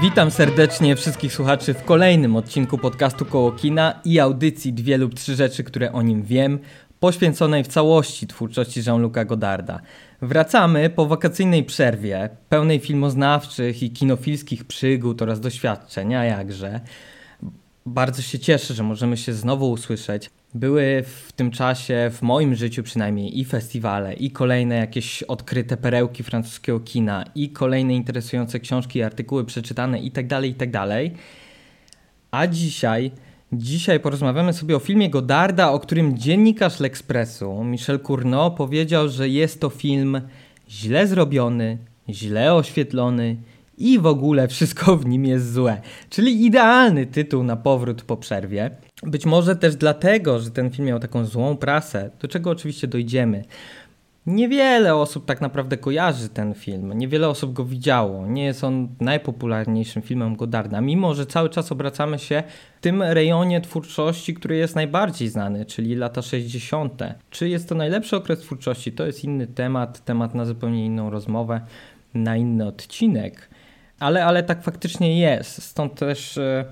Witam 0.00 0.30
serdecznie 0.30 0.96
wszystkich 0.96 1.32
słuchaczy 1.32 1.74
w 1.74 1.84
kolejnym 1.84 2.36
odcinku 2.36 2.78
podcastu 2.78 3.24
Koło 3.24 3.52
Kina 3.52 4.00
i 4.04 4.20
audycji 4.20 4.72
Dwie 4.72 4.98
lub 4.98 5.14
Trzy 5.14 5.34
Rzeczy, 5.34 5.64
które 5.64 5.92
o 5.92 6.02
nim 6.02 6.22
wiem, 6.22 6.58
poświęconej 7.00 7.64
w 7.64 7.68
całości 7.68 8.26
twórczości 8.26 8.80
Jean-Luc'a 8.82 9.26
Godarda. 9.26 9.80
Wracamy 10.22 10.90
po 10.90 11.06
wakacyjnej 11.06 11.64
przerwie, 11.64 12.28
pełnej 12.48 12.80
filmoznawczych 12.80 13.82
i 13.82 13.90
kinofilskich 13.90 14.64
przygód 14.64 15.22
oraz 15.22 15.40
doświadczeń, 15.40 16.14
a 16.14 16.24
jakże. 16.24 16.80
Bardzo 17.86 18.22
się 18.22 18.38
cieszę, 18.38 18.74
że 18.74 18.82
możemy 18.82 19.16
się 19.16 19.32
znowu 19.32 19.70
usłyszeć. 19.70 20.30
Były 20.56 21.04
w 21.06 21.32
tym 21.32 21.50
czasie, 21.50 22.10
w 22.12 22.22
moim 22.22 22.54
życiu 22.54 22.82
przynajmniej, 22.82 23.40
i 23.40 23.44
festiwale, 23.44 24.14
i 24.14 24.30
kolejne 24.30 24.76
jakieś 24.76 25.22
odkryte 25.22 25.76
perełki 25.76 26.22
francuskiego 26.22 26.80
kina, 26.80 27.24
i 27.34 27.50
kolejne 27.50 27.94
interesujące 27.94 28.60
książki, 28.60 29.02
artykuły 29.02 29.44
przeczytane 29.44 29.98
itd., 29.98 30.28
tak 30.28 30.44
itd. 30.44 30.72
Tak 30.72 31.18
a 32.30 32.46
dzisiaj, 32.46 33.10
dzisiaj 33.52 34.00
porozmawiamy 34.00 34.52
sobie 34.52 34.76
o 34.76 34.78
filmie 34.78 35.10
Godarda, 35.10 35.72
o 35.72 35.80
którym 35.80 36.18
dziennikarz 36.18 36.80
L'Expressu, 36.80 37.64
Michel 37.64 38.00
Cournot, 38.00 38.56
powiedział, 38.56 39.08
że 39.08 39.28
jest 39.28 39.60
to 39.60 39.68
film 39.68 40.20
źle 40.68 41.06
zrobiony, 41.06 41.78
źle 42.08 42.54
oświetlony 42.54 43.36
i 43.78 43.98
w 43.98 44.06
ogóle 44.06 44.48
wszystko 44.48 44.96
w 44.96 45.06
nim 45.06 45.24
jest 45.24 45.52
złe. 45.52 45.80
Czyli 46.10 46.44
idealny 46.44 47.06
tytuł 47.06 47.42
na 47.42 47.56
powrót 47.56 48.02
po 48.02 48.16
przerwie. 48.16 48.70
Być 49.02 49.26
może 49.26 49.56
też 49.56 49.76
dlatego, 49.76 50.40
że 50.40 50.50
ten 50.50 50.70
film 50.70 50.88
miał 50.88 50.98
taką 50.98 51.24
złą 51.24 51.56
prasę, 51.56 52.10
do 52.20 52.28
czego 52.28 52.50
oczywiście 52.50 52.86
dojdziemy. 52.86 53.44
Niewiele 54.26 54.94
osób 54.94 55.24
tak 55.24 55.40
naprawdę 55.40 55.76
kojarzy 55.76 56.28
ten 56.28 56.54
film, 56.54 56.98
niewiele 56.98 57.28
osób 57.28 57.52
go 57.52 57.64
widziało. 57.64 58.26
Nie 58.26 58.44
jest 58.44 58.64
on 58.64 58.88
najpopularniejszym 59.00 60.02
filmem 60.02 60.36
Godarda, 60.36 60.80
mimo 60.80 61.14
że 61.14 61.26
cały 61.26 61.50
czas 61.50 61.72
obracamy 61.72 62.18
się 62.18 62.42
w 62.76 62.80
tym 62.80 63.02
rejonie 63.02 63.60
twórczości, 63.60 64.34
który 64.34 64.56
jest 64.56 64.74
najbardziej 64.74 65.28
znany, 65.28 65.64
czyli 65.64 65.94
lata 65.94 66.22
60. 66.22 67.02
Czy 67.30 67.48
jest 67.48 67.68
to 67.68 67.74
najlepszy 67.74 68.16
okres 68.16 68.40
twórczości? 68.40 68.92
To 68.92 69.06
jest 69.06 69.24
inny 69.24 69.46
temat, 69.46 70.04
temat 70.04 70.34
na 70.34 70.44
zupełnie 70.44 70.86
inną 70.86 71.10
rozmowę, 71.10 71.60
na 72.14 72.36
inny 72.36 72.66
odcinek. 72.66 73.50
Ale, 74.00 74.24
ale 74.24 74.42
tak 74.42 74.62
faktycznie 74.62 75.20
jest. 75.20 75.62
Stąd 75.62 75.94
też 75.94 76.38
e, 76.38 76.64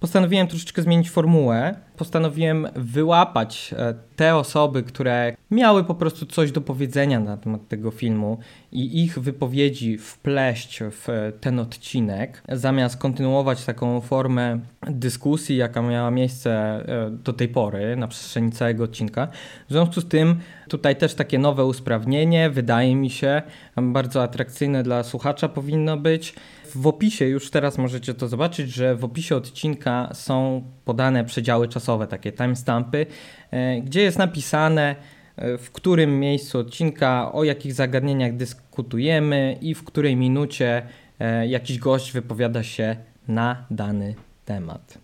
postanowiłem 0.00 0.46
troszeczkę 0.46 0.82
zmienić 0.82 1.10
formułę. 1.10 1.74
Postanowiłem 1.96 2.68
wyłapać 2.74 3.74
e, 3.78 3.94
te 4.16 4.36
osoby, 4.36 4.82
które 4.82 5.36
miały 5.50 5.84
po 5.84 5.94
prostu 5.94 6.26
coś 6.26 6.52
do 6.52 6.60
powiedzenia 6.60 7.20
na 7.20 7.36
temat 7.36 7.68
tego 7.68 7.90
filmu 7.90 8.38
i 8.72 9.04
ich 9.04 9.18
wypowiedzi 9.18 9.98
wpleść 9.98 10.80
w 10.90 11.08
e, 11.08 11.32
ten 11.32 11.58
odcinek, 11.58 12.42
zamiast 12.48 12.96
kontynuować 12.96 13.64
taką 13.64 14.00
formę 14.00 14.60
dyskusji, 14.90 15.56
jaka 15.56 15.82
miała 15.82 16.10
miejsce 16.10 16.84
do 17.10 17.32
tej 17.32 17.48
pory 17.48 17.96
na 17.96 18.08
przestrzeni 18.08 18.52
całego 18.52 18.84
odcinka. 18.84 19.28
W 19.68 19.72
związku 19.72 20.00
z 20.00 20.08
tym 20.08 20.40
tutaj 20.68 20.96
też 20.96 21.14
takie 21.14 21.38
nowe 21.38 21.64
usprawnienie, 21.64 22.50
wydaje 22.50 22.96
mi 22.96 23.10
się, 23.10 23.42
bardzo 23.76 24.22
atrakcyjne 24.22 24.82
dla 24.82 25.02
słuchacza 25.02 25.48
powinno 25.48 25.96
być. 25.96 26.34
W 26.74 26.86
opisie 26.86 27.24
już 27.24 27.50
teraz 27.50 27.78
możecie 27.78 28.14
to 28.14 28.28
zobaczyć, 28.28 28.70
że 28.70 28.96
w 28.96 29.04
opisie 29.04 29.36
odcinka 29.36 30.10
są 30.14 30.62
podane 30.84 31.24
przedziały 31.24 31.68
czasowe, 31.68 32.06
takie 32.06 32.32
timestampy, 32.32 33.06
e, 33.50 33.80
gdzie 33.80 34.02
jest 34.02 34.18
napisane, 34.18 34.96
e, 35.36 35.58
w 35.58 35.70
którym 35.70 36.20
miejscu 36.20 36.58
odcinka, 36.58 37.32
o 37.32 37.44
jakich 37.44 37.74
zagadnieniach 37.74 38.36
dyskutujemy 38.36 39.58
i 39.60 39.74
w 39.74 39.84
której 39.84 40.16
minucie 40.16 40.82
e, 41.20 41.46
jakiś 41.46 41.78
gość 41.78 42.12
wypowiada 42.12 42.62
się 42.62 42.96
na 43.28 43.66
dany 43.70 44.14
temat. 44.44 44.98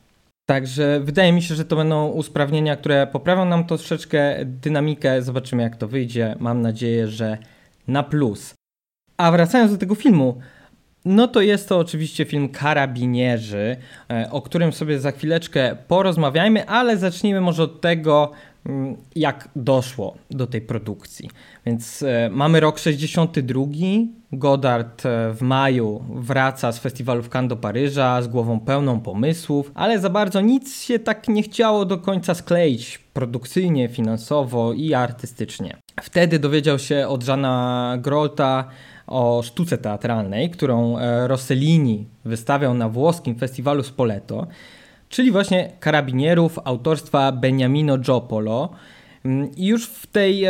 Także 0.46 1.00
wydaje 1.00 1.32
mi 1.32 1.42
się, 1.42 1.54
że 1.54 1.64
to 1.64 1.76
będą 1.76 2.08
usprawnienia, 2.08 2.76
które 2.76 3.06
poprawią 3.06 3.44
nam 3.44 3.66
troszeczkę 3.66 4.36
dynamikę. 4.44 5.22
Zobaczymy, 5.22 5.62
jak 5.62 5.76
to 5.76 5.88
wyjdzie. 5.88 6.36
Mam 6.38 6.60
nadzieję, 6.60 7.08
że 7.08 7.38
na 7.88 8.02
plus. 8.02 8.54
A 9.16 9.32
wracając 9.32 9.72
do 9.72 9.78
tego 9.78 9.94
filmu, 9.94 10.40
no 11.04 11.28
to 11.28 11.40
jest 11.40 11.68
to 11.68 11.78
oczywiście 11.78 12.24
film 12.24 12.48
Karabinierzy, 12.48 13.76
e, 14.10 14.28
o 14.30 14.42
którym 14.42 14.72
sobie 14.72 15.00
za 15.00 15.10
chwileczkę 15.10 15.76
porozmawiajmy, 15.88 16.68
ale 16.68 16.96
zacznijmy 16.96 17.40
może 17.40 17.62
od 17.62 17.80
tego, 17.80 18.30
mm, 18.66 18.96
jak 19.16 19.48
doszło 19.56 20.16
do 20.30 20.46
tej 20.46 20.60
produkcji. 20.60 21.30
Więc 21.66 22.02
e, 22.02 22.30
mamy 22.32 22.60
rok 22.60 22.78
62. 22.78 23.64
Godard 24.32 25.06
e, 25.06 25.32
w 25.32 25.42
maju 25.42 26.04
wraca 26.14 26.72
z 26.72 26.78
festiwalu 26.78 27.22
w 27.22 27.28
Cannes 27.28 27.48
do 27.48 27.56
Paryża 27.56 28.22
z 28.22 28.28
głową 28.28 28.60
pełną 28.60 29.00
pomysłów, 29.00 29.70
ale 29.74 30.00
za 30.00 30.10
bardzo 30.10 30.40
nic 30.40 30.82
się 30.82 30.98
tak 30.98 31.28
nie 31.28 31.42
chciało 31.42 31.84
do 31.84 31.98
końca 31.98 32.34
skleić 32.34 32.98
produkcyjnie, 32.98 33.88
finansowo 33.88 34.72
i 34.72 34.94
artystycznie. 34.94 35.76
Wtedy 36.00 36.38
dowiedział 36.38 36.78
się 36.78 37.08
od 37.08 37.28
Jana 37.28 37.96
Grolta, 38.00 38.68
o 39.12 39.42
sztuce 39.42 39.78
teatralnej, 39.78 40.50
którą 40.50 40.98
e, 40.98 41.28
Rossellini 41.28 42.06
wystawiał 42.24 42.74
na 42.74 42.88
włoskim 42.88 43.38
festiwalu 43.38 43.82
Spoleto, 43.82 44.46
czyli 45.08 45.30
właśnie 45.30 45.72
Karabinierów 45.80 46.58
autorstwa 46.64 47.32
Beniamino 47.32 47.98
Giopolo. 47.98 48.68
Mm, 49.24 49.50
I 49.56 49.66
już 49.66 49.86
w 49.86 50.06
tej 50.06 50.44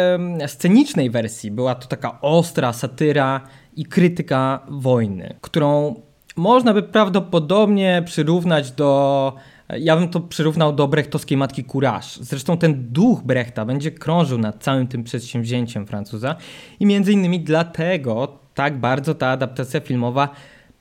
scenicznej 0.47 1.11
wersji 1.11 1.51
była 1.51 1.75
to 1.75 1.89
taka 1.89 2.21
ostra 2.21 2.73
satyra 2.73 3.41
i 3.77 3.85
krytyka 3.87 4.67
wojny, 4.69 5.35
którą 5.41 5.95
można 6.37 6.75
by 6.75 6.83
prawdopodobnie 6.83 8.03
przyrównać 8.07 8.71
do 8.71 9.33
ja 9.79 9.97
bym 9.97 10.09
to 10.09 10.21
przyrównał 10.21 10.73
do 10.73 10.89
brechtowskiej 10.89 11.39
matki 11.39 11.65
Courage. 11.65 12.09
Zresztą 12.21 12.59
ten 12.59 12.93
duch 12.93 13.23
Brechta 13.23 13.65
będzie 13.65 13.91
krążył 13.91 14.39
nad 14.39 14.63
całym 14.63 14.87
tym 14.87 15.05
przedsięwzięciem 15.05 15.87
Francuza 15.87 16.37
i 16.81 16.87
między 16.87 17.13
innymi 17.13 17.41
dlatego 17.41 18.42
tak 18.55 18.79
bardzo 18.79 19.15
ta 19.15 19.29
adaptacja 19.29 19.81
filmowa 19.81 20.29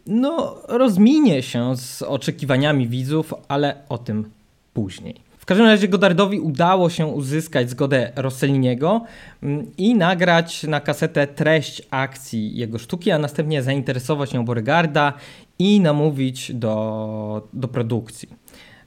no, 0.07 0.55
rozminie 0.67 1.43
się 1.43 1.77
z 1.77 2.01
oczekiwaniami 2.01 2.87
widzów, 2.87 3.33
ale 3.47 3.75
o 3.89 3.97
tym 3.97 4.31
później. 4.73 5.15
W 5.37 5.45
każdym 5.45 5.67
razie 5.67 5.87
Godardowi 5.87 6.39
udało 6.39 6.89
się 6.89 7.05
uzyskać 7.05 7.69
zgodę 7.69 8.11
Rosselliniego 8.15 9.01
mm, 9.43 9.71
i 9.77 9.95
nagrać 9.95 10.63
na 10.63 10.79
kasetę 10.79 11.27
treść 11.27 11.81
akcji 11.91 12.55
jego 12.55 12.79
sztuki, 12.79 13.11
a 13.11 13.17
następnie 13.17 13.63
zainteresować 13.63 14.33
nią 14.33 14.45
Beauregarda 14.45 15.13
i 15.59 15.79
namówić 15.79 16.53
do, 16.53 17.47
do 17.53 17.67
produkcji. 17.67 18.29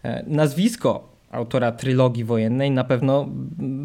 E, 0.02 0.24
nazwisko 0.26 1.13
autora 1.34 1.72
trylogii 1.72 2.24
wojennej 2.24 2.70
na 2.70 2.84
pewno 2.84 3.26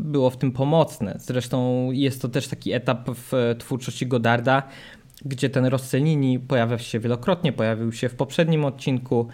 było 0.04 0.30
w 0.30 0.38
tym 0.38 0.52
pomocne. 0.52 1.16
Zresztą 1.20 1.92
jest 1.92 2.22
to 2.22 2.30
też 2.30 2.48
taki 2.48 2.72
etap 2.72 3.10
w 3.10 3.56
twórczości 3.60 4.08
Godarda, 4.08 4.64
gdzie 5.26 5.50
ten 5.50 5.66
Rossellini 5.66 6.40
pojawia 6.40 6.78
się 6.78 7.00
wielokrotnie, 7.00 7.54
pojawił 7.54 7.92
się 7.92 8.10
w 8.10 8.16
poprzednim 8.16 8.66
odcinku, 8.66 9.28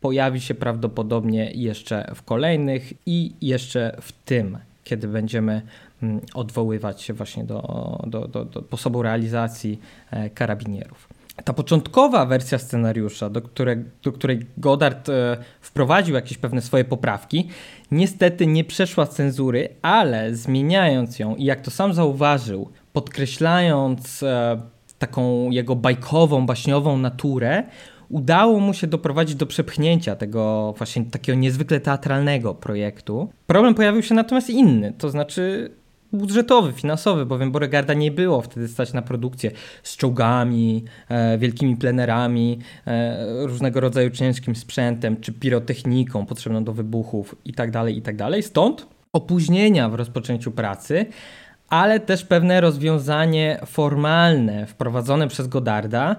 pojawi 0.00 0.40
się 0.40 0.54
prawdopodobnie 0.54 1.50
jeszcze 1.54 2.10
w 2.14 2.22
kolejnych 2.22 2.92
i 3.06 3.32
jeszcze 3.40 3.96
w 4.00 4.12
tym, 4.12 4.58
kiedy 4.84 5.08
będziemy 5.08 5.62
mm, 6.02 6.20
odwoływać 6.34 7.02
się 7.02 7.14
właśnie 7.14 7.44
do, 7.44 8.00
do, 8.06 8.28
do, 8.28 8.44
do 8.44 8.60
sposobu 8.60 9.02
realizacji 9.02 9.80
e, 10.10 10.30
karabinierów. 10.30 11.17
Ta 11.44 11.52
początkowa 11.52 12.26
wersja 12.26 12.58
scenariusza, 12.58 13.30
do, 13.30 13.40
do 14.02 14.12
której 14.12 14.46
Godard 14.56 15.08
e, 15.08 15.36
wprowadził 15.60 16.14
jakieś 16.14 16.38
pewne 16.38 16.62
swoje 16.62 16.84
poprawki, 16.84 17.48
niestety 17.90 18.46
nie 18.46 18.64
przeszła 18.64 19.06
cenzury, 19.06 19.68
ale 19.82 20.34
zmieniając 20.34 21.18
ją 21.18 21.36
i 21.36 21.44
jak 21.44 21.60
to 21.60 21.70
sam 21.70 21.94
zauważył, 21.94 22.68
podkreślając 22.92 24.22
e, 24.22 24.60
taką 24.98 25.50
jego 25.50 25.76
bajkową, 25.76 26.46
baśniową 26.46 26.98
naturę, 26.98 27.64
udało 28.08 28.60
mu 28.60 28.74
się 28.74 28.86
doprowadzić 28.86 29.36
do 29.36 29.46
przepchnięcia 29.46 30.16
tego 30.16 30.74
właśnie 30.78 31.04
takiego 31.04 31.38
niezwykle 31.38 31.80
teatralnego 31.80 32.54
projektu. 32.54 33.28
Problem 33.46 33.74
pojawił 33.74 34.02
się 34.02 34.14
natomiast 34.14 34.50
inny, 34.50 34.92
to 34.98 35.10
znaczy 35.10 35.70
budżetowy, 36.12 36.72
finansowy, 36.72 37.26
bowiem 37.26 37.52
Boregarda 37.52 37.94
nie 37.94 38.10
było 38.10 38.42
wtedy 38.42 38.68
stać 38.68 38.92
na 38.92 39.02
produkcję 39.02 39.50
z 39.82 39.96
czołgami, 39.96 40.84
e, 41.08 41.38
wielkimi 41.38 41.76
plenerami, 41.76 42.58
e, 42.86 43.46
różnego 43.46 43.80
rodzaju 43.80 44.10
ciężkim 44.10 44.56
sprzętem 44.56 45.20
czy 45.20 45.32
pirotechniką 45.32 46.26
potrzebną 46.26 46.64
do 46.64 46.72
wybuchów 46.72 47.36
itd., 47.44 47.72
tak 47.72 47.94
itd. 47.94 48.30
Tak 48.30 48.44
Stąd 48.44 48.86
opóźnienia 49.12 49.88
w 49.88 49.94
rozpoczęciu 49.94 50.50
pracy, 50.50 51.06
ale 51.68 52.00
też 52.00 52.24
pewne 52.24 52.60
rozwiązanie 52.60 53.60
formalne 53.66 54.66
wprowadzone 54.66 55.28
przez 55.28 55.46
Godarda 55.46 56.16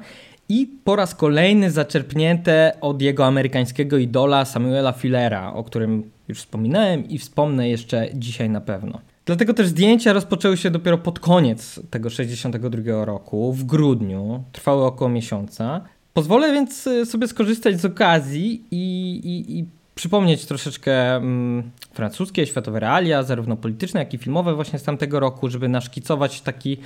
i 0.49 0.67
po 0.83 0.95
raz 0.95 1.15
kolejny 1.15 1.71
zaczerpnięte 1.71 2.71
od 2.81 3.01
jego 3.01 3.25
amerykańskiego 3.25 3.97
idola 3.97 4.45
Samuela 4.45 4.91
Fillera, 4.91 5.53
o 5.53 5.63
którym 5.63 6.11
już 6.27 6.39
wspominałem 6.39 7.07
i 7.07 7.17
wspomnę 7.17 7.69
jeszcze 7.69 8.07
dzisiaj 8.13 8.49
na 8.49 8.61
pewno. 8.61 8.99
Dlatego 9.29 9.53
też 9.53 9.67
zdjęcia 9.67 10.13
rozpoczęły 10.13 10.57
się 10.57 10.71
dopiero 10.71 10.97
pod 10.97 11.19
koniec 11.19 11.79
tego 11.89 12.09
62 12.09 13.05
roku, 13.05 13.53
w 13.53 13.63
grudniu, 13.63 14.43
trwały 14.51 14.85
około 14.85 15.09
miesiąca. 15.09 15.81
Pozwolę 16.13 16.53
więc 16.53 16.87
y, 16.87 17.05
sobie 17.05 17.27
skorzystać 17.27 17.81
z 17.81 17.85
okazji 17.85 18.63
i, 18.71 19.15
i, 19.23 19.59
i 19.59 19.65
przypomnieć 19.95 20.45
troszeczkę 20.45 21.15
mm, 21.15 21.71
francuskie, 21.93 22.47
światowe 22.47 22.79
realia, 22.79 23.23
zarówno 23.23 23.57
polityczne, 23.57 23.99
jak 23.99 24.13
i 24.13 24.17
filmowe 24.17 24.55
właśnie 24.55 24.79
z 24.79 24.83
tamtego 24.83 25.19
roku, 25.19 25.49
żeby 25.49 25.69
naszkicować 25.69 26.41
taki 26.41 26.77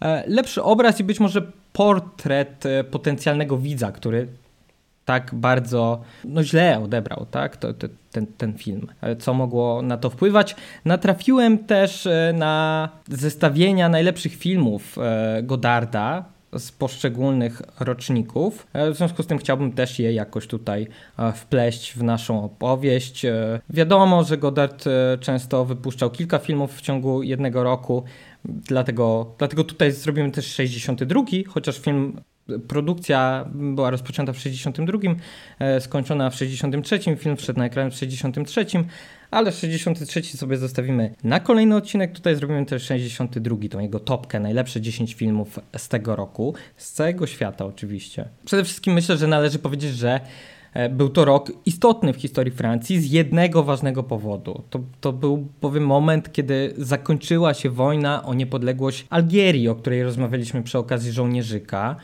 e, 0.00 0.24
lepszy 0.26 0.62
obraz 0.62 1.00
i 1.00 1.04
być 1.04 1.20
może 1.20 1.42
portret 1.72 2.66
e, 2.66 2.84
potencjalnego 2.84 3.58
widza, 3.58 3.92
który 3.92 4.26
tak 5.10 5.34
bardzo 5.34 6.00
no, 6.24 6.44
źle 6.44 6.80
odebrał 6.80 7.26
tak, 7.30 7.56
to, 7.56 7.74
to, 7.74 7.86
ten, 8.12 8.26
ten 8.26 8.54
film. 8.54 8.86
E, 9.00 9.16
co 9.16 9.34
mogło 9.34 9.82
na 9.82 9.96
to 9.96 10.10
wpływać? 10.10 10.56
Natrafiłem 10.84 11.58
też 11.58 12.08
na 12.34 12.88
zestawienia 13.08 13.88
najlepszych 13.88 14.34
filmów 14.34 14.96
Godarda 15.42 16.24
z 16.58 16.72
poszczególnych 16.72 17.62
roczników. 17.80 18.66
E, 18.72 18.90
w 18.90 18.96
związku 18.96 19.22
z 19.22 19.26
tym 19.26 19.38
chciałbym 19.38 19.72
też 19.72 19.98
je 19.98 20.12
jakoś 20.12 20.46
tutaj 20.46 20.86
e, 21.18 21.32
wpleść 21.32 21.92
w 21.92 22.02
naszą 22.02 22.44
opowieść. 22.44 23.24
E, 23.24 23.60
wiadomo, 23.70 24.24
że 24.24 24.38
Godard 24.38 24.84
często 25.20 25.64
wypuszczał 25.64 26.10
kilka 26.10 26.38
filmów 26.38 26.76
w 26.76 26.80
ciągu 26.80 27.22
jednego 27.22 27.62
roku, 27.64 28.04
dlatego, 28.44 29.34
dlatego 29.38 29.64
tutaj 29.64 29.92
zrobimy 29.92 30.30
też 30.30 30.46
62, 30.46 31.22
chociaż 31.48 31.78
film 31.78 32.20
produkcja 32.68 33.44
była 33.54 33.90
rozpoczęta 33.90 34.32
w 34.32 34.38
62, 34.38 34.98
skończona 35.80 36.30
w 36.30 36.34
63, 36.34 36.98
film 37.16 37.36
wszedł 37.36 37.58
na 37.58 37.66
ekran 37.66 37.90
w 37.90 37.94
63, 37.94 38.66
ale 39.30 39.52
63 39.52 40.22
sobie 40.22 40.56
zostawimy 40.56 41.14
na 41.24 41.40
kolejny 41.40 41.76
odcinek. 41.76 42.12
Tutaj 42.12 42.36
zrobimy 42.36 42.66
też 42.66 42.82
62, 42.82 43.56
tą 43.70 43.80
jego 43.80 44.00
topkę, 44.00 44.40
najlepsze 44.40 44.80
10 44.80 45.14
filmów 45.14 45.60
z 45.76 45.88
tego 45.88 46.16
roku, 46.16 46.54
z 46.76 46.92
całego 46.92 47.26
świata 47.26 47.66
oczywiście. 47.66 48.28
Przede 48.44 48.64
wszystkim 48.64 48.94
myślę, 48.94 49.16
że 49.16 49.26
należy 49.26 49.58
powiedzieć, 49.58 49.96
że 49.96 50.20
e, 50.74 50.88
był 50.88 51.08
to 51.08 51.24
rok 51.24 51.52
istotny 51.66 52.12
w 52.12 52.16
historii 52.16 52.52
Francji 52.52 53.00
z 53.00 53.12
jednego 53.12 53.62
ważnego 53.62 54.02
powodu. 54.02 54.62
To, 54.70 54.80
to 55.00 55.12
był 55.12 55.48
moment, 55.80 56.32
kiedy 56.32 56.74
zakończyła 56.78 57.54
się 57.54 57.70
wojna 57.70 58.24
o 58.24 58.34
niepodległość 58.34 59.06
Algierii, 59.10 59.68
o 59.68 59.74
której 59.74 60.02
rozmawialiśmy 60.02 60.62
przy 60.62 60.78
okazji 60.78 61.12
Żołnierzyka. 61.12 61.96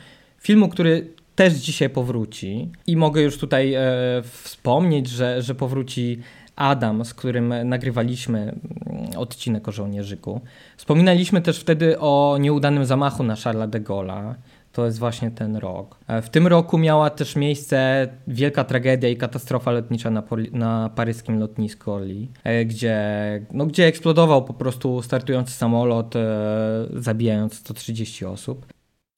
Filmu, 0.47 0.69
który 0.69 1.13
też 1.35 1.53
dzisiaj 1.53 1.89
powróci 1.89 2.69
i 2.87 2.97
mogę 2.97 3.21
już 3.21 3.37
tutaj 3.37 3.73
e, 3.73 3.81
wspomnieć, 4.23 5.09
że, 5.09 5.41
że 5.41 5.55
powróci 5.55 6.19
Adam, 6.55 7.05
z 7.05 7.13
którym 7.13 7.53
nagrywaliśmy 7.69 8.39
mm, 8.39 9.17
odcinek 9.17 9.67
o 9.67 9.71
żołnierzyku. 9.71 10.41
Wspominaliśmy 10.77 11.41
też 11.41 11.59
wtedy 11.59 11.99
o 11.99 12.37
nieudanym 12.39 12.85
zamachu 12.85 13.23
na 13.23 13.35
Charlesa 13.35 13.67
de 13.67 13.81
Gaulle'a. 13.81 14.33
To 14.71 14.85
jest 14.85 14.99
właśnie 14.99 15.31
ten 15.31 15.55
rok. 15.55 15.97
E, 16.07 16.21
w 16.21 16.29
tym 16.29 16.47
roku 16.47 16.77
miała 16.77 17.09
też 17.09 17.35
miejsce 17.35 18.07
wielka 18.27 18.63
tragedia 18.63 19.09
i 19.09 19.17
katastrofa 19.17 19.71
lotnicza 19.71 20.09
na, 20.09 20.23
na 20.51 20.89
paryskim 20.95 21.39
lotnisku 21.39 21.91
Orly, 21.91 22.27
e, 22.43 22.65
gdzie, 22.65 22.97
no, 23.51 23.65
gdzie 23.65 23.85
eksplodował 23.85 24.45
po 24.45 24.53
prostu 24.53 25.01
startujący 25.01 25.53
samolot, 25.53 26.15
e, 26.15 26.19
zabijając 26.93 27.53
130 27.53 28.25
osób. 28.25 28.76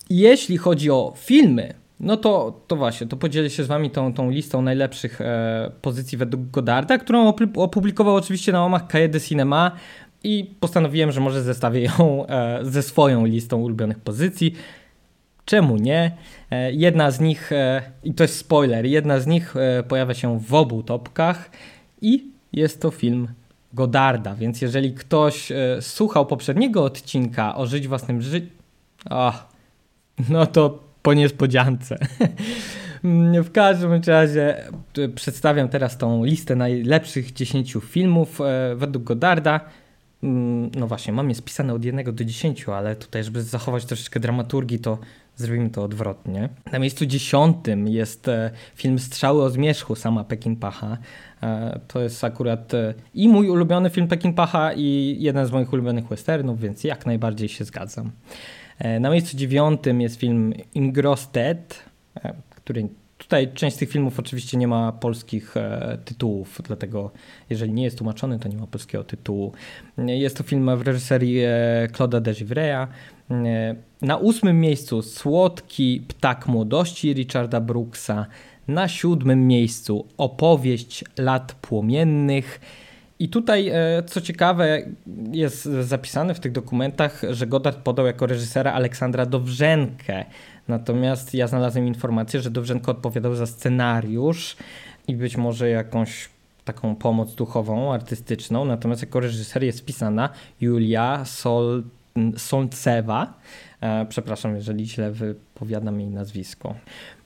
Jeśli 0.09 0.57
chodzi 0.57 0.91
o 0.91 1.13
filmy, 1.15 1.73
no 1.99 2.17
to, 2.17 2.61
to 2.67 2.75
właśnie, 2.75 3.07
to 3.07 3.17
podzielę 3.17 3.49
się 3.49 3.63
z 3.63 3.67
wami 3.67 3.89
tą, 3.89 4.13
tą 4.13 4.29
listą 4.29 4.61
najlepszych 4.61 5.21
e, 5.21 5.71
pozycji 5.81 6.17
według 6.17 6.49
Godarda, 6.49 6.97
którą 6.97 7.33
opublikował 7.55 8.15
oczywiście 8.15 8.51
na 8.51 8.61
łamach 8.61 8.87
Cahiers 8.87 9.27
Cinema 9.27 9.71
i 10.23 10.51
postanowiłem, 10.59 11.11
że 11.11 11.21
może 11.21 11.43
zestawię 11.43 11.81
ją 11.81 12.25
e, 12.27 12.59
ze 12.61 12.83
swoją 12.83 13.25
listą 13.25 13.57
ulubionych 13.57 13.99
pozycji. 13.99 14.55
Czemu 15.45 15.77
nie? 15.77 16.11
E, 16.51 16.73
jedna 16.73 17.11
z 17.11 17.19
nich, 17.19 17.51
e, 17.51 17.81
i 18.03 18.13
to 18.13 18.23
jest 18.23 18.37
spoiler, 18.37 18.85
jedna 18.85 19.19
z 19.19 19.27
nich 19.27 19.55
e, 19.55 19.83
pojawia 19.83 20.13
się 20.13 20.39
w 20.39 20.53
obu 20.53 20.83
topkach 20.83 21.49
i 22.01 22.31
jest 22.53 22.81
to 22.81 22.91
film 22.91 23.27
Godarda, 23.73 24.35
więc 24.35 24.61
jeżeli 24.61 24.93
ktoś 24.93 25.51
e, 25.51 25.77
słuchał 25.81 26.25
poprzedniego 26.25 26.83
odcinka 26.83 27.55
o 27.55 27.65
żyć 27.65 27.87
własnym 27.87 28.21
życiem, 28.21 28.49
no 30.29 30.45
to 30.45 30.79
po 31.01 31.13
niespodziance. 31.13 31.97
w 33.43 33.51
każdym 33.51 34.01
razie 34.07 34.67
e, 34.97 35.09
przedstawiam 35.15 35.69
teraz 35.69 35.97
tą 35.97 36.25
listę 36.25 36.55
najlepszych 36.55 37.33
10 37.33 37.77
filmów 37.81 38.41
e, 38.41 38.75
według 38.75 39.03
Godarda. 39.03 39.59
Mm, 40.23 40.71
no 40.75 40.87
właśnie, 40.87 41.13
mam 41.13 41.29
je 41.29 41.35
spisane 41.35 41.73
od 41.73 41.85
1 41.85 42.15
do 42.15 42.25
10, 42.25 42.69
ale 42.69 42.95
tutaj, 42.95 43.23
żeby 43.23 43.43
zachować 43.43 43.85
troszeczkę 43.85 44.19
dramaturgii, 44.19 44.79
to 44.79 44.97
zrobimy 45.35 45.69
to 45.69 45.83
odwrotnie. 45.83 46.49
Na 46.71 46.79
miejscu 46.79 47.05
dziesiątym 47.05 47.87
jest 47.87 48.27
e, 48.27 48.51
film 48.75 48.99
Strzały 48.99 49.43
o 49.43 49.49
zmierzchu 49.49 49.95
sama 49.95 50.25
Pacha. 50.59 50.97
To 51.87 52.01
jest 52.01 52.23
akurat 52.23 52.71
i 53.13 53.29
mój 53.29 53.49
ulubiony 53.49 53.89
film 53.89 54.07
Pacha 54.35 54.73
i 54.73 55.17
jeden 55.19 55.45
z 55.45 55.51
moich 55.51 55.73
ulubionych 55.73 56.07
westernów, 56.07 56.59
więc 56.59 56.83
jak 56.83 57.05
najbardziej 57.05 57.49
się 57.49 57.65
zgadzam. 57.65 58.11
E, 58.79 58.99
na 58.99 59.09
miejscu 59.09 59.37
dziewiątym 59.37 60.01
jest 60.01 60.19
film 60.19 60.53
Ingrosted, 60.73 61.83
e, 62.15 62.33
który 62.49 62.87
tutaj 63.17 63.53
część 63.53 63.75
z 63.75 63.79
tych 63.79 63.89
filmów 63.89 64.19
oczywiście 64.19 64.57
nie 64.57 64.67
ma 64.67 64.91
polskich 64.91 65.57
e, 65.57 65.97
tytułów, 66.05 66.61
dlatego 66.63 67.11
jeżeli 67.49 67.73
nie 67.73 67.83
jest 67.83 67.97
tłumaczony, 67.97 68.39
to 68.39 68.49
nie 68.49 68.57
ma 68.57 68.67
polskiego 68.67 69.03
tytułu. 69.03 69.51
Jest 69.97 70.37
to 70.37 70.43
film 70.43 70.77
w 70.77 70.81
reżyserii 70.81 71.41
Claude'a 71.91 72.21
Degivreya. 72.21 72.87
Na 74.01 74.17
ósmym 74.17 74.59
miejscu 74.59 75.01
Słodki 75.01 76.03
Ptak 76.07 76.47
Młodości 76.47 77.13
Richarda 77.13 77.61
Brooksa. 77.61 78.25
Na 78.67 78.87
siódmym 78.87 79.47
miejscu 79.47 80.05
Opowieść 80.17 81.03
lat 81.17 81.55
płomiennych. 81.61 82.59
I 83.19 83.29
tutaj, 83.29 83.69
e, 83.69 84.03
co 84.05 84.21
ciekawe, 84.21 84.81
jest 85.31 85.63
zapisane 85.63 86.33
w 86.33 86.39
tych 86.39 86.51
dokumentach, 86.51 87.21
że 87.29 87.47
Godard 87.47 87.77
podał 87.77 88.05
jako 88.05 88.25
reżysera 88.25 88.73
Aleksandra 88.73 89.25
Dowrzenkę. 89.25 90.25
Natomiast 90.67 91.33
ja 91.33 91.47
znalazłem 91.47 91.87
informację, 91.87 92.41
że 92.41 92.51
Dowrzenko 92.51 92.91
odpowiadał 92.91 93.35
za 93.35 93.45
scenariusz 93.45 94.57
i 95.07 95.15
być 95.15 95.37
może 95.37 95.69
jakąś 95.69 96.29
taką 96.65 96.95
pomoc 96.95 97.35
duchową, 97.35 97.93
artystyczną. 97.93 98.65
Natomiast 98.65 99.01
jako 99.01 99.19
reżyser 99.19 99.63
jest 99.63 99.79
wpisana 99.79 100.29
Julia 100.61 101.25
Sol 101.25 101.83
Solcewa. 102.37 103.33
E, 103.81 104.05
przepraszam, 104.05 104.55
jeżeli 104.55 104.85
źle 104.85 105.11
wypowiadam 105.11 105.99
jej 105.99 106.09
nazwisko. 106.09 106.75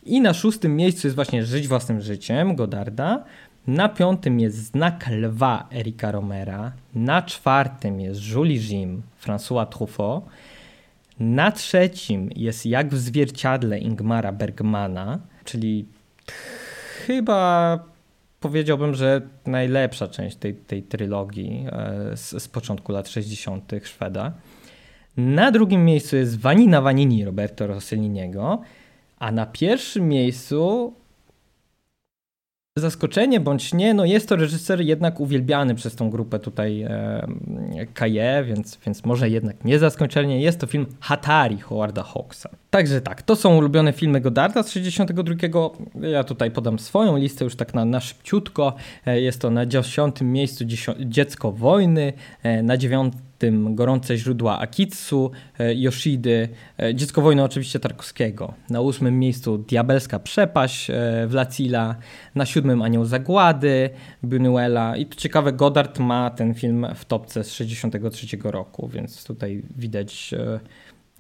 I 0.05 0.21
na 0.21 0.33
szóstym 0.33 0.75
miejscu 0.75 1.07
jest 1.07 1.15
właśnie 1.15 1.45
Żyć 1.45 1.67
własnym 1.67 2.01
życiem 2.01 2.55
Godarda. 2.55 3.23
Na 3.67 3.89
piątym 3.89 4.39
jest 4.39 4.55
Znak 4.55 5.07
Lwa 5.07 5.67
Erika 5.73 6.11
Romera. 6.11 6.71
Na 6.95 7.21
czwartym 7.21 7.99
jest 7.99 8.21
Julie 8.27 8.59
Jim 8.69 9.01
François 9.25 9.67
Truffaut. 9.67 10.23
Na 11.19 11.51
trzecim 11.51 12.29
jest 12.35 12.65
Jak 12.65 12.89
w 12.93 12.97
zwierciadle 12.97 13.79
Ingmara 13.79 14.31
Bergmana, 14.31 15.19
czyli 15.45 15.85
chyba 17.05 17.79
powiedziałbym, 18.39 18.95
że 18.95 19.21
najlepsza 19.45 20.07
część 20.07 20.35
tej, 20.35 20.55
tej 20.55 20.83
trylogii 20.83 21.65
e, 21.71 22.17
z, 22.17 22.43
z 22.43 22.47
początku 22.47 22.91
lat 22.91 23.09
60. 23.09 23.71
Szweda. 23.83 24.33
Na 25.17 25.51
drugim 25.51 25.85
miejscu 25.85 26.15
jest 26.15 26.39
Vanina 26.39 26.81
Vanini 26.81 27.25
Roberto 27.25 27.67
Rosselliniego, 27.67 28.61
a 29.19 29.31
na 29.31 29.45
pierwszym 29.45 30.07
miejscu 30.07 30.93
Zaskoczenie 32.77 33.39
bądź 33.39 33.73
nie, 33.73 33.93
no 33.93 34.05
jest 34.05 34.29
to 34.29 34.35
reżyser 34.35 34.81
jednak 34.81 35.19
uwielbiany 35.19 35.75
przez 35.75 35.95
tą 35.95 36.09
grupę 36.09 36.39
tutaj 36.39 36.81
e, 36.81 38.43
więc, 38.43 38.79
więc 38.85 39.05
może 39.05 39.29
jednak 39.29 39.65
nie 39.65 39.79
zaskoczenie. 39.79 40.41
Jest 40.41 40.59
to 40.59 40.67
film 40.67 40.85
Hatari 40.99 41.57
Howarda 41.57 42.03
Hawksa. 42.03 42.49
Także 42.69 43.01
tak, 43.01 43.21
to 43.21 43.35
są 43.35 43.57
ulubione 43.57 43.93
filmy 43.93 44.21
Godarda 44.21 44.63
z 44.63 44.71
62. 44.71 45.35
Ja 46.01 46.23
tutaj 46.23 46.51
podam 46.51 46.79
swoją 46.79 47.17
listę 47.17 47.43
już 47.43 47.55
tak 47.55 47.73
na, 47.73 47.85
na 47.85 47.99
szybciutko. 47.99 48.75
E, 49.05 49.21
jest 49.21 49.41
to 49.41 49.49
na 49.49 49.65
dziesiątym 49.65 50.31
miejscu 50.31 50.65
Dziecko 50.99 51.51
Wojny, 51.51 52.13
e, 52.43 52.63
na 52.63 52.77
dziewiątym 52.77 53.21
tym 53.43 53.75
Gorące 53.75 54.17
źródła 54.17 54.59
Akitsu, 54.59 55.31
e, 55.59 55.73
Yoshidy, 55.75 56.49
e, 56.79 56.95
Dziecko 56.95 57.21
Wojny 57.21 57.43
oczywiście 57.43 57.79
Tarkowskiego. 57.79 58.53
Na 58.69 58.81
ósmym 58.81 59.19
miejscu 59.19 59.57
Diabelska 59.57 60.19
Przepaść 60.19 60.89
e, 60.89 61.27
Wlacila, 61.27 61.95
na 62.35 62.45
siódmym 62.45 62.81
Anioł 62.81 63.05
Zagłady 63.05 63.89
Buñuela 64.23 64.97
i 64.97 65.05
to 65.05 65.15
ciekawe, 65.15 65.53
Godard 65.53 65.99
ma 65.99 66.29
ten 66.29 66.53
film 66.53 66.87
w 66.95 67.05
topce 67.05 67.43
z 67.43 67.53
63 67.53 68.37
roku, 68.43 68.87
więc 68.87 69.23
tutaj 69.23 69.63
widać 69.77 70.35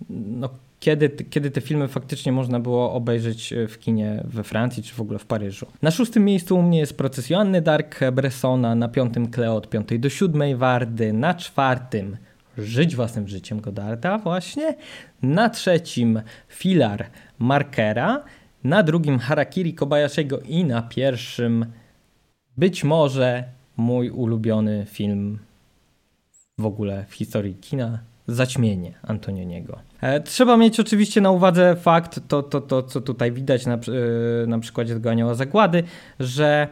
no, 0.09 0.49
kiedy, 0.83 1.09
kiedy 1.09 1.51
te 1.51 1.61
filmy 1.61 1.87
faktycznie 1.87 2.31
można 2.31 2.59
było 2.59 2.93
obejrzeć 2.93 3.53
w 3.69 3.79
kinie 3.79 4.23
we 4.23 4.43
Francji 4.43 4.83
czy 4.83 4.93
w 4.93 5.01
ogóle 5.01 5.19
w 5.19 5.25
Paryżu. 5.25 5.65
Na 5.81 5.91
szóstym 5.91 6.25
miejscu 6.25 6.57
u 6.57 6.61
mnie 6.61 6.79
jest 6.79 6.97
Proces 6.97 7.29
Joanny 7.29 7.61
Dark 7.61 7.99
Bressona, 8.11 8.75
na 8.75 8.87
piątym 8.87 9.27
Cleo 9.27 9.55
od 9.55 9.69
piątej 9.69 9.99
do 9.99 10.09
siódmej 10.09 10.55
Wardy, 10.55 11.13
na 11.13 11.33
czwartym 11.33 12.17
Żyć 12.57 12.95
własnym 12.95 13.27
życiem 13.27 13.61
Godarda 13.61 14.17
właśnie, 14.17 14.75
na 15.21 15.49
trzecim 15.49 16.21
Filar 16.47 17.05
Markera, 17.39 18.23
na 18.63 18.83
drugim 18.83 19.19
Harakiri 19.19 19.73
Kobayashiego 19.73 20.39
i 20.39 20.65
na 20.65 20.81
pierwszym 20.81 21.65
być 22.57 22.83
może 22.83 23.43
mój 23.77 24.09
ulubiony 24.09 24.85
film 24.89 25.39
w 26.57 26.65
ogóle 26.65 27.05
w 27.09 27.13
historii 27.13 27.55
kina 27.55 27.99
Zaćmienie 28.27 28.93
Antonioniego. 29.03 29.79
E, 30.01 30.21
trzeba 30.21 30.57
mieć 30.57 30.79
oczywiście 30.79 31.21
na 31.21 31.31
uwadze 31.31 31.75
fakt, 31.75 32.19
to, 32.27 32.43
to, 32.43 32.61
to 32.61 32.83
co 32.83 33.01
tutaj 33.01 33.31
widać 33.31 33.65
na, 33.65 33.73
e, 33.73 33.79
na 34.47 34.59
przykładzie 34.59 34.93
tego 34.93 35.09
Anioła 35.09 35.33
Zagłady, 35.33 35.83
że 36.19 36.67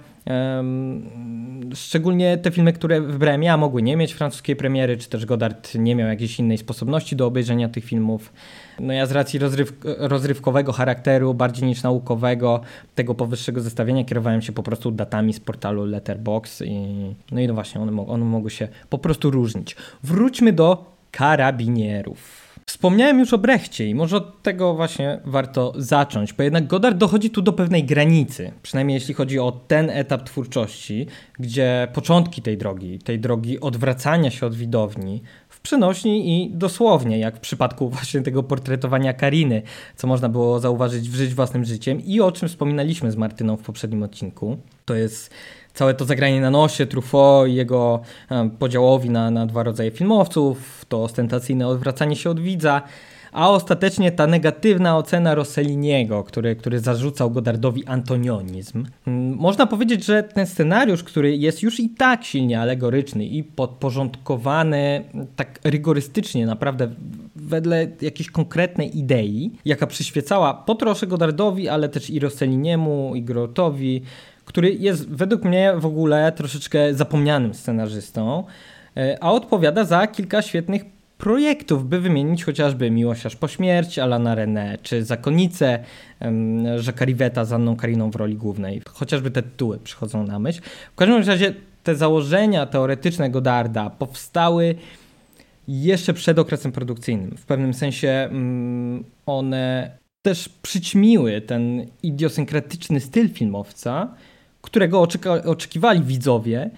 szczególnie 1.73 2.37
te 2.37 2.51
filmy, 2.51 2.73
które 2.73 3.01
wybrałem 3.01 3.43
ja, 3.43 3.57
mogły 3.57 3.81
nie 3.81 3.97
mieć 3.97 4.13
francuskiej 4.13 4.55
premiery, 4.55 4.97
czy 4.97 5.09
też 5.09 5.25
Godard 5.25 5.75
nie 5.75 5.95
miał 5.95 6.07
jakiejś 6.07 6.39
innej 6.39 6.57
sposobności 6.57 7.15
do 7.15 7.25
obejrzenia 7.25 7.69
tych 7.69 7.85
filmów. 7.85 8.33
No 8.79 8.93
ja 8.93 9.05
z 9.05 9.11
racji 9.11 9.39
rozryw 9.39 9.73
rozrywkowego 9.83 10.71
charakteru, 10.71 11.33
bardziej 11.33 11.67
niż 11.67 11.83
naukowego, 11.83 12.61
tego 12.95 13.15
powyższego 13.15 13.61
zestawienia 13.61 14.03
kierowałem 14.03 14.41
się 14.41 14.51
po 14.51 14.63
prostu 14.63 14.91
datami 14.91 15.33
z 15.33 15.39
portalu 15.39 15.85
Letterbox 15.85 16.61
i 16.61 17.15
no 17.31 17.41
i 17.41 17.47
no 17.47 17.53
właśnie, 17.53 17.81
one, 17.81 18.07
one 18.07 18.25
mogły 18.25 18.49
się 18.49 18.67
po 18.89 18.97
prostu 18.97 19.31
różnić. 19.31 19.75
Wróćmy 20.03 20.53
do 20.53 20.91
karabinierów. 21.11 22.41
Wspomniałem 22.65 23.19
już 23.19 23.33
o 23.33 23.37
Brechcie 23.37 23.87
i 23.87 23.95
może 23.95 24.17
od 24.17 24.43
tego 24.43 24.73
właśnie 24.73 25.19
warto 25.25 25.73
zacząć, 25.75 26.33
bo 26.33 26.43
jednak 26.43 26.67
Godard 26.67 26.97
dochodzi 26.97 27.29
tu 27.29 27.41
do 27.41 27.53
pewnej 27.53 27.83
granicy, 27.83 28.51
przynajmniej 28.61 28.95
jeśli 28.95 29.13
chodzi 29.13 29.39
o 29.39 29.51
ten 29.51 29.89
etap 29.89 30.23
twórczości, 30.23 31.07
gdzie 31.39 31.87
początki 31.93 32.41
tej 32.41 32.57
drogi, 32.57 32.99
tej 32.99 33.19
drogi 33.19 33.59
odwracania 33.59 34.31
się 34.31 34.45
od 34.45 34.55
widowni, 34.55 35.21
w 35.49 35.59
przenośni 35.59 36.43
i 36.43 36.51
dosłownie, 36.53 37.19
jak 37.19 37.37
w 37.37 37.39
przypadku 37.39 37.89
właśnie 37.95 38.21
tego 38.21 38.43
portretowania 38.43 39.13
Kariny, 39.13 39.61
co 39.95 40.07
można 40.07 40.29
było 40.29 40.59
zauważyć 40.59 41.09
w 41.09 41.15
Żyć 41.15 41.33
Własnym 41.33 41.65
Życiem 41.65 42.01
i 42.05 42.21
o 42.21 42.31
czym 42.31 42.49
wspominaliśmy 42.49 43.11
z 43.11 43.15
Martyną 43.15 43.57
w 43.57 43.61
poprzednim 43.61 44.03
odcinku. 44.03 44.57
To 44.85 44.95
jest 44.95 45.33
całe 45.73 45.93
to 45.93 46.05
zagranie 46.05 46.41
na 46.41 46.49
nosie 46.49 46.85
Truffaut 46.85 47.49
i 47.49 47.53
jego 47.53 48.01
e, 48.31 48.49
podziałowi 48.59 49.09
na, 49.09 49.31
na 49.31 49.45
dwa 49.45 49.63
rodzaje 49.63 49.91
filmowców, 49.91 50.85
to 50.89 51.03
ostentacyjne 51.03 51.67
odwracanie 51.67 52.15
się 52.15 52.29
od 52.29 52.39
widza, 52.39 52.81
a 53.31 53.49
ostatecznie 53.49 54.11
ta 54.11 54.27
negatywna 54.27 54.97
ocena 54.97 55.35
Rosselliniego, 55.35 56.23
który, 56.23 56.55
który 56.55 56.79
zarzucał 56.79 57.31
Godardowi 57.31 57.85
antonionizm. 57.85 58.85
Mm, 59.07 59.35
można 59.37 59.67
powiedzieć, 59.67 60.05
że 60.05 60.23
ten 60.23 60.47
scenariusz, 60.47 61.03
który 61.03 61.37
jest 61.37 61.63
już 61.63 61.79
i 61.79 61.89
tak 61.89 62.23
silnie 62.23 62.61
alegoryczny 62.61 63.25
i 63.25 63.43
podporządkowany 63.43 65.03
tak 65.35 65.59
rygorystycznie, 65.63 66.45
naprawdę 66.45 66.89
wedle 67.35 67.87
jakiejś 68.01 68.31
konkretnej 68.31 68.97
idei, 68.99 69.51
jaka 69.65 69.87
przyświecała 69.87 70.53
po 70.53 70.75
trosze 70.75 71.07
Godardowi, 71.07 71.69
ale 71.69 71.89
też 71.89 72.09
i 72.09 72.19
Rosselliniemu, 72.19 73.15
i 73.15 73.21
Grotowi, 73.21 74.01
który 74.51 74.73
jest 74.73 75.09
według 75.09 75.43
mnie 75.43 75.73
w 75.77 75.85
ogóle 75.85 76.31
troszeczkę 76.31 76.93
zapomnianym 76.93 77.53
scenarzystą, 77.53 78.43
e, 78.97 79.17
a 79.21 79.31
odpowiada 79.31 79.83
za 79.83 80.07
kilka 80.07 80.41
świetnych 80.41 80.81
projektów, 81.17 81.89
by 81.89 81.99
wymienić 81.99 82.43
chociażby 82.43 82.91
Miłość 82.91 83.25
aż 83.25 83.35
po 83.35 83.47
śmierć 83.47 83.99
Alana 83.99 84.35
René, 84.35 84.77
czy 84.81 85.05
Zakonnicę 85.05 85.79
Jacques'a 86.77 87.05
Rivetta 87.05 87.45
z 87.45 87.53
Anną 87.53 87.75
Kariną 87.75 88.11
w 88.11 88.15
roli 88.15 88.35
głównej. 88.35 88.81
Chociażby 88.89 89.31
te 89.31 89.43
tytuły 89.43 89.79
przychodzą 89.79 90.23
na 90.23 90.39
myśl. 90.39 90.61
W 90.91 90.95
każdym 90.95 91.23
razie 91.23 91.53
te 91.83 91.95
założenia 91.95 92.65
teoretyczne 92.65 93.29
Godarda 93.29 93.89
powstały 93.89 94.75
jeszcze 95.67 96.13
przed 96.13 96.39
okresem 96.39 96.71
produkcyjnym. 96.71 97.37
W 97.37 97.45
pewnym 97.45 97.73
sensie 97.73 98.09
mm, 98.09 99.03
one 99.25 99.91
też 100.21 100.49
przyćmiły 100.49 101.41
ten 101.41 101.85
idiosynkratyczny 102.03 102.99
styl 102.99 103.29
filmowca, 103.29 104.15
którego 104.61 105.07
oczekiwali 105.45 106.01
widzowie. 106.03 106.69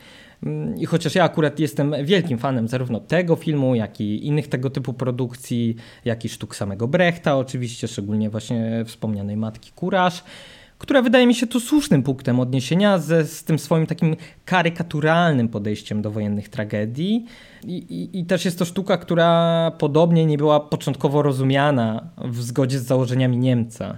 Mm, 0.44 0.78
I 0.78 0.86
chociaż 0.86 1.16
ja 1.16 1.24
akurat 1.24 1.60
jestem 1.60 1.96
wielkim 2.04 2.38
fanem 2.38 2.68
zarówno 2.68 3.00
tego 3.00 3.36
filmu, 3.36 3.76
jak 3.76 4.02
i 4.02 4.28
innych 4.28 4.48
tego 4.48 4.70
typu 4.70 4.94
produkcji, 4.94 5.76
jak 6.06 6.26
i 6.26 6.30
sztuk 6.30 6.56
samego 6.56 6.88
Brechta, 6.88 7.38
oczywiście, 7.38 7.88
szczególnie 7.88 8.30
właśnie 8.30 8.84
wspomnianej 8.86 9.38
Matki 9.38 9.72
Kurasz, 9.72 10.24
która 10.84 11.02
wydaje 11.02 11.28
mi 11.28 11.36
się 11.36 11.48
tu 11.48 11.60
słusznym 11.60 12.04
punktem 12.04 12.40
odniesienia 12.40 12.98
ze, 12.98 13.26
z 13.26 13.44
tym 13.44 13.60
swoim 13.60 13.86
takim 13.86 14.16
karykaturalnym 14.46 15.50
podejściem 15.50 16.02
do 16.02 16.12
wojennych 16.12 16.50
tragedii. 16.50 17.26
I, 17.64 17.78
i, 17.78 18.20
I, 18.20 18.26
też 18.26 18.46
jest 18.46 18.60
to 18.60 18.66
sztuka, 18.66 18.98
która 18.98 19.72
podobnie 19.78 20.26
nie 20.26 20.38
była 20.38 20.60
początkowo 20.60 21.22
rozumiana 21.22 22.10
w 22.18 22.42
zgodzie 22.42 22.80
z 22.80 22.84
założeniami 22.84 23.38
Niemca. 23.38 23.98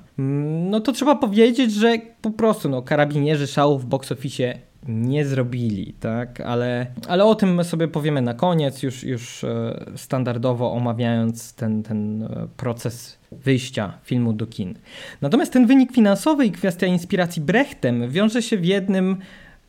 No 0.70 0.80
to 0.80 0.92
trzeba 0.92 1.16
powiedzieć, 1.16 1.74
że 1.74 1.98
po 2.22 2.32
prostu 2.32 2.70
no, 2.70 2.82
karabinierzy 2.82 3.48
szału 3.48 3.80
w 3.80 3.86
box 3.86 4.12
office 4.12 4.54
nie 4.88 5.26
zrobili, 5.26 5.94
tak? 6.00 6.42
Ale, 6.42 6.88
ale 7.08 7.26
o 7.26 7.36
tym 7.36 7.64
sobie 7.64 7.88
powiemy 7.88 8.22
na 8.22 8.34
koniec, 8.34 8.84
już, 8.84 9.04
już 9.04 9.44
e, 9.44 9.86
standardowo 9.96 10.72
omawiając 10.72 11.54
ten, 11.54 11.84
ten 11.84 12.24
e, 12.24 12.48
proces 12.58 13.18
wyjścia 13.44 13.94
filmu 14.04 14.34
do 14.34 14.48
kin. 14.48 14.76
Natomiast 15.22 15.54
ten 15.54 15.68
wynik 15.68 15.92
finansowy 15.92 16.46
i 16.46 16.52
kwestia 16.52 16.88
inspiracji 16.88 17.42
Brechtem 17.42 18.12
wiąże 18.12 18.42
się 18.42 18.58
w 18.58 18.66
jednym, 18.66 19.18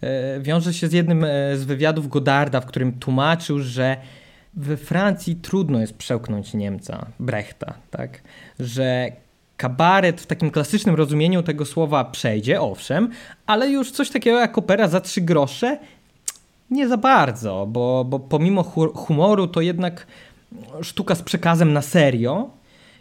e, 0.01 0.41
wiąże 0.41 0.75
się 0.75 0.89
z 0.89 0.93
jednym 0.93 1.27
z 1.55 1.65
wywiadów 1.65 2.09
Godarda, 2.09 2.61
w 2.61 2.67
którym 2.67 2.93
tłumaczył, 2.93 3.61
że 3.61 3.97
we 4.55 4.77
Francji 4.77 5.37
trudno 5.37 5.81
jest 5.81 5.95
przełknąć 5.95 6.55
Niemca, 6.55 7.07
Brechta, 7.21 7.75
tak? 7.91 8.23
Że 8.61 9.13
kabaret 9.57 10.21
w 10.21 10.27
takim 10.27 10.51
klasycznym 10.51 10.95
rozumieniu 10.95 11.43
tego 11.43 11.65
słowa 11.65 12.05
przejdzie, 12.05 12.61
owszem, 12.61 13.11
ale 13.47 13.71
już 13.71 13.91
coś 13.91 14.11
takiego 14.11 14.41
jak 14.41 14.59
opera 14.59 14.89
za 14.89 15.01
trzy 15.01 15.21
grosze 15.21 15.79
nie 16.71 16.89
za 16.89 16.97
bardzo, 16.97 17.67
bo, 17.69 18.05
bo 18.05 18.19
pomimo 18.19 18.63
humoru 18.95 19.47
to 19.47 19.61
jednak 19.61 20.07
sztuka 20.83 21.15
z 21.15 21.23
przekazem 21.23 21.73
na 21.73 21.83
serio 21.83 22.51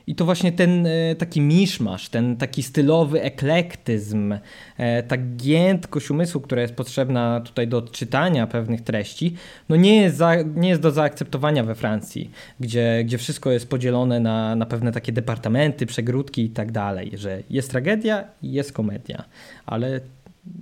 i 0.08 0.16
to 0.16 0.26
właśnie 0.26 0.52
ten 0.52 0.88
e, 0.88 1.16
taki 1.16 1.42
miszmasz, 1.42 2.10
ten 2.10 2.38
taki 2.38 2.64
stylowy 2.64 3.22
eklektyzm, 3.22 4.34
e, 4.78 5.04
ta 5.04 5.18
giętkość 5.18 6.12
umysłu, 6.12 6.42
która 6.42 6.62
jest 6.62 6.74
potrzebna 6.74 7.42
tutaj 7.46 7.68
do 7.68 7.78
odczytania 7.78 8.48
pewnych 8.48 8.82
treści, 8.82 9.36
no 9.70 9.76
nie 9.76 10.02
jest, 10.02 10.18
za, 10.18 10.36
nie 10.56 10.70
jest 10.70 10.82
do 10.82 10.92
zaakceptowania 10.92 11.64
we 11.64 11.76
Francji, 11.76 12.32
gdzie, 12.60 13.02
gdzie 13.06 13.18
wszystko 13.18 13.52
jest 13.52 13.70
podzielone 13.70 14.20
na, 14.20 14.56
na 14.56 14.66
pewne 14.66 14.92
takie 14.92 15.12
departamenty, 15.12 15.86
przegródki 15.86 16.44
i 16.44 16.50
tak 16.50 16.72
dalej, 16.72 17.12
że 17.14 17.44
jest 17.50 17.72
tragedia 17.72 18.24
i 18.42 18.52
jest 18.52 18.74
komedia, 18.74 19.24
ale 19.66 20.00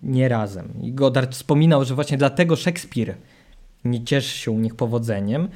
nie 0.04 0.30
razem. 0.30 0.70
I 0.82 0.92
Godard 0.94 1.32
wspominał, 1.32 1.86
że 1.86 1.96
właśnie 1.96 2.18
dlatego 2.18 2.56
Szekspir 2.56 3.16
nie 3.86 4.04
cieszy 4.04 4.38
się 4.38 4.52
u 4.52 4.60
nich 4.60 4.76
powodzeniem, 4.76 5.48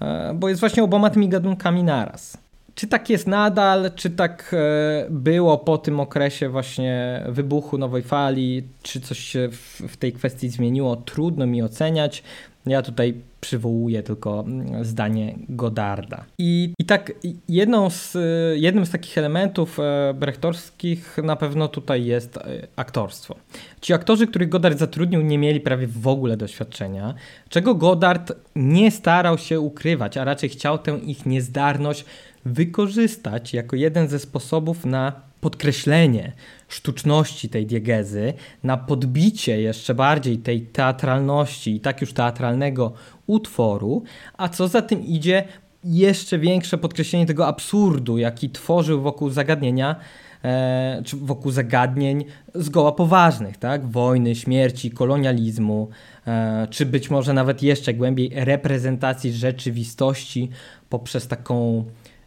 e, 0.00 0.34
bo 0.34 0.48
jest 0.48 0.60
właśnie 0.60 0.82
oboma 0.82 1.10
tymi 1.10 1.28
gatunkami 1.28 1.84
naraz. 1.84 2.38
Czy 2.74 2.86
tak 2.86 3.10
jest 3.10 3.26
nadal, 3.26 3.90
czy 3.94 4.10
tak 4.10 4.54
e, 4.54 5.06
było 5.10 5.58
po 5.58 5.78
tym 5.78 6.00
okresie 6.00 6.48
właśnie 6.48 7.22
wybuchu 7.28 7.78
nowej 7.78 8.02
fali, 8.02 8.62
czy 8.82 9.00
coś 9.00 9.18
się 9.18 9.48
w, 9.88 9.96
tej 9.96 10.12
kwestii 10.12 10.48
zmieniło, 10.48 10.96
trudno 10.96 11.46
mi 11.46 11.62
oceniać. 11.62 12.22
Ja 12.66 12.82
tutaj 12.82 13.14
przywołuję 13.40 14.02
tylko 14.02 14.40
mm, 14.40 14.84
zdanie 14.84 15.34
Godarda. 15.48 16.24
I, 16.38 16.72
i 16.78 16.84
tak 16.84 17.12
jedną 17.48 17.90
z, 17.90 18.16
jednym 18.54 18.86
z 18.86 18.90
takich 18.90 19.18
elementów 19.18 19.78
e, 19.80 20.14
brechtorskich 20.14 21.18
na 21.22 21.36
pewno 21.36 21.68
tutaj 21.68 22.04
jest 22.04 22.36
e, 22.36 22.42
aktorstwo. 22.76 23.36
Ci 23.80 23.92
aktorzy, 23.92 24.26
których 24.26 24.48
Godard 24.48 24.78
zatrudnił, 24.78 25.22
nie 25.22 25.38
mieli 25.38 25.60
prawie 25.60 25.86
w 25.86 26.08
ogóle 26.08 26.36
doświadczenia, 26.36 27.14
czego 27.48 27.74
Godard 27.74 28.32
nie 28.56 28.90
starał 28.90 29.38
się 29.38 29.60
ukrywać, 29.60 30.16
a 30.16 30.24
raczej 30.24 30.48
chciał 30.48 30.78
tę 30.78 30.98
ich 30.98 31.26
niezdarność 31.26 32.04
wykorzystać 32.44 33.54
jako 33.54 33.76
jeden 33.76 34.08
ze 34.08 34.18
sposobów 34.18 34.84
na 34.84 35.12
podkreślenie 35.40 36.32
sztuczności 36.68 37.48
tej 37.48 37.66
diegezy, 37.66 38.32
na 38.62 38.76
podbicie 38.76 39.62
jeszcze 39.62 39.94
bardziej 39.94 40.38
tej 40.38 40.60
teatralności 40.60 41.74
i 41.74 41.80
tak 41.80 42.00
już 42.00 42.12
teatralnego 42.12 42.92
utworu, 43.26 44.02
a 44.36 44.48
co 44.48 44.68
za 44.68 44.82
tym 44.82 45.06
idzie, 45.06 45.44
jeszcze 45.84 46.38
większe 46.38 46.78
podkreślenie 46.78 47.26
tego 47.26 47.46
absurdu, 47.46 48.18
jaki 48.18 48.50
tworzył 48.50 49.02
wokół 49.02 49.30
zagadnienia, 49.30 49.96
e, 50.44 51.02
czy 51.04 51.16
wokół 51.16 51.52
zagadnień 51.52 52.24
zgoła 52.54 52.92
poważnych, 52.92 53.56
tak? 53.56 53.90
Wojny, 53.90 54.34
śmierci, 54.34 54.90
kolonializmu, 54.90 55.88
e, 56.26 56.66
czy 56.70 56.86
być 56.86 57.10
może 57.10 57.32
nawet 57.32 57.62
jeszcze 57.62 57.94
głębiej 57.94 58.30
reprezentacji 58.34 59.32
rzeczywistości 59.32 60.50
poprzez 60.88 61.28
taką 61.28 61.84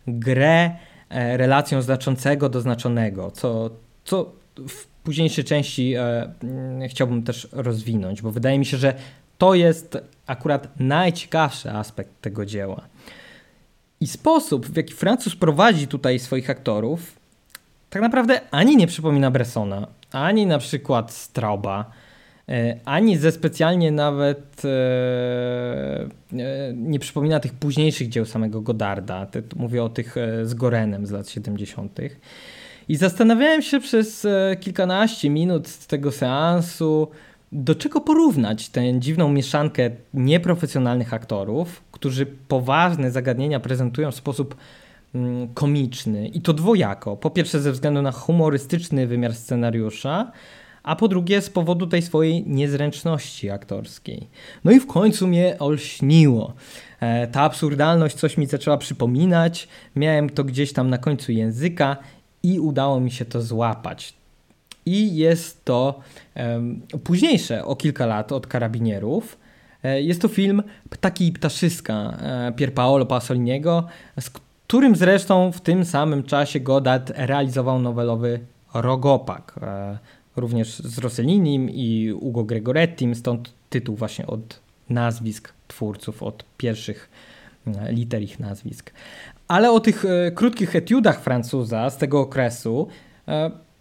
grę 0.07 0.71
e, 1.09 1.37
relacją 1.37 1.81
znaczącego 1.81 2.49
do 2.49 2.61
znaczonego, 2.61 3.31
co, 3.31 3.69
co 4.05 4.31
w 4.67 4.85
późniejszej 5.03 5.43
części 5.43 5.93
e, 5.93 6.31
mm, 6.43 6.89
chciałbym 6.89 7.23
też 7.23 7.47
rozwinąć, 7.51 8.21
bo 8.21 8.31
wydaje 8.31 8.59
mi 8.59 8.65
się, 8.65 8.77
że 8.77 8.93
to 9.37 9.55
jest 9.55 9.97
akurat 10.27 10.79
najciekawszy 10.79 11.71
aspekt 11.71 12.21
tego 12.21 12.45
dzieła. 12.45 12.81
I 14.01 14.07
sposób, 14.07 14.65
w 14.65 14.77
jaki 14.77 14.93
Francuz 14.93 15.35
prowadzi 15.35 15.87
tutaj 15.87 16.19
swoich 16.19 16.49
aktorów, 16.49 17.15
tak 17.89 18.01
naprawdę 18.01 18.41
ani 18.51 18.77
nie 18.77 18.87
przypomina 18.87 19.31
Bressona, 19.31 19.87
ani 20.11 20.45
na 20.45 20.57
przykład 20.57 21.13
Strauba, 21.13 21.91
ani 22.85 23.17
ze 23.17 23.31
specjalnie 23.31 23.91
nawet 23.91 24.61
nie 26.75 26.99
przypomina 26.99 27.39
tych 27.39 27.53
późniejszych 27.53 28.09
dzieł 28.09 28.25
samego 28.25 28.61
Godarda. 28.61 29.27
Mówię 29.55 29.83
o 29.83 29.89
tych 29.89 30.15
z 30.43 30.53
Gorenem 30.53 31.05
z 31.05 31.11
lat 31.11 31.29
70. 31.29 31.99
I 32.89 32.95
zastanawiałem 32.95 33.61
się 33.61 33.79
przez 33.79 34.27
kilkanaście 34.59 35.29
minut 35.29 35.67
z 35.67 35.87
tego 35.87 36.11
seansu, 36.11 37.07
do 37.51 37.75
czego 37.75 38.01
porównać 38.01 38.69
tę 38.69 38.99
dziwną 38.99 39.29
mieszankę 39.29 39.89
nieprofesjonalnych 40.13 41.13
aktorów, 41.13 41.83
którzy 41.91 42.25
poważne 42.25 43.11
zagadnienia 43.11 43.59
prezentują 43.59 44.11
w 44.11 44.15
sposób 44.15 44.55
mm, 45.15 45.47
komiczny 45.53 46.27
i 46.27 46.41
to 46.41 46.53
dwojako. 46.53 47.17
Po 47.17 47.29
pierwsze 47.29 47.59
ze 47.59 47.71
względu 47.71 48.01
na 48.01 48.11
humorystyczny 48.11 49.07
wymiar 49.07 49.33
scenariusza, 49.35 50.31
a 50.85 50.95
po 50.95 51.07
drugie 51.07 51.41
z 51.41 51.49
powodu 51.49 51.87
tej 51.87 52.01
swojej 52.01 52.43
niezręczności 52.47 53.49
aktorskiej. 53.49 54.27
No 54.63 54.71
i 54.71 54.79
w 54.79 54.87
końcu 54.87 55.27
mnie 55.27 55.55
olśniło. 55.59 56.53
E, 56.99 57.27
ta 57.27 57.41
absurdalność 57.41 58.15
coś 58.15 58.37
mi 58.37 58.45
zaczęła 58.45 58.77
przypominać, 58.77 59.67
miałem 59.95 60.29
to 60.29 60.43
gdzieś 60.43 60.73
tam 60.73 60.89
na 60.89 60.97
końcu 60.97 61.31
języka 61.31 61.97
i 62.43 62.59
udało 62.59 62.99
mi 62.99 63.11
się 63.11 63.25
to 63.25 63.41
złapać. 63.41 64.13
I 64.85 65.15
jest 65.15 65.65
to 65.65 65.99
um, 66.35 66.81
późniejsze 67.03 67.65
o 67.65 67.75
kilka 67.75 68.05
lat 68.05 68.31
od 68.31 68.47
Karabinierów. 68.47 69.37
E, 69.83 70.01
jest 70.01 70.21
to 70.21 70.27
film 70.27 70.63
Ptaki 70.89 71.27
i 71.27 71.31
Ptaszyska 71.31 71.93
e, 71.93 72.53
Pier 72.55 72.73
Paolo 72.73 73.05
Pasoliniego, 73.05 73.87
z 74.19 74.29
którym 74.29 74.95
zresztą 74.95 75.51
w 75.51 75.61
tym 75.61 75.85
samym 75.85 76.23
czasie 76.23 76.59
Godard 76.59 77.11
realizował 77.15 77.79
nowelowy 77.79 78.39
Rogopak. 78.73 79.59
E, 80.37 80.41
również 80.41 80.79
z 80.79 80.97
Rossellinim 80.97 81.69
i 81.69 82.13
Ugo 82.19 82.43
Gregorettim, 82.43 83.15
stąd 83.15 83.53
tytuł 83.69 83.95
właśnie 83.95 84.27
od 84.27 84.59
nazwisk 84.89 85.53
twórców, 85.67 86.23
od 86.23 86.45
pierwszych 86.57 87.09
liter 87.89 88.21
ich 88.21 88.39
nazwisk. 88.39 88.91
Ale 89.47 89.71
o 89.71 89.79
tych 89.79 90.05
krótkich 90.35 90.75
etiudach 90.75 91.21
Francuza 91.21 91.89
z 91.89 91.97
tego 91.97 92.19
okresu 92.19 92.87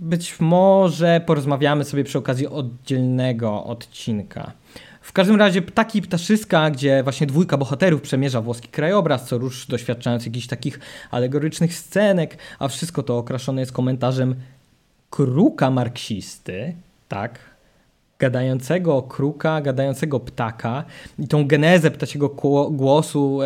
być 0.00 0.40
może 0.40 1.20
porozmawiamy 1.26 1.84
sobie 1.84 2.04
przy 2.04 2.18
okazji 2.18 2.46
oddzielnego 2.46 3.64
odcinka. 3.64 4.52
W 5.00 5.12
każdym 5.12 5.36
razie 5.36 5.62
Ptaki 5.62 5.98
i 5.98 6.02
Ptaszyska, 6.02 6.70
gdzie 6.70 7.02
właśnie 7.02 7.26
dwójka 7.26 7.56
bohaterów 7.56 8.02
przemierza 8.02 8.40
włoski 8.40 8.68
krajobraz, 8.68 9.28
co 9.28 9.38
rusz 9.38 9.66
doświadczając 9.66 10.26
jakichś 10.26 10.46
takich 10.46 10.80
alegorycznych 11.10 11.74
scenek, 11.74 12.38
a 12.58 12.68
wszystko 12.68 13.02
to 13.02 13.18
okraszone 13.18 13.60
jest 13.60 13.72
komentarzem 13.72 14.34
kruka 15.14 15.70
marksisty, 15.70 16.74
tak, 17.08 17.38
gadającego 18.18 19.02
kruka, 19.02 19.60
gadającego 19.60 20.20
ptaka 20.20 20.84
i 21.18 21.28
tą 21.28 21.46
genezę 21.46 21.90
ptasiego 21.90 22.28
głosu 22.70 23.38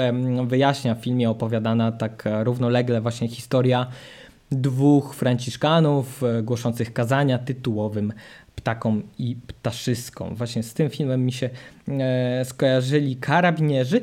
wyjaśnia 0.47 0.95
w 0.95 0.99
filmie 0.99 1.31
opowiadana 1.31 1.93
tak 1.93 2.25
równolegle 2.43 3.01
właśnie 3.01 3.29
historia 3.29 3.87
dwóch 4.53 5.15
franciszkanów 5.15 6.23
e, 6.23 6.43
głoszących 6.43 6.93
kazania 6.93 7.39
tytułowym 7.39 8.13
ptakom 8.57 9.03
i 9.19 9.37
ptaszyskom. 9.47 10.35
Właśnie 10.35 10.63
z 10.63 10.75
tym 10.75 10.91
filmem 10.91 11.25
mi 11.25 11.33
się 11.33 11.51
e, 11.89 12.45
skojarzyli 12.45 13.17
karabinierzy. 13.17 14.01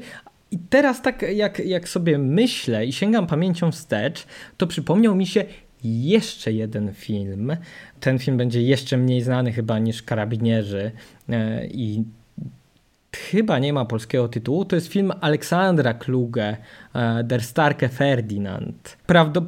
I 0.51 0.60
teraz 0.60 1.01
tak 1.01 1.22
jak, 1.22 1.60
jak 1.60 1.89
sobie 1.89 2.17
myślę 2.17 2.86
i 2.86 2.93
sięgam 2.93 3.27
pamięcią 3.27 3.72
wstecz, 3.72 4.25
to 4.57 4.67
przypomniał 4.67 5.15
mi 5.15 5.27
się 5.27 5.45
jeszcze 5.86 6.51
jeden 6.51 6.94
film. 6.94 7.58
Ten 8.00 8.20
film 8.20 8.38
będzie 8.38 8.62
jeszcze 8.62 8.98
mniej 8.98 9.22
znany 9.22 9.51
chyba 9.51 9.80
niż 9.80 10.04
Karabinierzy 10.04 10.92
e, 11.30 11.67
i 11.67 12.04
chyba 13.15 13.60
nie 13.60 13.74
ma 13.74 13.86
polskiego 13.86 14.28
tytułu. 14.28 14.65
To 14.65 14.76
jest 14.76 14.88
film 14.88 15.12
Aleksandra 15.21 15.93
Kluge, 15.93 16.58
e, 16.95 17.24
Der 17.24 17.43
Starke 17.43 17.89
Ferdinand. 17.89 18.98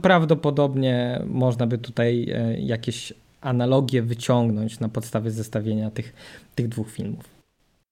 prawdopodobnie 0.02 1.22
można 1.26 1.68
by 1.68 1.78
tutaj 1.78 2.30
e, 2.30 2.60
jakieś 2.60 3.14
analogie 3.42 4.02
wyciągnąć 4.02 4.80
na 4.80 4.90
podstawie 4.90 5.32
zestawienia 5.32 5.92
tych, 5.92 6.14
tych 6.56 6.68
dwóch 6.68 6.92
filmów. 6.92 7.26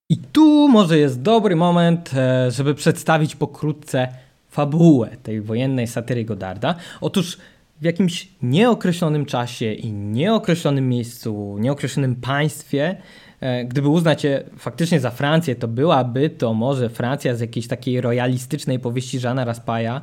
I 0.10 0.18
tu 0.18 0.68
może 0.68 0.98
jest 0.98 1.22
dobry 1.22 1.56
moment, 1.56 2.12
żeby 2.50 2.76
przedstawić 2.76 3.36
pokrótce 3.36 4.08
fabułę 4.56 5.10
tej 5.24 5.42
wojennej 5.42 5.88
satyry 5.88 6.26
Godarda. 6.26 6.76
Otóż 7.02 7.38
w 7.82 7.84
jakimś 7.84 8.28
nieokreślonym 8.42 9.26
czasie 9.26 9.74
i 9.74 9.92
nieokreślonym 9.92 10.90
miejscu, 10.90 11.58
nieokreślonym 11.60 12.16
państwie 12.16 12.98
E, 13.46 13.66
gdyby 13.66 13.90
uznać 13.90 14.24
je 14.24 14.44
faktycznie 14.58 15.00
za 15.00 15.12
Francję, 15.12 15.56
to 15.56 15.68
byłaby 15.68 16.30
to 16.30 16.54
może 16.54 16.90
Francja 16.90 17.36
z 17.36 17.40
jakiejś 17.40 17.68
takiej 17.68 18.02
royalistycznej 18.02 18.80
powieści 18.80 19.20
Żana 19.20 19.46
Raspaja, 19.46 20.02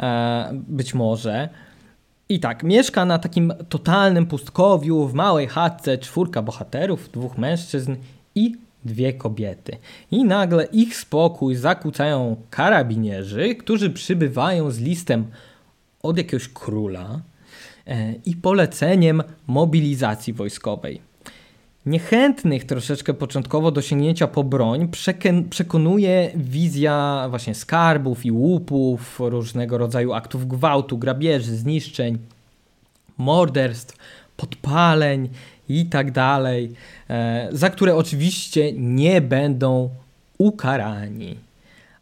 e, 0.00 0.50
być 0.52 0.94
może. 0.94 1.48
I 2.28 2.40
tak, 2.40 2.62
mieszka 2.62 3.04
na 3.04 3.18
takim 3.18 3.52
totalnym 3.68 4.26
pustkowiu, 4.26 5.06
w 5.06 5.14
małej 5.14 5.46
chatce 5.46 5.98
czwórka 5.98 6.42
bohaterów, 6.42 7.10
dwóch 7.12 7.38
mężczyzn 7.38 7.96
i 8.34 8.56
dwie 8.84 9.12
kobiety. 9.12 9.76
I 10.10 10.24
nagle 10.24 10.64
ich 10.64 10.96
spokój 10.96 11.56
zakłócają 11.56 12.36
karabinierzy, 12.50 13.54
którzy 13.54 13.90
przybywają 13.90 14.70
z 14.70 14.78
listem 14.78 15.26
od 16.04 16.18
jakiegoś 16.18 16.48
króla 16.48 17.20
e, 17.86 18.14
i 18.26 18.36
poleceniem 18.36 19.22
mobilizacji 19.46 20.32
wojskowej. 20.32 21.00
Niechętnych 21.86 22.64
troszeczkę 22.64 23.14
początkowo 23.14 23.70
do 23.70 23.82
sięgnięcia 23.82 24.26
po 24.26 24.44
broń 24.44 24.88
przekonuje 25.50 26.30
wizja 26.34 27.26
właśnie 27.30 27.54
skarbów 27.54 28.26
i 28.26 28.32
łupów, 28.32 29.20
różnego 29.20 29.78
rodzaju 29.78 30.12
aktów 30.12 30.48
gwałtu, 30.48 30.98
grabieży, 30.98 31.56
zniszczeń, 31.56 32.18
morderstw, 33.18 33.96
podpaleń 34.36 35.28
i 35.68 35.86
tak 35.86 36.18
e, 37.08 37.48
za 37.52 37.70
które 37.70 37.96
oczywiście 37.96 38.72
nie 38.72 39.20
będą 39.20 39.90
ukarani 40.38 41.36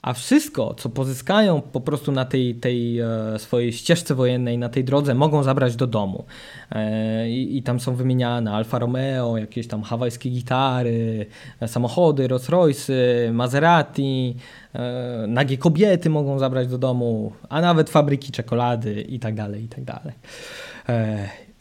a 0.02 0.12
wszystko, 0.12 0.74
co 0.74 0.88
pozyskają 0.88 1.60
po 1.60 1.80
prostu 1.80 2.12
na 2.12 2.24
tej, 2.24 2.54
tej 2.54 3.00
e, 3.00 3.06
swojej 3.38 3.72
ścieżce 3.72 4.14
wojennej, 4.14 4.58
na 4.58 4.68
tej 4.68 4.84
drodze, 4.84 5.14
mogą 5.14 5.42
zabrać 5.42 5.76
do 5.76 5.86
domu. 5.86 6.24
E, 6.70 7.30
I, 7.30 7.56
I, 7.56 7.62
tam 7.62 7.80
są 7.80 7.94
wymieniane 7.94 8.52
Alfa 8.52 8.78
Romeo, 8.78 9.36
jakieś 9.36 9.66
tam 9.66 9.82
hawajskie 9.82 10.30
gitary, 10.30 11.26
e, 11.60 11.68
samochody, 11.68 12.28
Rolls 12.28 12.48
Royce, 12.48 12.92
Maserati, 13.32 14.36
nagie 15.28 15.58
kobiety 15.58 16.10
mogą 16.10 16.38
zabrać 16.38 16.68
do 16.68 16.78
domu, 16.78 17.32
a 17.48 17.60
nawet 17.60 17.90
fabryki 17.90 18.32
czekolady 18.32 19.02
i 19.02 19.18
tak 19.18 19.34
dalej, 19.34 19.64
i 19.64 19.68
tak 19.68 19.84
dalej. 19.84 20.12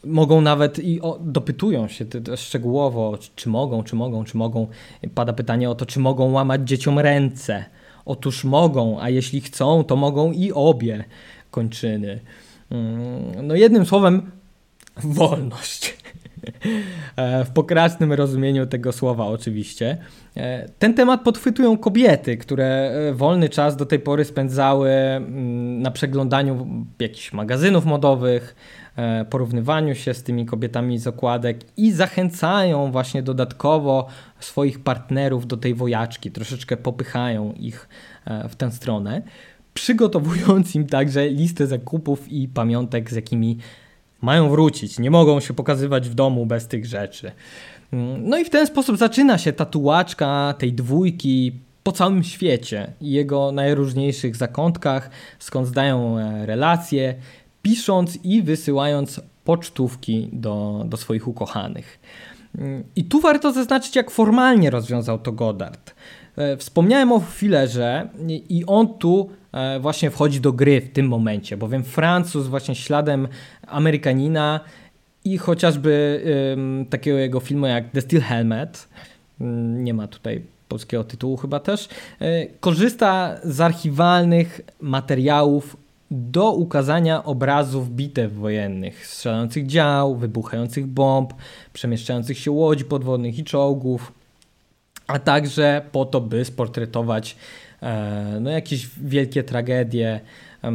Mogą 0.04 0.40
nawet 0.40 0.78
i 0.78 1.00
o, 1.00 1.18
dopytują 1.20 1.88
się 1.88 2.04
szczegółowo, 2.36 3.18
czy 3.36 3.48
mogą, 3.48 3.82
czy 3.82 3.96
mogą, 3.96 4.24
czy 4.24 4.36
mogą. 4.36 4.66
Pada 5.14 5.32
pytanie 5.32 5.70
o 5.70 5.74
to, 5.74 5.86
czy 5.86 6.00
mogą 6.00 6.32
łamać 6.32 6.68
dzieciom 6.68 6.98
ręce 6.98 7.64
Otóż 8.04 8.44
mogą, 8.44 9.00
a 9.00 9.08
jeśli 9.08 9.40
chcą, 9.40 9.84
to 9.84 9.96
mogą 9.96 10.32
i 10.32 10.52
obie 10.52 11.04
kończyny. 11.50 12.20
Mm, 12.70 13.46
no 13.46 13.54
jednym 13.54 13.86
słowem, 13.86 14.30
wolność. 14.96 15.96
E, 17.16 17.44
w 17.44 17.50
pokracznym 17.50 18.12
rozumieniu 18.12 18.66
tego 18.66 18.92
słowa, 18.92 19.26
oczywiście. 19.26 19.96
E, 20.36 20.68
ten 20.78 20.94
temat 20.94 21.22
podchwytują 21.22 21.78
kobiety, 21.78 22.36
które 22.36 22.66
e, 22.66 23.12
wolny 23.12 23.48
czas 23.48 23.76
do 23.76 23.86
tej 23.86 23.98
pory 23.98 24.24
spędzały 24.24 24.90
mm, 24.90 25.82
na 25.82 25.90
przeglądaniu 25.90 26.66
jakichś 26.98 27.32
magazynów 27.32 27.84
modowych, 27.84 28.56
porównywaniu 29.30 29.94
się 29.94 30.14
z 30.14 30.22
tymi 30.22 30.46
kobietami 30.46 30.98
z 30.98 31.06
okładek 31.06 31.60
i 31.76 31.92
zachęcają 31.92 32.92
właśnie 32.92 33.22
dodatkowo 33.22 34.06
swoich 34.40 34.80
partnerów 34.80 35.46
do 35.46 35.56
tej 35.56 35.74
wojaczki, 35.74 36.30
troszeczkę 36.30 36.76
popychają 36.76 37.52
ich 37.52 37.88
w 38.48 38.56
tę 38.56 38.70
stronę, 38.70 39.22
przygotowując 39.74 40.74
im 40.74 40.86
także 40.86 41.28
listę 41.28 41.66
zakupów 41.66 42.32
i 42.32 42.48
pamiątek, 42.48 43.10
z 43.10 43.14
jakimi 43.14 43.58
mają 44.22 44.50
wrócić, 44.50 44.98
nie 44.98 45.10
mogą 45.10 45.40
się 45.40 45.54
pokazywać 45.54 46.08
w 46.08 46.14
domu 46.14 46.46
bez 46.46 46.68
tych 46.68 46.86
rzeczy. 46.86 47.32
Mm, 47.92 48.28
no 48.28 48.38
i 48.38 48.44
w 48.44 48.50
ten 48.50 48.66
sposób 48.66 48.96
zaczyna 48.96 49.38
się 49.38 49.52
tatuaczka 49.52 50.54
tej 50.58 50.72
dwójki 50.72 51.52
po 51.82 51.92
całym 51.92 52.24
świecie 52.24 52.92
i 53.00 53.10
jego 53.10 53.52
najróżniejszych 53.52 54.36
zakątkach, 54.36 55.10
skąd 55.38 55.68
zdają 55.68 56.18
e, 56.18 56.46
relacje, 56.46 57.14
pisząc 57.62 58.24
i 58.24 58.42
wysyłając 58.42 59.20
pocztówki 59.44 60.28
do, 60.32 60.84
do 60.86 60.96
swoich 60.96 61.28
ukochanych. 61.28 61.98
Mm, 62.58 62.84
I 62.96 63.04
tu 63.04 63.20
warto 63.20 63.52
zaznaczyć, 63.52 63.96
jak 63.96 64.10
formalnie 64.10 64.70
rozwiązał 64.70 65.18
to 65.18 65.32
Godard. 65.32 65.94
E, 66.36 66.56
wspomniałem 66.56 67.12
o 67.12 67.20
filerze 67.20 68.08
i 68.28 68.64
on 68.66 68.98
tu 68.98 69.30
e, 69.52 69.80
właśnie 69.80 70.10
wchodzi 70.10 70.40
do 70.40 70.52
gry 70.52 70.80
w 70.80 70.92
tym 70.92 71.08
momencie, 71.08 71.56
bowiem 71.56 71.84
Francuz 71.84 72.46
właśnie 72.46 72.74
śladem 72.74 73.28
Amerykanina 73.66 74.60
i 75.24 75.38
chociażby 75.38 76.22
takiego 76.90 77.18
jego 77.18 77.40
filmu 77.40 77.66
jak 77.66 77.90
The 77.90 78.00
Steel 78.00 78.22
Helmet, 78.22 78.88
nie 79.74 79.94
ma 79.94 80.08
tutaj 80.08 80.42
polskiego 80.68 81.04
tytułu 81.04 81.36
chyba 81.36 81.60
też, 81.60 81.88
e, 82.20 82.46
korzysta 82.46 83.36
z 83.44 83.60
archiwalnych 83.60 84.60
materiałów 84.80 85.76
do 86.10 86.52
ukazania 86.52 87.24
obrazów 87.24 87.90
bitew 87.90 88.34
wojennych, 88.34 89.06
strzelających 89.06 89.66
dział, 89.66 90.16
wybuchających 90.16 90.86
bomb, 90.86 91.34
przemieszczających 91.72 92.38
się 92.38 92.50
łodzi 92.50 92.84
podwodnych 92.84 93.38
i 93.38 93.44
czołgów, 93.44 94.12
a 95.12 95.18
także 95.18 95.82
po 95.92 96.04
to, 96.04 96.20
by 96.20 96.44
sportretować 96.44 97.36
e, 97.82 98.38
no, 98.40 98.50
jakieś 98.50 98.88
wielkie 98.98 99.42
tragedie, 99.42 100.20
e, 100.62 100.70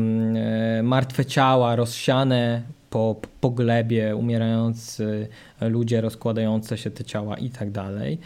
martwe 0.83 1.25
ciała 1.25 1.75
rozsiane 1.75 2.61
po, 2.89 3.15
po 3.41 3.49
glebie, 3.49 4.15
umierający 4.15 5.27
ludzie, 5.61 6.01
rozkładające 6.01 6.77
się 6.77 6.91
te 6.91 7.03
ciała 7.03 7.37
i 7.37 7.49
tak 7.49 7.71
dalej. 7.71 8.19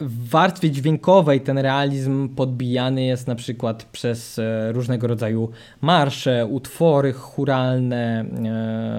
W 0.00 0.28
warstwie 0.28 0.70
dźwiękowej 0.70 1.40
ten 1.40 1.58
realizm 1.58 2.28
podbijany 2.28 3.04
jest 3.04 3.26
na 3.26 3.34
przykład 3.34 3.84
przez 3.84 4.38
e, 4.38 4.72
różnego 4.72 5.06
rodzaju 5.06 5.50
marsze, 5.80 6.46
utwory 6.46 7.12
churalne, 7.12 8.24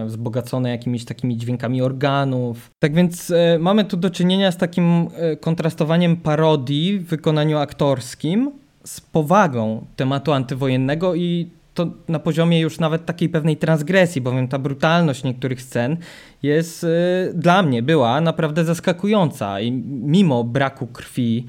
e, 0.01 0.05
wzbogacone 0.05 0.69
jakimiś 0.69 1.05
takimi 1.05 1.37
dźwiękami 1.37 1.81
organów. 1.81 2.69
Tak 2.79 2.93
więc 2.93 3.31
e, 3.31 3.59
mamy 3.59 3.85
tu 3.85 3.97
do 3.97 4.09
czynienia 4.09 4.51
z 4.51 4.57
takim 4.57 5.07
kontrastowaniem 5.41 6.17
parodii 6.17 6.99
w 6.99 7.05
wykonaniu 7.05 7.57
aktorskim 7.57 8.51
z 8.83 9.01
powagą 9.01 9.85
tematu 9.95 10.33
antywojennego 10.33 11.15
i 11.15 11.49
to 11.75 11.87
na 12.07 12.19
poziomie 12.19 12.59
już 12.59 12.79
nawet 12.79 13.05
takiej 13.05 13.29
pewnej 13.29 13.57
transgresji, 13.57 14.21
bowiem 14.21 14.47
ta 14.47 14.59
brutalność 14.59 15.23
niektórych 15.23 15.61
scen 15.61 15.97
jest 16.43 16.83
y, 16.83 16.87
dla 17.33 17.63
mnie 17.63 17.83
była 17.83 18.21
naprawdę 18.21 18.65
zaskakująca 18.65 19.59
i 19.61 19.71
mimo 19.71 20.43
braku 20.43 20.87
krwi 20.87 21.45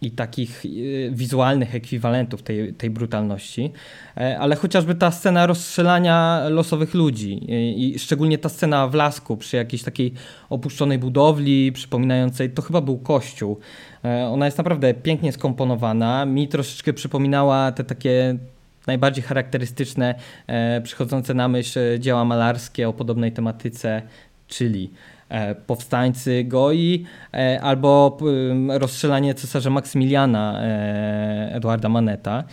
i 0.00 0.10
takich 0.10 0.64
y, 0.64 1.10
wizualnych 1.12 1.74
ekwiwalentów 1.74 2.42
tej, 2.42 2.74
tej 2.74 2.90
brutalności, 2.90 3.72
e, 4.16 4.38
ale 4.38 4.56
chociażby 4.56 4.94
ta 4.94 5.10
scena 5.10 5.46
rozstrzelania 5.46 6.42
losowych 6.48 6.94
ludzi 6.94 7.32
i, 7.32 7.94
i 7.94 7.98
szczególnie 7.98 8.38
ta 8.38 8.48
scena 8.48 8.88
w 8.88 8.94
lasku 8.94 9.36
przy 9.36 9.56
jakiejś 9.56 9.82
takiej 9.82 10.12
opuszczonej 10.50 10.98
budowli 10.98 11.72
przypominającej, 11.72 12.50
to 12.50 12.62
chyba 12.62 12.80
był 12.80 12.98
kościół. 12.98 13.58
E, 14.04 14.26
ona 14.26 14.44
jest 14.44 14.58
naprawdę 14.58 14.94
pięknie 14.94 15.32
skomponowana. 15.32 16.24
Mi 16.24 16.48
troszeczkę 16.48 16.92
przypominała 16.92 17.72
te 17.72 17.84
takie 17.84 18.38
najbardziej 18.86 19.24
charakterystyczne, 19.24 20.14
e, 20.46 20.80
przychodzące 20.80 21.34
na 21.34 21.48
myśl 21.48 21.80
dzieła 21.98 22.24
malarskie 22.24 22.88
o 22.88 22.92
podobnej 22.92 23.32
tematyce, 23.32 24.02
czyli 24.48 24.90
e, 25.28 25.54
powstańcy 25.54 26.44
Goi 26.44 27.04
e, 27.34 27.60
albo 27.62 28.18
rozstrzelanie 28.68 29.34
cesarza 29.34 29.70
Maksymiliana 29.70 30.60
Edwarda 31.52 31.88
Maneta. 31.88 32.44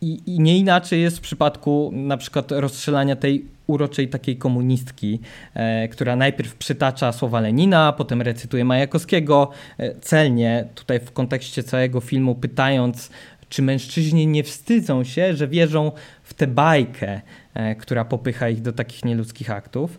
I, 0.00 0.20
I, 0.26 0.40
nie 0.40 0.58
inaczej 0.58 1.02
jest 1.02 1.18
w 1.18 1.20
przypadku 1.20 1.90
na 1.94 2.16
przykład 2.16 2.52
rozstrzelania 2.52 3.16
tej 3.16 3.54
uroczej 3.66 4.08
takiej 4.08 4.36
komunistki, 4.36 5.20
e, 5.54 5.88
która 5.88 6.16
najpierw 6.16 6.54
przytacza 6.54 7.12
słowa 7.12 7.40
Lenina, 7.40 7.92
potem 7.92 8.22
recytuje 8.22 8.64
Majakowskiego, 8.64 9.50
e, 9.78 9.94
celnie 10.00 10.68
tutaj 10.74 11.00
w 11.00 11.12
kontekście 11.12 11.62
całego 11.62 12.00
filmu 12.00 12.34
pytając 12.34 13.10
czy 13.54 13.62
mężczyźni 13.62 14.26
nie 14.26 14.42
wstydzą 14.42 15.04
się, 15.04 15.36
że 15.36 15.48
wierzą 15.48 15.92
w 16.22 16.34
tę 16.34 16.46
bajkę, 16.46 17.20
e, 17.54 17.74
która 17.74 18.04
popycha 18.04 18.48
ich 18.48 18.62
do 18.62 18.72
takich 18.72 19.04
nieludzkich 19.04 19.50
aktów. 19.50 19.98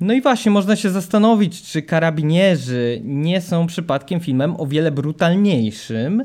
No 0.00 0.14
i 0.14 0.22
właśnie 0.22 0.50
można 0.50 0.76
się 0.76 0.90
zastanowić, 0.90 1.62
czy 1.62 1.82
karabinierzy 1.82 3.00
nie 3.04 3.40
są 3.40 3.66
przypadkiem 3.66 4.20
filmem 4.20 4.60
o 4.60 4.66
wiele 4.66 4.90
brutalniejszym 4.90 6.24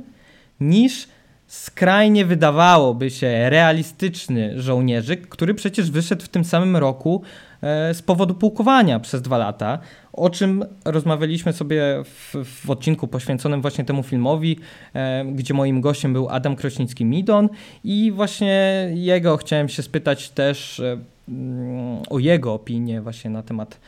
niż 0.59 1.07
skrajnie 1.47 2.25
wydawałoby 2.25 3.09
się 3.09 3.49
realistyczny 3.49 4.61
żołnierzyk, 4.61 5.27
który 5.27 5.53
przecież 5.53 5.91
wyszedł 5.91 6.23
w 6.23 6.29
tym 6.29 6.45
samym 6.45 6.77
roku 6.77 7.21
e, 7.61 7.93
z 7.93 8.01
powodu 8.01 8.33
pułkowania 8.33 8.99
przez 8.99 9.21
dwa 9.21 9.37
lata, 9.37 9.79
o 10.13 10.29
czym 10.29 10.65
rozmawialiśmy 10.85 11.53
sobie 11.53 11.83
w, 12.03 12.35
w 12.45 12.69
odcinku 12.69 13.07
poświęconym 13.07 13.61
właśnie 13.61 13.85
temu 13.85 14.03
filmowi, 14.03 14.59
e, 14.93 15.25
gdzie 15.25 15.53
moim 15.53 15.81
gościem 15.81 16.13
był 16.13 16.29
Adam 16.29 16.55
Krośnicki-Midon 16.55 17.49
i 17.83 18.11
właśnie 18.11 18.89
jego 18.93 19.37
chciałem 19.37 19.69
się 19.69 19.83
spytać 19.83 20.29
też 20.29 20.79
e, 20.79 20.97
mm, 21.29 22.03
o 22.09 22.19
jego 22.19 22.53
opinię 22.53 23.01
właśnie 23.01 23.29
na 23.31 23.43
temat 23.43 23.79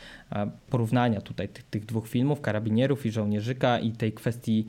porównania 0.70 1.20
tutaj 1.20 1.48
tych, 1.48 1.64
tych 1.64 1.86
dwóch 1.86 2.08
filmów, 2.08 2.40
Karabinierów 2.40 3.06
i 3.06 3.10
Żołnierzyka 3.10 3.78
i 3.78 3.92
tej 3.92 4.12
kwestii 4.12 4.66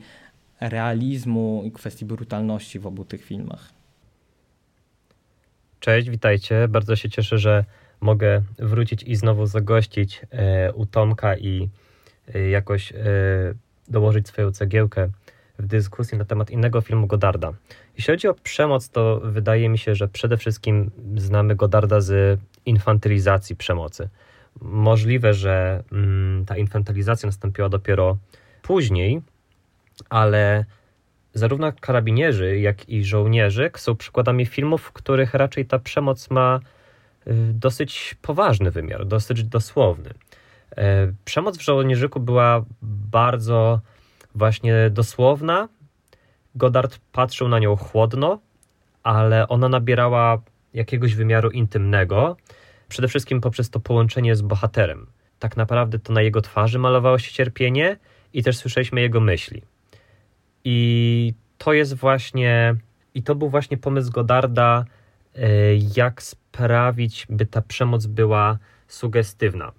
realizmu 0.60 1.62
i 1.64 1.70
kwestii 1.70 2.04
brutalności 2.04 2.78
w 2.78 2.86
obu 2.86 3.04
tych 3.04 3.24
filmach. 3.24 3.68
Cześć, 5.80 6.10
witajcie. 6.10 6.68
Bardzo 6.68 6.96
się 6.96 7.10
cieszę, 7.10 7.38
że 7.38 7.64
mogę 8.00 8.42
wrócić 8.58 9.02
i 9.02 9.16
znowu 9.16 9.46
zagościć 9.46 10.22
e, 10.30 10.72
u 10.72 10.86
Tomka 10.86 11.36
i 11.36 11.68
e, 12.34 12.48
jakoś 12.48 12.92
e, 12.92 12.96
dołożyć 13.88 14.28
swoją 14.28 14.52
cegiełkę 14.52 15.08
w 15.58 15.66
dyskusji 15.66 16.18
na 16.18 16.24
temat 16.24 16.50
innego 16.50 16.80
filmu 16.80 17.06
Godarda. 17.06 17.52
Jeśli 17.96 18.12
chodzi 18.14 18.28
o 18.28 18.34
przemoc, 18.34 18.88
to 18.88 19.20
wydaje 19.24 19.68
mi 19.68 19.78
się, 19.78 19.94
że 19.94 20.08
przede 20.08 20.36
wszystkim 20.36 20.90
znamy 21.16 21.54
Godarda 21.54 22.00
z 22.00 22.40
infantylizacji 22.66 23.56
przemocy. 23.56 24.08
Możliwe, 24.60 25.34
że 25.34 25.82
mm, 25.92 26.44
ta 26.44 26.56
infantylizacja 26.56 27.26
nastąpiła 27.26 27.68
dopiero 27.68 28.18
później, 28.62 29.22
ale 30.10 30.64
zarówno 31.34 31.72
karabinierzy, 31.80 32.58
jak 32.58 32.88
i 32.88 33.04
żołnierzyk 33.04 33.80
są 33.80 33.96
przykładami 33.96 34.46
filmów, 34.46 34.82
w 34.82 34.92
których 34.92 35.34
raczej 35.34 35.66
ta 35.66 35.78
przemoc 35.78 36.30
ma 36.30 36.60
dosyć 37.52 38.16
poważny 38.22 38.70
wymiar, 38.70 39.06
dosyć 39.06 39.44
dosłowny. 39.44 40.10
E, 40.76 41.12
przemoc 41.24 41.58
w 41.58 41.62
żołnierzyku 41.62 42.20
była 42.20 42.64
bardzo 42.82 43.80
właśnie 44.34 44.90
dosłowna. 44.90 45.68
Godard 46.54 46.98
patrzył 47.12 47.48
na 47.48 47.58
nią 47.58 47.76
chłodno, 47.76 48.38
ale 49.02 49.48
ona 49.48 49.68
nabierała 49.68 50.42
jakiegoś 50.74 51.14
wymiaru 51.14 51.50
intymnego, 51.50 52.36
przede 52.88 53.08
wszystkim 53.08 53.40
poprzez 53.40 53.70
to 53.70 53.80
połączenie 53.80 54.36
z 54.36 54.42
bohaterem. 54.42 55.06
Tak 55.38 55.56
naprawdę 55.56 55.98
to 55.98 56.12
na 56.12 56.22
jego 56.22 56.40
twarzy 56.40 56.78
malowało 56.78 57.18
się 57.18 57.32
cierpienie 57.32 57.96
i 58.32 58.42
też 58.42 58.56
słyszeliśmy 58.56 59.00
jego 59.00 59.20
myśli. 59.20 59.62
I 60.64 61.34
to 61.58 61.72
jest 61.72 61.94
właśnie, 61.94 62.74
i 63.14 63.22
to 63.22 63.34
był 63.34 63.48
właśnie 63.48 63.76
pomysł 63.76 64.12
Godarda, 64.12 64.84
e, 65.34 65.48
jak 65.96 66.22
sprawić, 66.56 67.26
by 67.30 67.46
ta 67.46 67.62
przemoc 67.62 68.06
była 68.06 68.58
sugestywna. 68.88 69.72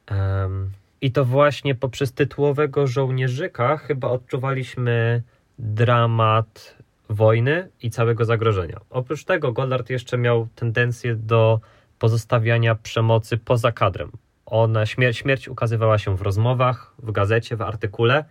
I 1.01 1.11
to 1.11 1.25
właśnie 1.25 1.75
poprzez 1.75 2.13
tytułowego 2.13 2.87
żołnierzyka 2.87 3.77
chyba 3.77 4.07
odczuwaliśmy 4.07 5.21
dramat 5.59 6.77
wojny 7.09 7.69
i 7.81 7.89
całego 7.89 8.25
zagrożenia. 8.25 8.79
Oprócz 8.89 9.23
tego 9.23 9.51
Goddard 9.51 9.89
jeszcze 9.89 10.17
miał 10.17 10.47
tendencję 10.55 11.15
do 11.15 11.59
pozostawiania 11.99 12.75
przemocy 12.75 13.37
poza 13.37 13.71
kadrem. 13.71 14.11
Ona, 14.45 14.85
śmierć, 14.85 15.17
śmierć 15.17 15.47
ukazywała 15.47 15.97
się 15.97 16.17
w 16.17 16.21
rozmowach, 16.21 16.93
w 17.03 17.11
gazecie, 17.11 17.55
w 17.55 17.61
artykule, 17.61 18.17
e, 18.17 18.23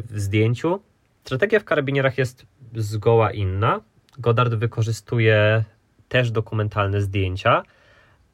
w 0.00 0.14
zdjęciu, 0.14 0.80
Strategia 1.24 1.60
w 1.60 1.64
karabinierach 1.64 2.18
jest 2.18 2.46
zgoła 2.74 3.32
inna. 3.32 3.80
Godard 4.18 4.54
wykorzystuje 4.54 5.64
też 6.10 6.30
dokumentalne 6.30 7.00
zdjęcia, 7.00 7.62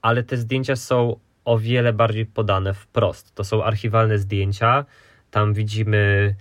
ale 0.03 0.23
te 0.23 0.37
zdjęcia 0.37 0.77
są 0.77 1.17
o 1.45 1.59
wiele 1.59 1.93
bardziej 1.93 2.27
podane 2.27 2.75
wprost. 2.75 3.35
To 3.35 3.45
są 3.45 3.65
archiwalne 3.65 4.19
zdjęcia. 4.19 4.85
Tam 5.31 5.55
widzimy 5.55 6.35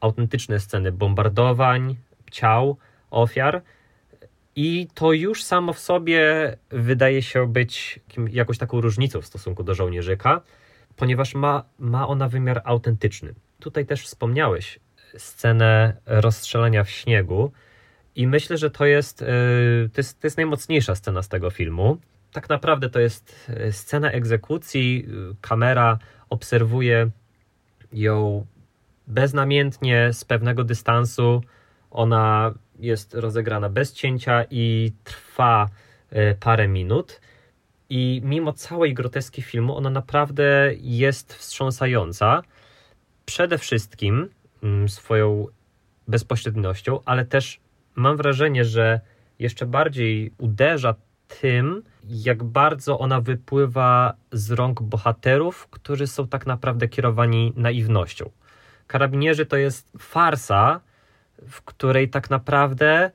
autentyczne 0.00 0.60
sceny 0.60 0.92
bombardowań, 0.92 1.96
ciał, 2.30 2.76
ofiar. 3.10 3.62
I 4.56 4.88
to 4.94 5.12
już 5.12 5.44
samo 5.44 5.72
w 5.72 5.78
sobie 5.78 6.56
wydaje 6.70 7.22
się 7.22 7.52
być 7.52 8.00
jakąś 8.30 8.58
taką 8.58 8.80
różnicą 8.80 9.20
w 9.20 9.26
stosunku 9.26 9.62
do 9.64 9.74
żołnierzyka, 9.74 10.40
ponieważ 10.96 11.34
ma, 11.34 11.64
ma 11.78 12.08
ona 12.08 12.28
wymiar 12.28 12.62
autentyczny. 12.64 13.34
Tutaj 13.60 13.86
też 13.86 14.04
wspomniałeś, 14.04 14.80
scenę 15.16 15.96
rozstrzelania 16.06 16.84
w 16.84 16.90
śniegu. 16.90 17.52
I 18.16 18.26
myślę, 18.26 18.58
że 18.58 18.70
to 18.70 18.86
jest, 18.86 19.22
y, 19.22 19.26
to 19.92 20.00
jest, 20.00 20.20
to 20.20 20.26
jest 20.26 20.36
najmocniejsza 20.36 20.94
scena 20.94 21.22
z 21.22 21.28
tego 21.28 21.50
filmu. 21.50 21.98
Tak 22.32 22.48
naprawdę 22.48 22.90
to 22.90 23.00
jest 23.00 23.50
y, 23.68 23.72
scena 23.72 24.10
egzekucji. 24.10 25.06
Kamera 25.40 25.98
obserwuje 26.30 27.10
ją 27.92 28.46
beznamiętnie, 29.06 30.12
z 30.12 30.24
pewnego 30.24 30.64
dystansu. 30.64 31.42
Ona 31.90 32.54
jest 32.78 33.14
rozegrana 33.14 33.68
bez 33.68 33.92
cięcia 33.92 34.44
i 34.50 34.92
trwa 35.04 35.68
parę 36.40 36.68
minut. 36.68 37.20
I 37.90 38.20
mimo 38.24 38.52
całej 38.52 38.94
groteski 38.94 39.42
filmu, 39.42 39.76
ona 39.76 39.90
naprawdę 39.90 40.70
jest 40.80 41.34
wstrząsająca. 41.34 42.42
Przede 43.26 43.58
wszystkim 43.58 44.28
mm, 44.62 44.88
swoją 44.88 45.46
bezpośredniością, 46.08 47.00
ale 47.04 47.24
też 47.24 47.60
mam 47.96 48.16
wrażenie, 48.16 48.64
że 48.64 49.00
jeszcze 49.38 49.66
bardziej 49.66 50.32
uderza 50.38 50.94
tym, 51.40 51.82
jak 52.04 52.44
bardzo 52.44 52.98
ona 52.98 53.20
wypływa 53.20 54.14
z 54.32 54.50
rąk 54.50 54.82
bohaterów, 54.82 55.68
którzy 55.70 56.06
są 56.06 56.28
tak 56.28 56.46
naprawdę 56.46 56.88
kierowani 56.88 57.52
naiwnością. 57.56 58.30
Karabinierzy 58.86 59.46
to 59.46 59.56
jest 59.56 59.92
farsa, 59.98 60.80
w 61.48 61.62
której 61.62 62.08
tak 62.08 62.30
naprawdę 62.30 63.10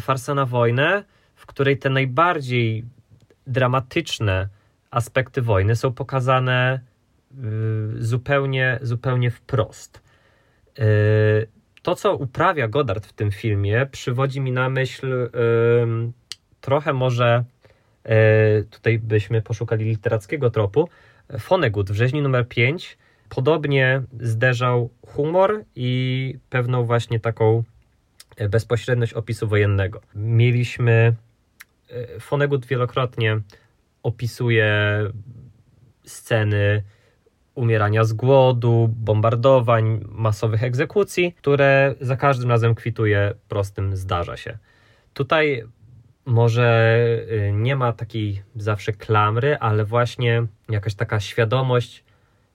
farsa 0.00 0.34
na 0.34 0.46
wojnę, 0.46 1.04
w 1.34 1.46
której 1.46 1.78
te 1.78 1.90
najbardziej 1.90 2.84
dramatyczne 3.46 4.48
aspekty 4.90 5.42
wojny 5.42 5.76
są 5.76 5.92
pokazane 5.92 6.80
y, 7.98 8.04
zupełnie, 8.04 8.78
zupełnie 8.82 9.30
wprost. 9.30 10.02
To, 11.82 11.94
co 11.94 12.16
uprawia 12.16 12.68
Godard 12.68 13.06
w 13.06 13.12
tym 13.12 13.30
filmie, 13.30 13.86
przywodzi 13.90 14.40
mi 14.40 14.52
na 14.52 14.68
myśl 14.68 15.30
trochę 16.60 16.92
może 16.92 17.44
y, 18.60 18.64
tutaj 18.70 18.98
byśmy 18.98 19.42
poszukali 19.42 19.84
literackiego 19.84 20.50
tropu. 20.50 20.88
Fonegut 21.38 21.90
w 21.90 21.94
rzeźni 21.94 22.22
numer 22.22 22.48
5 22.48 22.98
podobnie 23.28 24.02
zderzał 24.20 24.90
humor 25.06 25.64
i 25.76 26.34
pewną 26.50 26.84
właśnie 26.84 27.20
taką 27.20 27.62
bezpośredność 28.50 29.12
opisu 29.12 29.48
wojennego. 29.48 30.00
Mieliśmy 30.14 31.14
E, 31.92 32.20
Fonegut 32.20 32.66
wielokrotnie 32.66 33.40
opisuje 34.02 34.98
sceny 36.04 36.82
umierania 37.54 38.04
z 38.04 38.12
głodu, 38.12 38.90
bombardowań, 38.96 40.04
masowych 40.08 40.62
egzekucji, 40.62 41.32
które 41.32 41.94
za 42.00 42.16
każdym 42.16 42.50
razem 42.50 42.74
kwituje 42.74 43.34
prostym 43.48 43.96
zdarza 43.96 44.36
się. 44.36 44.58
Tutaj 45.14 45.64
może 46.24 46.98
y, 47.48 47.52
nie 47.52 47.76
ma 47.76 47.92
takiej 47.92 48.42
zawsze 48.56 48.92
klamry, 48.92 49.56
ale 49.58 49.84
właśnie 49.84 50.46
jakaś 50.68 50.94
taka 50.94 51.20
świadomość 51.20 52.04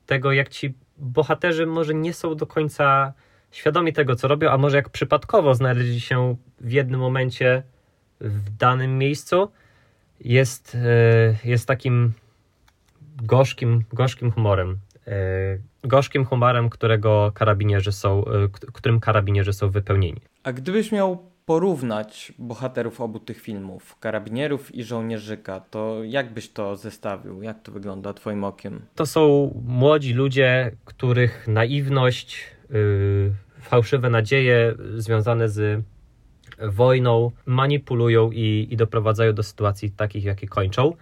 tego, 0.05 0.31
jak 0.31 0.49
ci 0.49 0.73
bohaterzy 0.97 1.65
może 1.65 1.93
nie 1.93 2.13
są 2.13 2.35
do 2.35 2.47
końca 2.47 3.13
świadomi 3.51 3.93
tego, 3.93 4.15
co 4.15 4.27
robią, 4.27 4.49
a 4.49 4.57
może 4.57 4.77
jak 4.77 4.89
przypadkowo 4.89 5.55
znaleźli 5.55 5.99
się 5.99 6.35
w 6.61 6.71
jednym 6.71 6.99
momencie 6.99 7.63
w 8.21 8.49
danym 8.57 8.97
miejscu 8.97 9.51
jest, 10.19 10.75
e, 10.75 11.49
jest 11.49 11.67
takim 11.67 12.13
gorzkim, 13.23 13.83
gorzkim 13.93 14.31
humorem. 14.31 14.79
E, 15.07 15.57
gorzkim 15.83 16.25
humorem, 16.25 16.69
którego 16.69 17.31
karabinierzy 17.35 17.91
są, 17.91 18.25
e, 18.25 18.47
którym 18.73 18.99
karabinierzy 18.99 19.53
są 19.53 19.69
wypełnieni. 19.69 20.21
A 20.43 20.53
gdybyś 20.53 20.91
miał 20.91 21.17
porównać 21.45 22.33
bohaterów 22.39 23.01
obu 23.01 23.19
tych 23.19 23.41
filmów, 23.41 23.99
karabinierów 23.99 24.75
i 24.75 24.83
żołnierzyka, 24.83 25.59
to 25.59 26.03
jak 26.03 26.33
byś 26.33 26.49
to 26.49 26.75
zestawił? 26.75 27.41
Jak 27.41 27.61
to 27.61 27.71
wygląda 27.71 28.13
Twoim 28.13 28.43
okiem? 28.43 28.81
To 28.95 29.05
są 29.05 29.51
młodzi 29.67 30.13
ludzie, 30.13 30.71
których 30.85 31.47
naiwność, 31.47 32.43
yy, 32.69 33.33
fałszywe 33.61 34.09
nadzieje 34.09 34.75
związane 34.95 35.49
z 35.49 35.83
wojną 36.59 37.31
manipulują 37.45 38.31
i, 38.31 38.67
i 38.71 38.77
doprowadzają 38.77 39.33
do 39.33 39.43
sytuacji 39.43 39.91
takich, 39.91 40.23
jakie 40.23 40.47
kończą. 40.47 40.93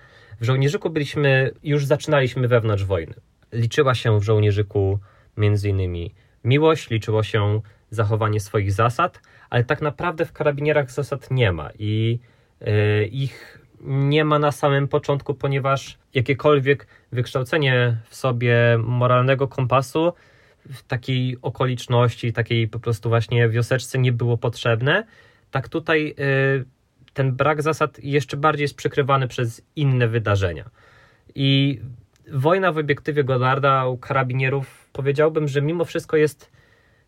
W 0.41 0.45
żołnierzyku 0.45 0.89
byliśmy, 0.89 1.51
już 1.63 1.85
zaczynaliśmy 1.85 2.47
wewnątrz 2.47 2.83
wojny. 2.83 3.13
Liczyła 3.55 3.95
się 3.95 4.19
w 4.19 4.23
żołnierzyku 4.23 4.99
między 5.37 5.69
innymi 5.69 6.13
miłość, 6.43 6.89
liczyło 6.89 7.23
się 7.23 7.61
zachowanie 7.89 8.39
swoich 8.39 8.71
zasad, 8.71 9.21
ale 9.49 9.63
tak 9.63 9.81
naprawdę 9.81 10.25
w 10.25 10.33
karabinierach 10.33 10.91
zasad 10.91 11.31
nie 11.31 11.51
ma 11.51 11.69
i 11.79 12.19
yy, 12.61 13.05
ich 13.05 13.61
nie 13.81 14.25
ma 14.25 14.39
na 14.39 14.51
samym 14.51 14.87
początku, 14.87 15.33
ponieważ 15.33 15.97
jakiekolwiek 16.13 16.87
wykształcenie 17.11 17.97
w 18.09 18.15
sobie 18.15 18.55
moralnego 18.83 19.47
kompasu 19.47 20.13
w 20.65 20.83
takiej 20.83 21.37
okoliczności, 21.41 22.33
takiej 22.33 22.67
po 22.67 22.79
prostu 22.79 23.09
właśnie 23.09 23.49
wioseczce 23.49 23.99
nie 23.99 24.11
było 24.11 24.37
potrzebne 24.37 25.03
tak 25.55 25.69
tutaj 25.69 26.15
y, 26.19 26.65
ten 27.13 27.35
brak 27.35 27.61
zasad 27.61 28.03
jeszcze 28.03 28.37
bardziej 28.37 28.63
jest 28.63 28.75
przykrywany 28.75 29.27
przez 29.27 29.61
inne 29.75 30.07
wydarzenia. 30.07 30.69
I 31.35 31.79
wojna 32.31 32.71
w 32.71 32.77
obiektywie 32.77 33.23
Godarda 33.23 33.85
u 33.85 33.97
karabinierów 33.97 34.89
powiedziałbym, 34.93 35.47
że 35.47 35.61
mimo 35.61 35.85
wszystko 35.85 36.17
jest 36.17 36.51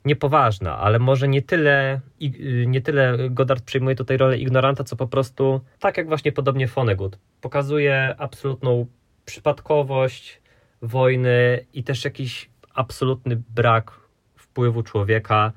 niepoważna, 0.05 0.77
ale 0.77 0.99
może 0.99 1.27
nie 1.27 1.41
tyle, 1.41 2.01
y, 2.21 2.65
nie 2.67 2.81
tyle 2.81 3.17
Godard 3.29 3.63
przyjmuje 3.63 3.95
tutaj 3.95 4.17
rolę 4.17 4.37
ignoranta, 4.37 4.83
co 4.83 4.95
po 4.95 5.07
prostu, 5.07 5.61
tak 5.79 5.97
jak 5.97 6.07
właśnie 6.07 6.31
podobnie 6.31 6.67
Fonegut, 6.67 7.17
pokazuje 7.41 8.15
absolutną 8.17 8.85
przypadkowość 9.25 10.41
wojny 10.81 11.65
i 11.73 11.83
też 11.83 12.05
jakiś 12.05 12.49
absolutny 12.73 13.41
brak 13.55 13.91
wpływu 14.35 14.83
człowieka 14.83 15.51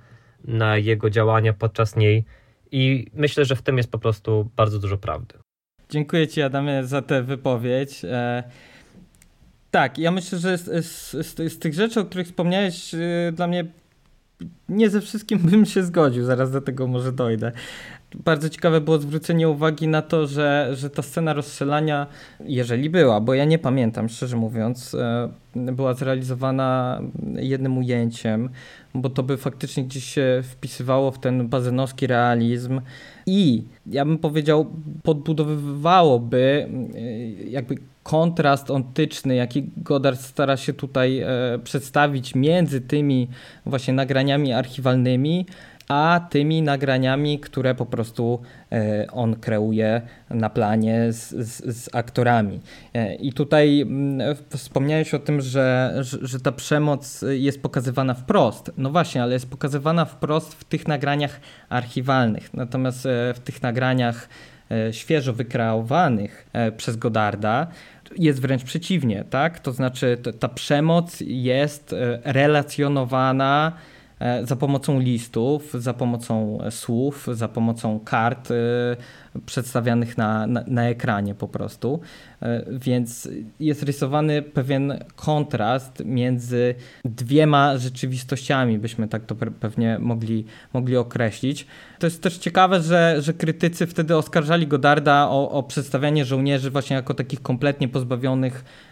na 0.45 0.77
jego 0.77 1.11
działania 1.11 1.53
podczas 1.53 1.97
niej 1.97 2.25
i 2.73 3.07
myślę, 3.15 3.45
że 3.45 3.57
w 3.57 3.63
tym 3.63 3.77
jest 3.77 3.91
po 3.91 3.99
prostu 3.99 4.51
bardzo 4.57 4.79
dużo 4.79 4.99
prawdy. 4.99 5.35
Dziękuję 5.89 6.29
Ci, 6.29 6.43
Adamie, 6.43 6.85
za 6.85 7.03
tę 7.03 7.23
wypowiedź. 7.23 8.03
Tak, 9.71 9.99
ja 9.99 10.11
myślę, 10.11 10.39
że 10.39 10.59
z, 10.59 10.87
z, 10.87 11.39
z, 11.53 11.59
tych 11.59 11.75
rzeczy, 11.75 12.01
o 12.01 12.05
których 12.05 12.27
wspomniałeś, 12.27 12.95
e, 12.95 12.99
dla 13.33 13.47
mnie 13.47 13.65
nie 14.69 14.91
ze 14.91 15.01
wszystkim 15.01 15.39
bym 15.51 15.67
się 15.67 15.83
zgodził, 15.83 16.25
zaraz 16.25 16.51
do 16.51 16.61
tego 16.61 16.87
może 16.87 17.13
dojdę. 17.13 17.53
Bardzo 18.15 18.49
ciekawe 18.49 18.81
było 18.81 18.99
zwrócenie 18.99 19.49
uwagi 19.49 19.89
na 19.89 20.03
to, 20.03 20.27
że, 20.27 20.71
że 20.73 20.91
ta 20.91 21.03
scena 21.03 21.33
rozstrzelania, 21.33 22.07
jeżeli 22.41 22.91
była, 22.91 23.21
bo 23.21 23.35
ja 23.35 23.45
nie 23.45 23.59
pamiętam, 23.59 24.09
szczerze 24.09 24.37
mówiąc, 24.37 24.95
e, 24.95 25.29
była 25.57 25.95
zrealizowana 25.95 27.01
jednym 27.37 27.79
ujęciem, 27.79 28.51
bo 28.95 29.11
to 29.11 29.23
by 29.23 29.37
faktycznie 29.37 29.85
gdzieś 29.85 30.05
się 30.05 30.43
wpisywało 30.45 31.11
w 31.11 31.19
ten 31.19 31.49
bazynowski 31.49 32.07
realizm 32.07 32.81
i 33.27 33.63
ja 33.87 34.05
bym 34.05 34.19
powiedział, 34.19 34.67
podbudowywałoby 35.03 36.69
e, 36.95 37.01
jakby 37.51 37.75
kontrast 38.03 38.71
ontyczny, 38.71 39.35
jaki 39.35 39.71
Godard 39.77 40.21
stara 40.21 40.57
się 40.57 40.73
tutaj 40.73 41.19
e, 41.19 41.29
przedstawić 41.65 42.35
między 42.35 42.81
tymi 42.81 43.29
właśnie 43.67 43.95
nagraniami 43.95 44.53
archiwalnymi, 44.53 45.47
a 45.91 46.21
tymi 46.31 46.63
nagraniami, 46.63 47.39
które 47.39 47.75
po 47.75 47.87
prostu 47.87 48.41
e, 48.73 49.07
on 49.13 49.37
kreuje 49.37 50.03
na 50.31 50.51
planie 50.51 51.13
z, 51.13 51.31
z, 51.31 51.77
z 51.77 51.95
aktorami. 51.95 52.61
E, 52.95 53.15
I 53.15 53.33
tutaj 53.33 53.81
mm, 53.81 54.37
wspomniałeś 54.49 55.15
o 55.15 55.19
tym, 55.19 55.41
że, 55.41 55.95
że, 56.01 56.41
ta 56.41 56.53
przemoc 56.53 57.25
jest 57.29 57.63
pokazywana 57.63 58.15
wprost. 58.15 58.73
No 58.77 58.91
właśnie, 58.91 59.23
ale 59.23 59.33
jest 59.33 59.51
pokazywana 59.51 60.05
wprost 60.05 60.55
w 60.55 60.65
tych 60.65 60.89
nagraniach 60.89 61.41
archiwalnych. 61.69 62.55
Natomiast 62.55 63.07
e, 63.07 63.35
w 63.35 63.41
tych 63.41 63.63
nagraniach 63.63 64.29
świeżo 64.91 65.33
wykreowanych 65.33 66.47
przez 66.77 66.97
Godarda 66.97 67.67
jest 68.17 68.41
wręcz 68.41 68.65
przeciwnie, 68.65 69.25
tak? 69.31 69.61
To 69.61 69.73
znaczy 69.73 70.19
ta 70.41 70.49
przemoc 70.49 71.21
jest 71.27 71.95
relacjonowana 72.25 73.73
za 74.43 74.57
pomocą 74.57 75.01
listów, 75.01 75.73
za 75.75 75.95
pomocą 75.95 76.59
słów, 76.71 77.29
za 77.33 77.49
pomocą 77.49 78.01
kart 78.01 78.51
e, 78.51 78.55
przedstawianych 79.47 80.19
na, 80.19 80.47
na, 80.47 80.65
na, 80.67 80.89
ekranie 80.89 81.35
po 81.35 81.49
prostu. 81.49 82.01
E, 82.43 82.65
więc 82.71 83.29
jest 83.61 83.83
rysowany 83.83 84.43
pewien 84.43 85.05
kontrast 85.17 86.03
między 86.05 86.75
dwiema 87.05 87.79
rzeczywistościami, 87.79 88.79
byśmy 88.79 89.09
tak 89.09 89.27
to 89.27 89.35
pewnie 89.35 89.99
mogli, 89.99 90.45
mogli 90.73 90.97
określić. 90.97 91.67
To 91.99 92.07
jest 92.07 92.23
też 92.23 92.39
ciekawe, 92.39 92.81
że, 92.81 93.17
że 93.19 93.35
krytycy 93.35 93.87
wtedy 93.87 94.17
oskarżali 94.17 94.67
Godarda 94.67 95.29
o, 95.29 95.51
o 95.51 95.63
przedstawianie 95.63 96.25
żołnierzy 96.25 96.71
właśnie 96.71 96.97
jako 96.97 97.15
takich 97.15 97.43
kompletnie 97.43 97.89
pozbawionych 97.89 98.65
e, 98.65 98.90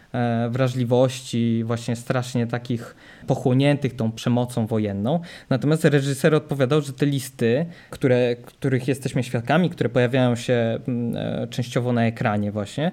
wrażliwości, 0.51 1.65
właśnie 1.65 1.97
strasznie 1.97 2.47
takich 2.47 2.97
pochłoniętych 3.27 3.97
tą 3.97 4.13
przemocą 4.13 4.67
wojenną. 4.67 5.21
Natomiast 5.51 5.85
reżyser 5.85 6.35
odpowiadał, 6.35 6.81
że 6.81 6.93
te 6.93 7.07
listy, 7.07 7.67
które, 7.91 8.37
których 8.37 8.89
jesteśmy 8.89 9.23
świadkami, 9.23 9.71
które 9.71 9.89
pojawiają 9.89 10.37
się 10.37 10.79
mm, 10.89 11.17
e, 11.17 11.47
częściowo 11.47 11.93
na 11.93 12.07
ekranie 12.07 12.53
właśnie, 12.53 12.93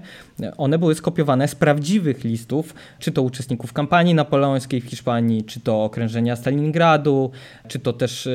one 0.58 0.78
były 0.78 0.96
skopiowane 0.96 1.48
z 1.48 1.56
prawdziwych 1.56 2.24
listów, 2.24 2.74
czy 3.00 3.12
to 3.12 3.22
uczestników 3.22 3.74
kampanii 3.74 4.14
napoleońskiej 4.14 4.82
w 4.82 4.86
Hiszpanii, 4.86 5.44
czy 5.44 5.60
to 5.60 5.84
okrężenia 5.84 6.36
Stalingradu, 6.36 7.32
czy 7.68 7.80
to 7.80 7.94
też 7.94 8.28
e, 8.28 8.32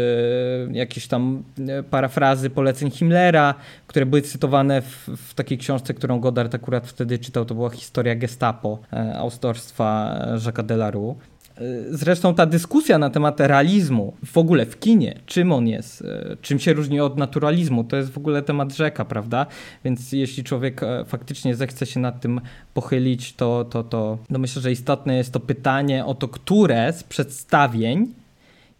jakieś 0.72 1.06
tam 1.06 1.42
e, 1.68 1.82
parafrazy 1.82 2.50
poleceń 2.50 2.90
Himmlera, 2.90 3.54
które 3.86 4.06
były 4.06 4.22
cytowane 4.22 4.82
w, 4.82 5.08
w 5.16 5.34
takiej 5.34 5.58
książce, 5.58 5.94
którą 5.94 6.20
Godard 6.20 6.54
akurat 6.54 6.86
wtedy 6.86 7.18
czytał, 7.18 7.44
to 7.44 7.54
była 7.54 7.70
historia 7.70 8.14
gestapo 8.14 8.78
autorstwa 9.14 10.18
Jacques'a 10.36 10.62
Delarue. 10.62 11.14
Y, 11.60 11.96
zresztą 11.96 12.34
ta 12.34 12.46
dyskusja 12.46 12.98
na 12.98 13.10
temat 13.10 13.40
realizmu 13.40 14.12
w 14.24 14.38
ogóle 14.38 14.66
w 14.66 14.78
kinie, 14.78 15.20
czym 15.26 15.52
on 15.52 15.68
jest, 15.68 16.00
y, 16.00 16.36
czym 16.42 16.58
się 16.58 16.72
różni 16.72 17.00
od 17.00 17.18
naturalizmu, 17.18 17.84
to 17.84 17.96
jest 17.96 18.10
w 18.10 18.18
ogóle 18.18 18.42
temat 18.42 18.76
rzeka, 18.76 19.04
prawda? 19.04 19.46
Więc 19.84 20.12
jeśli 20.12 20.44
człowiek 20.44 20.82
e, 20.82 21.04
faktycznie 21.04 21.54
zechce 21.54 21.86
się 21.86 22.00
nad 22.00 22.20
tym 22.20 22.40
pochylić, 22.74 23.32
to, 23.34 23.64
to, 23.64 23.84
to 23.84 24.18
no 24.30 24.38
myślę, 24.38 24.62
że 24.62 24.72
istotne 24.72 25.16
jest 25.16 25.32
to 25.32 25.40
pytanie 25.40 26.04
o 26.04 26.14
to, 26.14 26.28
które 26.28 26.92
z 26.92 27.02
przedstawień 27.02 28.14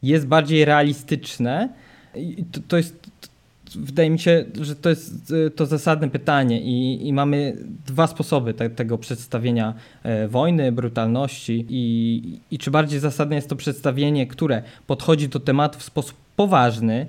jest 0.03 0.27
bardziej 0.27 0.65
realistyczne. 0.65 1.69
I 2.17 2.45
to, 2.45 2.61
to 2.69 2.77
jest 2.77 3.00
wydaje 3.77 4.11
mi 4.11 4.19
się, 4.19 4.45
że 4.61 4.77
to 4.77 4.89
jest 4.89 5.31
y, 5.31 5.51
to 5.51 5.67
zasadne 5.67 6.11
pytanie 6.11 6.61
i, 6.61 7.09
i 7.09 7.13
mamy 7.13 7.57
dwa 7.87 8.07
sposoby 8.07 8.55
te, 8.55 8.71
tego 8.71 8.99
przedstawienia 8.99 9.75
e, 10.03 10.29
wojny, 10.29 10.73
brutalności 10.73 11.67
i, 11.69 12.23
i 12.51 12.59
czy 12.59 12.71
bardziej 12.71 13.01
zasadne 13.01 13.37
jest 13.37 13.49
to 13.49 13.57
przedstawienie, 13.57 14.27
które 14.27 14.63
podchodzi 14.87 15.29
do 15.29 15.41
tematu 15.41 15.79
w 15.79 15.83
sposób 15.83 16.17
poważny, 16.37 17.07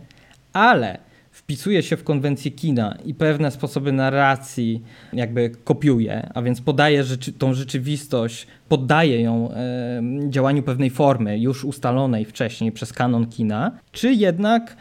ale 0.53 0.97
wpisuje 1.31 1.83
się 1.83 1.97
w 1.97 2.03
konwencję 2.03 2.51
kina 2.51 2.97
i 3.05 3.13
pewne 3.13 3.51
sposoby 3.51 3.91
narracji 3.91 4.81
jakby 5.13 5.51
kopiuje, 5.63 6.29
a 6.33 6.41
więc 6.41 6.61
podaje 6.61 7.03
rzeczy, 7.03 7.33
tą 7.33 7.53
rzeczywistość, 7.53 8.47
poddaje 8.69 9.21
ją 9.21 9.51
e, 9.51 10.01
działaniu 10.29 10.63
pewnej 10.63 10.89
formy 10.89 11.39
już 11.39 11.65
ustalonej 11.65 12.25
wcześniej 12.25 12.71
przez 12.71 12.93
kanon 12.93 13.27
kina, 13.27 13.71
czy 13.91 14.13
jednak 14.13 14.77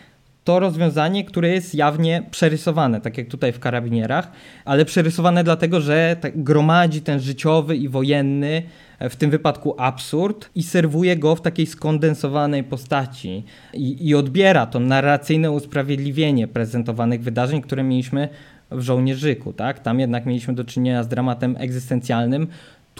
to 0.50 0.60
rozwiązanie, 0.60 1.24
które 1.24 1.48
jest 1.48 1.74
jawnie 1.74 2.22
przerysowane, 2.30 3.00
tak 3.00 3.18
jak 3.18 3.28
tutaj 3.28 3.52
w 3.52 3.58
karabinierach, 3.58 4.32
ale 4.64 4.84
przerysowane 4.84 5.44
dlatego, 5.44 5.80
że 5.80 6.16
tak 6.20 6.42
gromadzi 6.42 7.00
ten 7.00 7.20
życiowy 7.20 7.76
i 7.76 7.88
wojenny, 7.88 8.62
e, 8.98 9.08
w 9.08 9.16
tym 9.16 9.30
wypadku 9.30 9.74
absurd, 9.78 10.50
i 10.54 10.62
serwuje 10.62 11.16
go 11.16 11.36
w 11.36 11.40
takiej 11.40 11.66
skondensowanej 11.66 12.64
postaci. 12.64 13.44
I, 13.74 14.08
i 14.08 14.14
odbiera 14.14 14.66
to 14.66 14.80
narracyjne 14.80 15.50
usprawiedliwienie 15.50 16.48
prezentowanych 16.48 17.22
wydarzeń, 17.22 17.62
które 17.62 17.82
mieliśmy 17.82 18.28
w 18.70 18.80
żołnierzyku. 18.80 19.52
Tak? 19.52 19.78
Tam 19.78 20.00
jednak 20.00 20.26
mieliśmy 20.26 20.54
do 20.54 20.64
czynienia 20.64 21.02
z 21.02 21.08
dramatem 21.08 21.56
egzystencjalnym, 21.58 22.46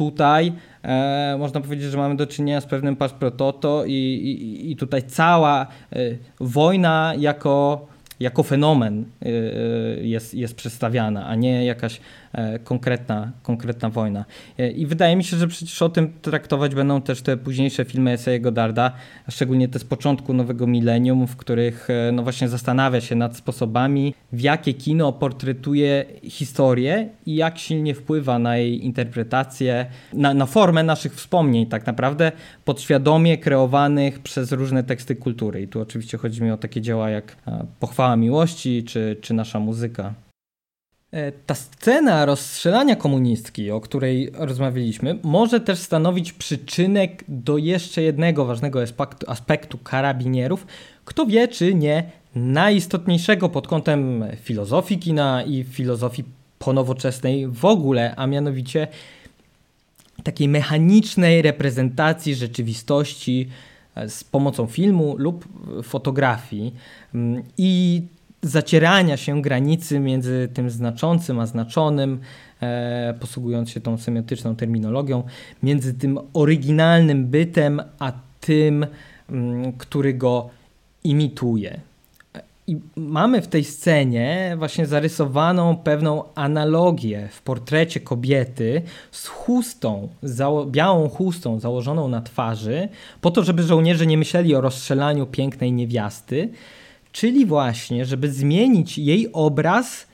tutaj 0.01 0.53
e, 0.83 1.37
można 1.39 1.61
powiedzieć, 1.61 1.91
że 1.91 1.99
mamy 1.99 2.17
do 2.17 2.27
czynienia 2.27 2.61
z 2.61 2.67
pewnym 2.67 2.97
paszprototo 2.97 3.85
i, 3.85 3.93
i, 3.93 4.71
i 4.71 4.77
tutaj 4.77 5.03
cała 5.03 5.67
e, 5.93 5.97
wojna 6.41 7.13
jako 7.19 7.87
jako 8.20 8.42
fenomen 8.42 9.04
y, 9.22 9.28
y, 9.28 10.06
jest, 10.06 10.35
jest 10.35 10.54
przedstawiana, 10.54 11.26
a 11.26 11.35
nie 11.35 11.64
jakaś 11.64 12.00
e, 12.33 12.59
konkretna, 12.59 13.33
konkretna 13.42 13.90
wojna. 13.90 14.24
E, 14.59 14.70
I 14.70 14.87
wydaje 14.87 15.16
mi 15.16 15.24
się, 15.24 15.37
że 15.37 15.48
przecież 15.48 15.83
o 15.83 15.88
tym 15.88 16.12
traktować 16.22 16.74
będą 16.74 17.02
też 17.02 17.22
te 17.22 17.37
późniejsze 17.37 17.85
filmy 17.85 18.11
Esejego 18.11 18.52
Darda, 18.52 18.92
szczególnie 19.28 19.68
te 19.68 19.78
z 19.78 19.85
początku 19.85 20.35
nowego 20.35 20.66
milenium, 20.66 21.26
w 21.26 21.37
których 21.37 21.88
e, 21.90 22.12
no 22.12 22.22
właśnie 22.22 22.48
zastanawia 22.48 23.00
się 23.00 23.14
nad 23.14 23.37
sposobami, 23.37 24.14
w 24.33 24.40
jakie 24.40 24.74
kino 24.74 25.12
portretuje 25.12 26.04
historię 26.22 27.09
i 27.26 27.35
jak 27.35 27.59
silnie 27.59 27.94
wpływa 27.94 28.38
na 28.38 28.56
jej 28.56 28.85
interpretację, 28.85 29.87
na, 30.12 30.35
na 30.35 30.46
formę 30.46 30.83
naszych 30.83 31.14
wspomnień 31.14 31.66
tak 31.66 31.87
naprawdę, 31.87 32.33
podświadomie 32.64 33.38
kreowanych 33.38 34.18
przez 34.18 34.52
różne 34.52 34.85
teksty 34.85 35.16
kultury. 35.16 35.62
I 35.62 35.68
tu 35.68 35.80
oczywiście 35.80 36.18
chodzi 36.18 36.42
mi 36.42 36.50
o 36.50 36.56
takie 36.56 36.80
dzieła 36.80 37.11
jak 37.11 37.37
Pochwała 37.80 38.10
miłości, 38.16 38.85
czy, 38.85 39.16
czy 39.20 39.35
nasza 39.35 39.61
muzyka. 39.61 40.14
E, 41.12 41.33
ta 41.33 41.55
scena 41.55 42.27
rozstrzelania 42.27 42.96
komunistki, 42.96 43.70
o 43.70 43.81
której 43.81 44.31
rozmawialiśmy, 44.35 45.18
może 45.23 45.61
też 45.61 45.79
stanowić 45.79 46.33
przyczynek 46.33 47.25
do 47.29 47.59
jeszcze 47.59 48.03
jednego 48.03 48.44
ważnego 48.44 48.83
aspektu, 48.83 49.31
aspektu 49.31 49.79
karabinierów. 49.79 50.66
Kto 51.05 51.27
wie, 51.27 51.49
czy 51.49 51.75
nie 51.75 52.11
najistotniejszego 52.35 53.49
pod 53.49 53.68
kątem 53.68 54.25
filozofii 54.42 54.99
kina 54.99 55.42
i 55.42 55.64
filozofii 55.64 56.25
ponowoczesnej 56.59 57.49
w 57.49 57.64
ogóle, 57.64 58.14
a 58.16 58.27
mianowicie 58.27 58.88
takiej 60.23 60.49
mechanicznej 60.49 61.42
reprezentacji 61.42 62.35
rzeczywistości 62.35 63.49
z 64.09 64.25
pomocą 64.25 64.67
filmu 64.67 65.15
lub 65.19 65.49
fotografii. 65.83 66.75
Mm, 67.15 67.43
i 67.59 68.03
zacierania 68.43 69.17
się 69.17 69.43
granicy 69.43 70.01
między 70.01 70.49
tym 70.55 70.71
znaczącym 70.71 71.41
a 71.41 71.47
znaczonym, 71.47 72.21
e, 72.63 73.15
posługując 73.21 73.71
się 73.71 73.81
tą 73.81 73.99
semiotyczną 73.99 74.57
terminologią, 74.57 75.23
między 75.63 75.95
tym 75.95 76.19
oryginalnym 76.33 77.27
bytem 77.27 77.83
a 77.99 78.13
tym, 78.41 78.87
mm, 79.31 79.73
który 79.73 80.15
go 80.15 80.51
imituje. 81.05 81.81
I 82.70 82.80
mamy 82.96 83.42
w 83.42 83.48
tej 83.48 83.64
scenie 83.64 84.54
właśnie 84.59 84.87
zarysowaną 84.87 85.76
pewną 85.76 86.35
analogię 86.35 87.28
w 87.33 87.42
portrecie 87.42 88.00
kobiety 88.00 88.83
z 89.11 89.26
chustą, 89.26 90.09
białą 90.66 91.09
chustą 91.09 91.61
założoną 91.61 92.09
na 92.09 92.22
twarzy, 92.22 92.88
po 93.20 93.30
to, 93.30 93.44
żeby 93.44 93.62
żołnierze 93.62 94.06
nie 94.06 94.18
myśleli 94.18 94.54
o 94.54 94.61
rozstrzelaniu 94.61 95.26
pięknej 95.26 95.72
niewiasty, 95.72 96.48
czyli 97.12 97.46
właśnie, 97.46 98.04
żeby 98.04 98.33
zmienić 98.33 98.98
jej 98.98 99.33
obraz 99.33 100.06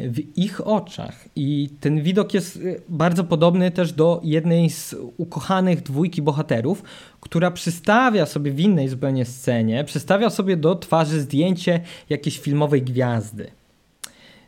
w 0.00 0.38
ich 0.38 0.66
oczach. 0.66 1.24
I 1.36 1.70
ten 1.80 2.02
widok 2.02 2.34
jest 2.34 2.56
y, 2.56 2.80
bardzo 2.88 3.24
podobny 3.24 3.70
też 3.70 3.92
do 3.92 4.20
jednej 4.24 4.70
z 4.70 4.94
ukochanych 5.16 5.82
dwójki 5.82 6.22
bohaterów, 6.22 6.82
która 7.20 7.50
przystawia 7.50 8.26
sobie 8.26 8.52
w 8.52 8.60
innej 8.60 8.88
zupełnie 8.88 9.24
scenie, 9.24 9.84
przystawia 9.84 10.30
sobie 10.30 10.56
do 10.56 10.74
twarzy 10.74 11.20
zdjęcie 11.20 11.80
jakiejś 12.08 12.38
filmowej 12.38 12.82
gwiazdy. 12.82 13.50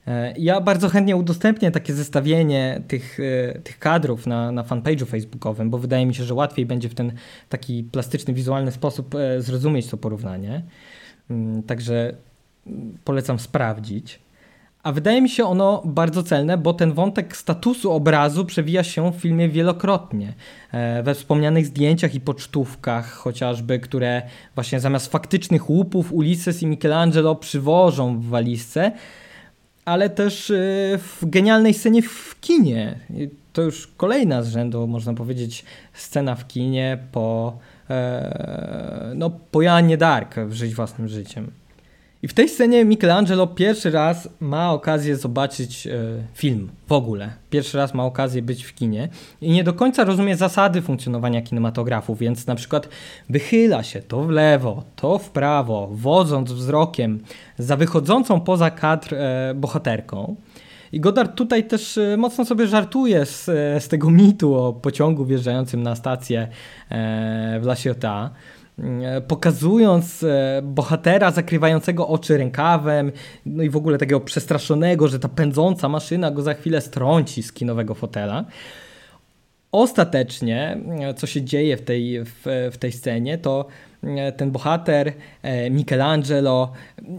E, 0.07 0.35
ja 0.39 0.61
bardzo 0.61 0.89
chętnie 0.89 1.17
udostępnię 1.17 1.71
takie 1.71 1.95
zestawienie 1.95 2.83
tych, 2.89 3.19
e, 3.21 3.59
tych 3.59 3.79
kadrów 3.79 4.27
na, 4.27 4.53
na 4.53 4.63
fanpage'u 4.63 5.07
facebookowym, 5.07 5.71
bo 5.71 5.79
wydaje 5.79 6.07
mi 6.07 6.15
się, 6.15 6.25
że 6.25 6.35
łatwiej 6.35 6.67
będzie 6.67 6.89
w 6.89 6.95
ten 6.95 7.13
taki 7.49 7.85
plastyczny, 7.85 8.35
wizualny 8.35 8.73
sposób 8.73 9.15
e, 9.15 9.43
zrozumieć 9.43 9.87
to 9.87 9.97
porównanie. 9.97 10.63
Mm, 11.31 11.63
także 11.63 12.15
polecam 13.05 13.39
sprawdzić. 13.39 14.21
A 14.83 14.93
wydaje 14.93 15.23
mi 15.23 15.29
się 15.29 15.45
ono 15.45 15.83
bardzo 15.85 16.23
celne, 16.23 16.59
bo 16.59 16.75
ten 16.75 16.93
wątek 16.93 17.37
statusu 17.37 17.93
obrazu 17.93 18.45
przewija 18.45 18.85
się 18.85 19.13
w 19.13 19.17
filmie 19.17 19.49
wielokrotnie. 19.49 20.35
E, 20.73 21.03
we 21.03 21.15
wspomnianych 21.15 21.67
zdjęciach 21.67 22.15
i 22.15 22.21
pocztówkach 22.21 23.13
chociażby, 23.13 23.79
które 23.79 24.23
właśnie 24.55 24.81
zamiast 24.81 25.13
faktycznych 25.13 25.71
łupów 25.71 26.13
Ulises 26.13 26.63
i 26.63 26.67
Michelangelo 26.67 27.37
przywożą 27.37 28.21
w 28.21 28.27
walizce, 28.27 28.93
ale 29.85 30.11
też 30.11 30.51
e, 30.51 30.55
w 30.99 31.19
genialnej 31.23 31.75
scenie 31.75 32.03
w 32.03 32.41
kinie. 32.41 32.99
To 33.53 33.63
już 33.63 33.87
kolejna 33.97 34.43
z 34.43 34.49
rzędu, 34.49 34.87
można 34.87 35.15
powiedzieć, 35.15 35.65
scena 35.93 36.35
w 36.35 36.47
kinie 36.47 36.99
po 37.13 37.59
E, 37.91 39.13
no, 39.15 39.31
po 39.51 39.63
Janie 39.63 39.97
Dark 39.97 40.35
w 40.37 40.53
Żyć 40.53 40.75
Własnym 40.75 41.09
Życiem. 41.09 41.51
I 42.23 42.29
w 42.29 42.35
tej 42.35 42.49
scenie 42.49 42.85
Michelangelo 42.85 43.47
pierwszy 43.47 43.91
raz 43.91 44.29
ma 44.41 44.73
okazję 44.73 45.17
zobaczyć 45.17 45.87
e, 45.87 45.93
film 46.35 46.71
w 46.89 46.93
ogóle. 46.93 47.31
Pierwszy 47.51 47.77
raz 47.77 47.95
ma 47.95 48.05
okazję 48.05 48.43
być 48.43 48.65
w 48.65 48.75
kinie 48.75 49.09
i 49.41 49.51
nie 49.51 49.65
do 49.65 49.73
końca 49.73 50.05
rozumie 50.05 50.37
zasady 50.37 50.83
funkcjonowania 50.83 51.43
kinematografu, 51.43 52.15
więc 52.15 52.47
na 52.47 52.55
przykład 52.55 52.89
wychyla 53.29 53.83
się 53.83 54.03
to 54.03 54.23
w 54.23 54.31
lewo, 54.31 54.85
to 54.97 55.19
w 55.19 55.31
prawo, 55.31 55.89
wodząc 55.93 56.53
wzrokiem 56.53 57.21
za 57.59 57.77
wychodzącą 57.77 58.41
poza 58.41 58.71
kadr 58.71 59.15
e, 59.15 59.55
bohaterką. 59.55 60.37
I 60.93 61.01
Godard 61.01 61.35
tutaj 61.35 61.65
też 61.65 61.99
e, 61.99 62.17
mocno 62.17 62.45
sobie 62.45 62.67
żartuje 62.67 63.27
z, 63.27 63.45
z 63.85 63.89
tego 63.89 64.11
mitu 64.11 64.55
o 64.55 64.73
pociągu 64.73 65.25
wjeżdżającym 65.25 65.83
na 65.83 65.97
stację 65.97 66.49
w 67.61 67.63
La 67.65 67.77
Ciotat 67.77 68.33
pokazując 69.29 70.25
bohatera 70.63 71.31
zakrywającego 71.31 72.09
oczy 72.09 72.39
rękawem, 72.39 73.13
no 73.47 73.63
i 73.63 73.71
w 73.71 73.77
ogóle 73.77 73.99
takiego 73.99 74.21
przestraszonego, 74.21 75.09
że 75.09 75.19
ta 75.19 75.29
pędząca 75.29 75.89
maszyna 75.89 76.31
go 76.31 76.43
za 76.43 76.55
chwilę 76.55 76.81
strąci 76.81 77.43
z 77.43 77.53
kinowego 77.53 77.95
fotela. 77.95 78.45
Ostatecznie, 79.73 80.79
co 81.17 81.27
się 81.27 81.43
dzieje 81.43 81.77
w 81.77 81.83
tej, 81.83 82.25
w, 82.25 82.71
w 82.73 82.79
tej 82.79 82.93
scenie, 82.93 83.39
to 83.39 83.67
ten 84.37 84.51
bohater 84.51 85.13
Michelangelo, 85.71 86.73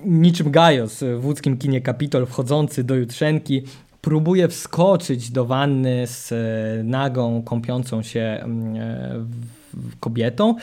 niczym 0.06 0.52
Gajos 0.52 1.04
w 1.18 1.26
łódzkim 1.26 1.58
kinie 1.58 1.82
Kapitol 1.82 2.26
wchodzący 2.26 2.84
do 2.84 2.96
Jutrzenki, 2.96 3.64
próbuje 4.02 4.48
wskoczyć 4.48 5.32
do 5.32 5.46
wanny 5.46 6.08
z 6.08 6.34
nagą, 6.88 7.42
kąpiącą 7.44 8.04
się 8.04 8.46
kobietą, 10.00 10.56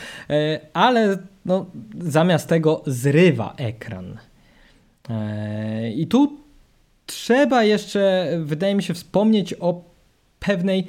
ale 0.73 1.17
no, 1.45 1.65
zamiast 1.99 2.49
tego 2.49 2.83
zrywa 2.85 3.53
ekran. 3.57 4.17
I 5.95 6.07
tu 6.07 6.37
trzeba 7.05 7.63
jeszcze, 7.63 8.31
wydaje 8.43 8.75
mi 8.75 8.83
się, 8.83 8.93
wspomnieć 8.93 9.53
o 9.59 9.81
pewnej 10.39 10.87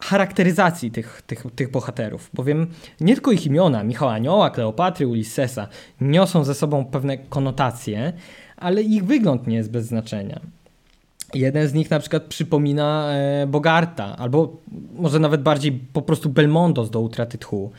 charakteryzacji 0.00 0.90
tych, 0.90 1.22
tych, 1.26 1.44
tych 1.56 1.70
bohaterów, 1.70 2.30
bowiem 2.34 2.66
nie 3.00 3.14
tylko 3.14 3.32
ich 3.32 3.46
imiona, 3.46 3.84
Michała 3.84 4.12
Anioła, 4.12 4.50
Kleopatry, 4.50 5.06
Ulyssesa, 5.06 5.68
niosą 6.00 6.44
ze 6.44 6.54
sobą 6.54 6.84
pewne 6.84 7.18
konotacje, 7.18 8.12
ale 8.56 8.82
ich 8.82 9.04
wygląd 9.04 9.46
nie 9.46 9.56
jest 9.56 9.70
bez 9.70 9.86
znaczenia. 9.86 10.40
Jeden 11.36 11.68
z 11.68 11.74
nich 11.74 11.90
na 11.90 11.98
przykład 11.98 12.22
przypomina 12.22 13.12
e, 13.12 13.46
Bogarta, 13.46 14.16
albo 14.16 14.56
może 14.94 15.18
nawet 15.18 15.42
bardziej 15.42 15.72
po 15.72 16.02
prostu 16.02 16.28
Belmondo 16.28 16.84
do 16.84 17.00
utraty 17.00 17.38
tchu. 17.38 17.70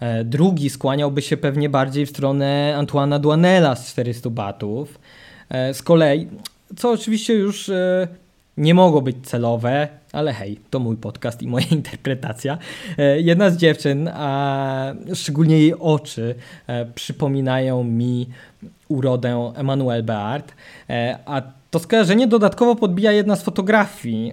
E, 0.00 0.24
drugi 0.24 0.70
skłaniałby 0.70 1.22
się 1.22 1.36
pewnie 1.36 1.68
bardziej 1.68 2.06
w 2.06 2.10
stronę 2.10 2.74
Antoana 2.76 3.18
Duanela 3.18 3.76
z 3.76 3.90
400 3.90 4.30
batów. 4.30 4.98
E, 5.48 5.74
z 5.74 5.82
kolei, 5.82 6.28
co 6.76 6.90
oczywiście 6.90 7.34
już 7.34 7.70
nie 8.56 8.74
mogło 8.74 9.02
być 9.02 9.16
celowe, 9.22 9.88
ale 10.12 10.32
hej, 10.32 10.60
to 10.70 10.78
mój 10.78 10.96
podcast 10.96 11.42
i 11.42 11.46
moja 11.46 11.66
interpretacja. 11.80 12.58
Jedna 13.16 13.50
z 13.50 13.56
dziewczyn, 13.56 14.10
a 14.14 14.94
szczególnie 15.14 15.58
jej 15.58 15.74
oczy, 15.74 16.34
przypominają 16.94 17.84
mi 17.84 18.26
urodę 18.88 19.52
Emmanuel 19.56 20.02
Beart, 20.02 20.52
a 21.26 21.42
to 21.74 21.78
skojarzenie 21.78 22.26
dodatkowo 22.26 22.76
podbija 22.76 23.12
jedna 23.12 23.36
z 23.36 23.42
fotografii 23.42 24.32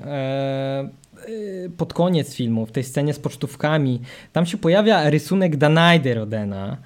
pod 1.77 1.93
koniec 1.93 2.35
filmu, 2.35 2.65
w 2.65 2.71
tej 2.71 2.83
scenie 2.83 3.13
z 3.13 3.19
pocztówkami. 3.19 4.01
Tam 4.33 4.45
się 4.45 4.57
pojawia 4.57 5.09
rysunek 5.09 5.55
Danaidy 5.55 6.13
Rodena, 6.13 6.77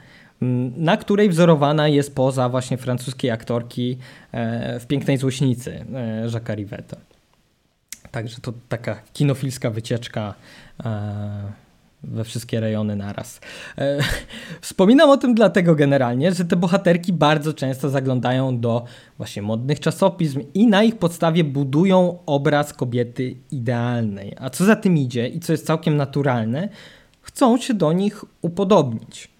na 0.78 0.98
której 0.98 1.30
wzorowana 1.30 1.88
jest 1.88 2.16
poza 2.16 2.50
właśnie 2.50 2.78
francuskiej 2.78 3.32
aktorki 3.32 3.98
w 4.80 4.86
Pięknej 4.88 5.18
Złośnicy 5.18 5.86
Jacques'a 6.28 6.56
Rivetta. 6.56 6.98
Także 8.12 8.42
to 8.42 8.54
taka 8.70 9.02
kinofilska 9.14 9.70
wycieczka 9.70 10.34
e, 10.86 11.65
we 12.08 12.24
wszystkie 12.24 12.60
rejony 12.60 12.96
naraz. 12.96 13.42
E, 13.78 13.98
wspominam 14.62 15.10
o 15.10 15.18
tym 15.18 15.36
dlatego 15.36 15.76
generalnie, 15.76 16.32
że 16.34 16.46
te 16.46 16.56
bohaterki 16.56 17.14
bardzo 17.14 17.54
często 17.54 17.90
zaglądają 17.90 18.60
do 18.60 18.86
właśnie 19.18 19.42
modnych 19.42 19.80
czasopism 19.80 20.42
i 20.54 20.68
na 20.68 20.84
ich 20.84 20.98
podstawie 20.98 21.44
budują 21.44 22.18
obraz 22.26 22.74
kobiety 22.74 23.36
idealnej. 23.52 24.36
A 24.40 24.50
co 24.50 24.66
za 24.66 24.76
tym 24.76 24.98
idzie 24.98 25.28
i 25.28 25.40
co 25.40 25.54
jest 25.54 25.66
całkiem 25.66 25.98
naturalne, 25.98 26.70
chcą 27.22 27.58
się 27.58 27.74
do 27.74 27.94
nich 27.94 28.26
upodobnić. 28.42 29.36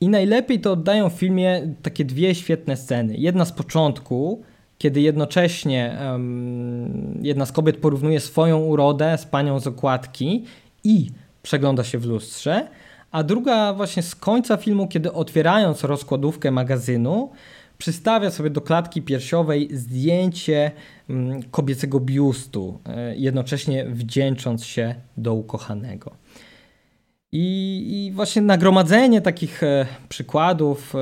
I 0.00 0.08
najlepiej 0.08 0.60
to 0.60 0.72
oddają 0.72 1.10
w 1.10 1.12
filmie 1.12 1.74
takie 1.82 2.04
dwie 2.04 2.34
świetne 2.34 2.76
sceny. 2.76 3.14
Jedna 3.16 3.44
z 3.44 3.52
początku, 3.52 4.42
kiedy 4.78 5.00
jednocześnie 5.00 5.98
um, 6.12 7.18
jedna 7.22 7.46
z 7.46 7.52
kobiet 7.52 7.76
porównuje 7.76 8.20
swoją 8.20 8.58
urodę 8.58 9.18
z 9.18 9.26
panią 9.26 9.60
z 9.60 9.66
okładki 9.66 10.44
i 10.84 11.06
przegląda 11.48 11.84
się 11.84 11.98
w 11.98 12.04
lustrze, 12.04 12.68
a 13.10 13.22
druga 13.22 13.72
właśnie 13.72 14.02
z 14.02 14.16
końca 14.16 14.56
filmu, 14.56 14.88
kiedy 14.88 15.12
otwierając 15.12 15.84
rozkładówkę 15.84 16.50
magazynu, 16.50 17.30
przystawia 17.78 18.30
sobie 18.30 18.50
do 18.50 18.60
klatki 18.60 19.02
piersiowej 19.02 19.68
zdjęcie 19.72 20.70
um, 21.08 21.42
kobiecego 21.42 22.00
biustu, 22.00 22.78
e, 22.86 23.16
jednocześnie 23.16 23.86
wdzięcząc 23.86 24.64
się 24.64 24.94
do 25.16 25.34
ukochanego. 25.34 26.10
I, 27.32 27.46
I, 27.88 28.12
właśnie 28.12 28.42
nagromadzenie 28.42 29.20
takich 29.20 29.62
e, 29.62 29.86
przykładów, 30.08 30.94
e, 30.94 30.98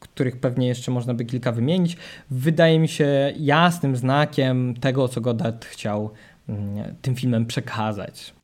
których 0.00 0.36
pewnie 0.36 0.68
jeszcze 0.68 0.90
można 0.90 1.14
by 1.14 1.24
kilka 1.24 1.52
wymienić, 1.52 1.96
wydaje 2.30 2.78
mi 2.78 2.88
się 2.88 3.32
jasnym 3.38 3.96
znakiem 3.96 4.74
tego, 4.80 5.08
co 5.08 5.20
Godard 5.20 5.64
chciał 5.64 6.10
mm, 6.48 6.94
tym 7.02 7.14
filmem 7.14 7.46
przekazać. 7.46 8.35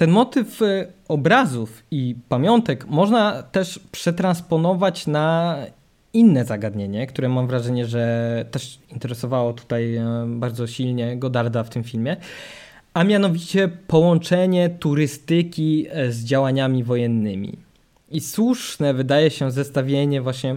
Ten 0.00 0.10
motyw 0.10 0.62
y, 0.62 0.92
obrazów 1.08 1.82
i 1.90 2.14
pamiątek 2.28 2.86
można 2.86 3.42
też 3.42 3.80
przetransponować 3.92 5.06
na 5.06 5.56
inne 6.12 6.44
zagadnienie, 6.44 7.06
które 7.06 7.28
mam 7.28 7.46
wrażenie, 7.46 7.86
że 7.86 8.44
też 8.50 8.78
interesowało 8.92 9.52
tutaj 9.52 9.96
y, 9.96 10.02
bardzo 10.26 10.66
silnie 10.66 11.16
Godarda 11.16 11.64
w 11.64 11.70
tym 11.70 11.84
filmie, 11.84 12.16
a 12.94 13.04
mianowicie 13.04 13.68
połączenie 13.68 14.70
turystyki 14.70 15.86
y, 16.06 16.12
z 16.12 16.24
działaniami 16.24 16.84
wojennymi. 16.84 17.56
I 18.10 18.20
słuszne 18.20 18.94
wydaje 18.94 19.30
się 19.30 19.50
zestawienie 19.50 20.22
właśnie 20.22 20.56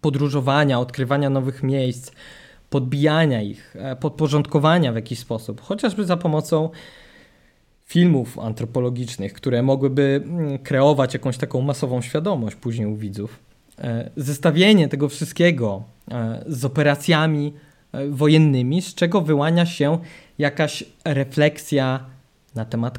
podróżowania, 0.00 0.80
odkrywania 0.80 1.30
nowych 1.30 1.62
miejsc, 1.62 2.12
podbijania 2.70 3.42
ich, 3.42 3.76
e, 3.78 3.96
podporządkowania 3.96 4.92
w 4.92 4.96
jakiś 4.96 5.18
sposób, 5.18 5.60
chociażby 5.60 6.04
za 6.04 6.16
pomocą 6.16 6.70
filmów 7.84 8.38
antropologicznych, 8.38 9.32
które 9.32 9.62
mogłyby 9.62 10.22
mm, 10.24 10.58
kreować 10.58 11.14
jakąś 11.14 11.38
taką 11.38 11.60
masową 11.60 12.02
świadomość 12.02 12.56
później 12.56 12.86
u 12.86 12.96
widzów. 12.96 13.38
E, 13.78 14.10
zestawienie 14.16 14.88
tego 14.88 15.08
wszystkiego 15.08 15.82
e, 16.10 16.44
z 16.46 16.64
operacjami 16.64 17.52
wojennymi, 18.10 18.82
z 18.82 18.94
czego 18.94 19.20
wyłania 19.20 19.66
się 19.66 19.98
jakaś 20.38 20.84
refleksja 21.04 22.06
na 22.54 22.64
temat 22.64 22.98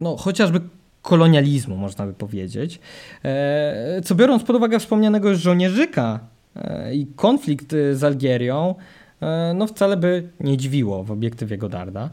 no, 0.00 0.16
chociażby 0.16 0.60
kolonializmu, 1.02 1.76
można 1.76 2.06
by 2.06 2.12
powiedzieć. 2.12 2.80
E, 3.24 4.00
co 4.04 4.14
biorąc 4.14 4.42
pod 4.42 4.56
uwagę 4.56 4.78
wspomnianego 4.78 5.28
już 5.28 5.38
żołnierzyka 5.38 6.20
e, 6.56 6.94
i 6.94 7.06
konflikt 7.06 7.74
z 7.92 8.04
Algierią, 8.04 8.70
e, 8.70 8.74
no 9.54 9.66
wcale 9.66 9.96
by 9.96 10.28
nie 10.40 10.56
dziwiło 10.56 11.04
w 11.04 11.10
obiektywie 11.10 11.58
Godarda. 11.58 12.10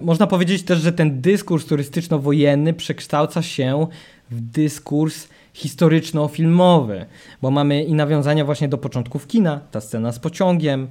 Można 0.00 0.26
powiedzieć 0.26 0.62
też, 0.62 0.78
że 0.78 0.92
ten 0.92 1.20
dyskurs 1.20 1.66
turystyczno-wojenny 1.66 2.72
przekształca 2.72 3.42
się 3.42 3.86
w 4.30 4.40
dyskurs 4.40 5.28
historyczno-filmowy, 5.54 7.06
bo 7.42 7.50
mamy 7.50 7.84
i 7.84 7.94
nawiązania 7.94 8.44
właśnie 8.44 8.68
do 8.68 8.78
początków 8.78 9.26
kina, 9.26 9.60
ta 9.70 9.80
scena 9.80 10.12
z 10.12 10.18
pociągiem, 10.18 10.88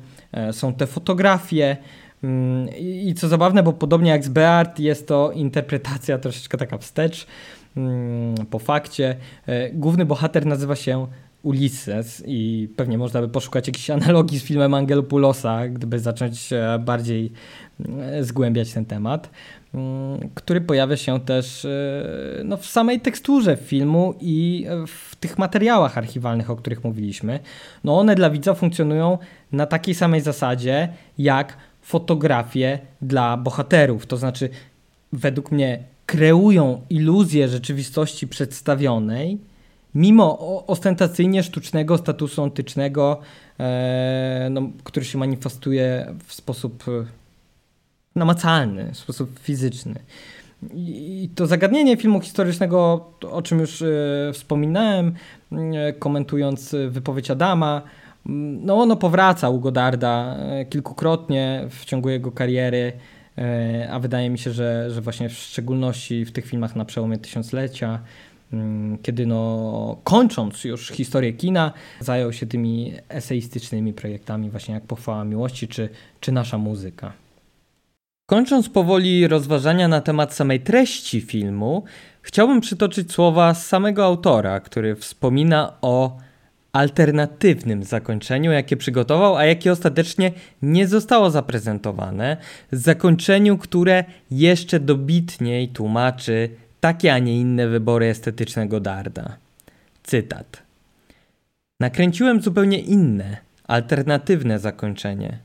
są 0.51 0.73
te 0.73 0.87
fotografie, 0.87 1.77
Mm, 2.23 2.69
I 2.79 3.13
co 3.13 3.27
zabawne, 3.27 3.63
bo 3.63 3.73
podobnie 3.73 4.11
jak 4.11 4.23
z 4.23 4.29
Beart, 4.29 4.79
jest 4.79 5.07
to 5.07 5.31
interpretacja 5.31 6.17
troszeczkę 6.17 6.57
taka 6.57 6.77
wstecz 6.77 7.27
mm, 7.77 8.35
po 8.49 8.59
fakcie. 8.59 9.15
E, 9.47 9.69
główny 9.69 10.05
bohater 10.05 10.45
nazywa 10.45 10.75
się 10.75 11.07
Ulysses 11.43 12.23
i 12.25 12.69
pewnie 12.75 12.97
można 12.97 13.21
by 13.21 13.29
poszukać 13.29 13.67
jakiejś 13.67 13.89
analogii 13.89 14.39
z 14.39 14.43
filmem 14.43 14.73
Angelopulosa, 14.73 15.67
gdyby 15.67 15.99
zacząć 15.99 16.53
e, 16.53 16.79
bardziej 16.79 17.31
e, 17.99 18.23
zgłębiać 18.23 18.73
ten 18.73 18.85
temat, 18.85 19.29
mm, 19.73 20.29
który 20.35 20.61
pojawia 20.61 20.97
się 20.97 21.19
też 21.19 21.67
no, 22.43 22.57
w 22.57 22.65
samej 22.65 22.99
teksturze 22.99 23.57
filmu 23.57 24.13
i 24.19 24.65
w 24.87 25.15
tych 25.15 25.37
materiałach 25.37 25.97
archiwalnych, 25.97 26.49
o 26.49 26.55
których 26.55 26.83
mówiliśmy. 26.83 27.39
No 27.83 27.99
one 27.99 28.15
dla 28.15 28.29
widza 28.29 28.53
funkcjonują 28.53 29.17
na 29.51 29.65
takiej 29.65 29.95
samej 29.95 30.21
zasadzie, 30.21 30.89
jak 31.17 31.57
fotografie 31.81 32.79
dla 33.01 33.37
bohaterów. 33.37 34.05
To 34.05 34.17
znaczy, 34.17 34.49
według 35.13 35.51
mnie, 35.51 35.83
kreują 36.05 36.81
iluzję 36.89 37.47
rzeczywistości 37.47 38.27
przedstawionej, 38.27 39.37
mimo 39.95 40.37
ostentacyjnie 40.67 41.43
sztucznego 41.43 41.97
statusu 41.97 42.43
antycznego, 42.43 43.19
e, 43.59 44.47
no, 44.51 44.61
który 44.83 45.05
się 45.05 45.17
manifestuje 45.17 46.13
w 46.27 46.33
sposób 46.33 46.83
e, 46.87 47.05
namacalny, 48.15 48.91
w 48.93 48.97
sposób 48.97 49.39
fizyczny. 49.39 49.99
I 50.73 51.29
to 51.35 51.47
zagadnienie 51.47 51.97
filmu 51.97 52.21
historycznego, 52.21 53.09
o 53.31 53.41
czym 53.41 53.59
już 53.59 53.81
e, 53.81 53.87
wspominałem, 54.33 55.13
e, 55.51 55.93
komentując 55.93 56.75
wypowiedź 56.89 57.31
Adama, 57.31 57.81
no 58.25 58.81
ono 58.81 58.95
powraca 58.95 59.49
u 59.49 59.59
Godarda 59.59 60.37
kilkukrotnie 60.69 61.67
w 61.69 61.85
ciągu 61.85 62.09
jego 62.09 62.31
kariery, 62.31 62.93
a 63.91 63.99
wydaje 63.99 64.29
mi 64.29 64.39
się, 64.39 64.51
że, 64.51 64.91
że 64.91 65.01
właśnie 65.01 65.29
w 65.29 65.33
szczególności 65.33 66.25
w 66.25 66.31
tych 66.31 66.45
filmach 66.45 66.75
na 66.75 66.85
przełomie 66.85 67.17
tysiąclecia, 67.17 67.87
mm, 67.87 68.01
kiedy 69.01 69.25
no, 69.25 69.97
kończąc 70.03 70.63
już 70.63 70.87
historię 70.87 71.33
kina, 71.33 71.73
zajął 71.99 72.33
się 72.33 72.45
tymi 72.45 72.93
eseistycznymi 73.09 73.93
projektami, 73.93 74.49
właśnie 74.49 74.73
jak 74.73 74.83
Pochwała 74.83 75.23
Miłości 75.23 75.67
czy, 75.67 75.89
czy 76.19 76.31
Nasza 76.31 76.57
Muzyka. 76.57 77.13
Kończąc 78.29 78.69
powoli 78.69 79.27
rozważania 79.27 79.87
na 79.87 80.01
temat 80.01 80.33
samej 80.33 80.59
treści 80.59 81.21
filmu, 81.21 81.83
chciałbym 82.21 82.61
przytoczyć 82.61 83.11
słowa 83.11 83.53
samego 83.53 84.05
autora, 84.05 84.59
który 84.59 84.95
wspomina 84.95 85.73
o 85.81 86.17
alternatywnym 86.71 87.83
zakończeniu, 87.83 88.51
jakie 88.51 88.77
przygotował, 88.77 89.35
a 89.35 89.45
jakie 89.45 89.71
ostatecznie 89.71 90.31
nie 90.61 90.87
zostało 90.87 91.29
zaprezentowane, 91.29 92.37
zakończeniu, 92.71 93.57
które 93.57 94.03
jeszcze 94.31 94.79
dobitniej 94.79 95.69
tłumaczy 95.69 96.49
takie, 96.81 97.13
a 97.13 97.19
nie 97.19 97.39
inne 97.39 97.67
wybory 97.67 98.05
estetycznego 98.05 98.79
Darda. 98.79 99.37
Cytat. 100.03 100.63
Nakręciłem 101.79 102.41
zupełnie 102.41 102.79
inne, 102.79 103.37
alternatywne 103.67 104.59
zakończenie. 104.59 105.39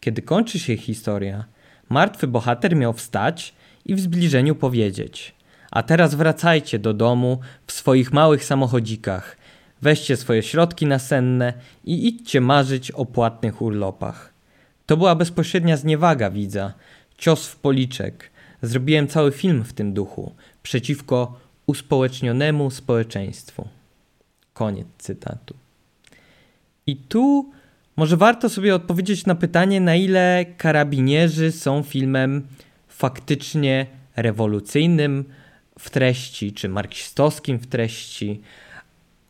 Kiedy 0.00 0.22
kończy 0.22 0.58
się 0.58 0.76
historia, 0.76 1.44
martwy 1.88 2.26
bohater 2.26 2.76
miał 2.76 2.92
wstać 2.92 3.54
i 3.86 3.94
w 3.94 4.00
zbliżeniu 4.00 4.54
powiedzieć: 4.54 5.34
A 5.70 5.82
teraz 5.82 6.14
wracajcie 6.14 6.78
do 6.78 6.94
domu 6.94 7.40
w 7.66 7.72
swoich 7.72 8.12
małych 8.12 8.44
samochodzikach, 8.44 9.36
weźcie 9.82 10.16
swoje 10.16 10.42
środki 10.42 10.86
nasenne 10.86 11.52
i 11.84 12.08
idźcie 12.08 12.40
marzyć 12.40 12.90
o 12.90 13.06
płatnych 13.06 13.62
urlopach. 13.62 14.32
To 14.86 14.96
była 14.96 15.14
bezpośrednia 15.14 15.76
zniewaga 15.76 16.30
widza, 16.30 16.72
cios 17.18 17.46
w 17.46 17.56
policzek. 17.56 18.30
Zrobiłem 18.62 19.08
cały 19.08 19.32
film 19.32 19.64
w 19.64 19.72
tym 19.72 19.92
duchu, 19.92 20.34
przeciwko 20.62 21.38
uspołecznionemu 21.66 22.70
społeczeństwu. 22.70 23.68
Koniec 24.52 24.86
cytatu. 24.98 25.54
I 26.86 26.96
tu 26.96 27.50
może 27.96 28.16
warto 28.16 28.48
sobie 28.48 28.74
odpowiedzieć 28.74 29.26
na 29.26 29.34
pytanie, 29.34 29.80
na 29.80 29.96
ile 29.96 30.44
karabinierzy 30.56 31.52
są 31.52 31.82
filmem 31.82 32.46
faktycznie 32.88 33.86
rewolucyjnym 34.16 35.24
w 35.78 35.90
treści, 35.90 36.52
czy 36.52 36.68
marksistowskim 36.68 37.58
w 37.58 37.66
treści, 37.66 38.40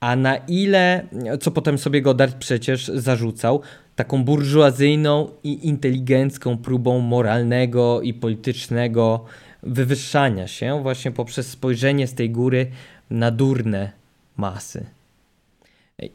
a 0.01 0.17
na 0.17 0.37
ile, 0.37 1.07
co 1.41 1.51
potem 1.51 1.79
sobie 1.79 2.03
Godard 2.03 2.37
przecież 2.37 2.89
zarzucał, 2.89 3.63
taką 3.97 4.25
burżuazyjną 4.25 5.31
i 5.45 5.69
inteligencką 5.69 6.59
próbą 6.59 7.01
moralnego 7.01 8.01
i 8.03 8.15
politycznego 8.15 9.25
wywyższania 9.63 10.47
się 10.47 10.83
właśnie 10.83 11.11
poprzez 11.11 11.51
spojrzenie 11.51 12.07
z 12.07 12.15
tej 12.15 12.31
góry 12.31 12.71
na 13.11 13.31
durne 13.31 13.93
masy. 14.37 14.87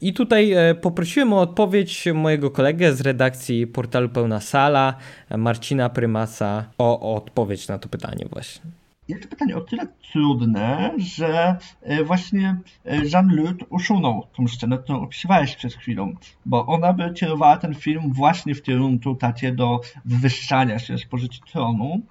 I 0.02 0.14
tutaj 0.14 0.52
e, 0.52 0.76
poprosiłem 0.76 1.34
o 1.34 1.40
odpowiedź 1.40 2.08
mojego 2.14 2.52
kolegę 2.52 2.94
z 2.94 3.02
redakcji 3.02 3.68
portalu 3.68 4.10
Pełna 4.10 4.42
Sala, 4.42 4.96
Marcina 5.38 5.90
Prymasa, 5.90 6.66
o, 6.78 7.16
odpowiedź 7.16 7.68
na 7.68 7.80
to 7.80 7.90
pytanie 7.90 8.26
właśnie. 8.32 8.72
Jest 9.08 9.24
to 9.24 9.30
pytanie 9.30 9.58
o 9.58 9.62
tyle 9.62 9.88
trudne, 10.12 10.92
że 10.98 11.56
e, 11.82 12.04
właśnie 12.04 12.56
e, 12.86 13.06
Jean-Luc 13.06 13.58
usunął 13.70 14.28
tą 14.38 14.48
scenę, 14.48 14.78
którą 14.78 15.02
opisywałeś 15.02 15.56
przed 15.56 15.74
chwilą, 15.74 16.16
bo 16.46 16.66
ona 16.66 16.94
by 16.94 17.14
kierowała 17.14 17.58
ten 17.58 17.76
film 17.76 18.14
właśnie 18.14 18.56
w 18.56 18.62
kierunku 18.62 19.16
tacie 19.16 19.52
do 19.52 19.82
wywyższania 20.06 20.80
się 20.80 20.98
z 20.98 21.06
tronu, 21.52 22.02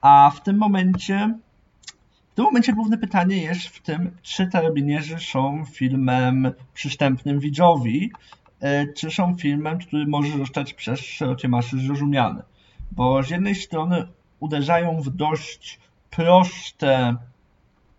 a 0.00 0.32
w 0.34 0.42
tym 0.42 0.56
momencie 0.56 1.34
tym 2.38 2.44
momencie 2.44 2.72
główne 2.72 2.98
pytanie 2.98 3.42
jest 3.42 3.66
w 3.66 3.82
tym, 3.82 4.10
czy 4.22 4.46
Tarabinierzy 4.46 5.18
są 5.18 5.64
filmem 5.64 6.52
przystępnym 6.74 7.40
widzowi, 7.40 8.12
e, 8.60 8.92
czy 8.92 9.10
są 9.10 9.36
filmem, 9.36 9.78
który 9.78 10.06
może 10.06 10.38
zostać 10.38 10.74
przez 10.74 11.00
szerokie 11.00 11.48
masy 11.48 11.78
zrozumiany. 11.78 12.42
Bo 12.92 13.22
z 13.22 13.30
jednej 13.30 13.54
strony 13.54 14.08
uderzają 14.40 15.02
w 15.02 15.10
dość 15.10 15.80
proste 16.10 17.16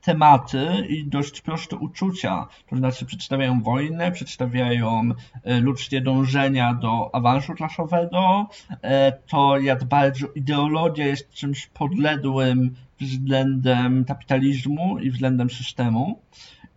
tematy 0.02 0.86
i 0.90 1.06
dość 1.06 1.42
proste 1.42 1.76
uczucia. 1.76 2.48
To 2.70 2.76
znaczy 2.76 3.06
przedstawiają 3.06 3.62
wojnę, 3.62 4.12
przedstawiają 4.12 5.10
e, 5.44 5.60
ludzkie 5.60 6.02
dążenia 6.02 6.74
do 6.74 7.16
awansu 7.16 7.54
klasowego, 7.54 8.50
e, 8.82 9.12
to 9.12 9.60
jak 9.60 9.84
bardzo 9.84 10.28
ideologia 10.36 11.06
jest 11.06 11.30
czymś 11.30 11.68
podległym 11.68 12.76
względem 13.00 14.06
kapitalizmu 14.06 15.00
i 15.00 15.12
względem 15.12 15.50
systemu. 15.50 16.20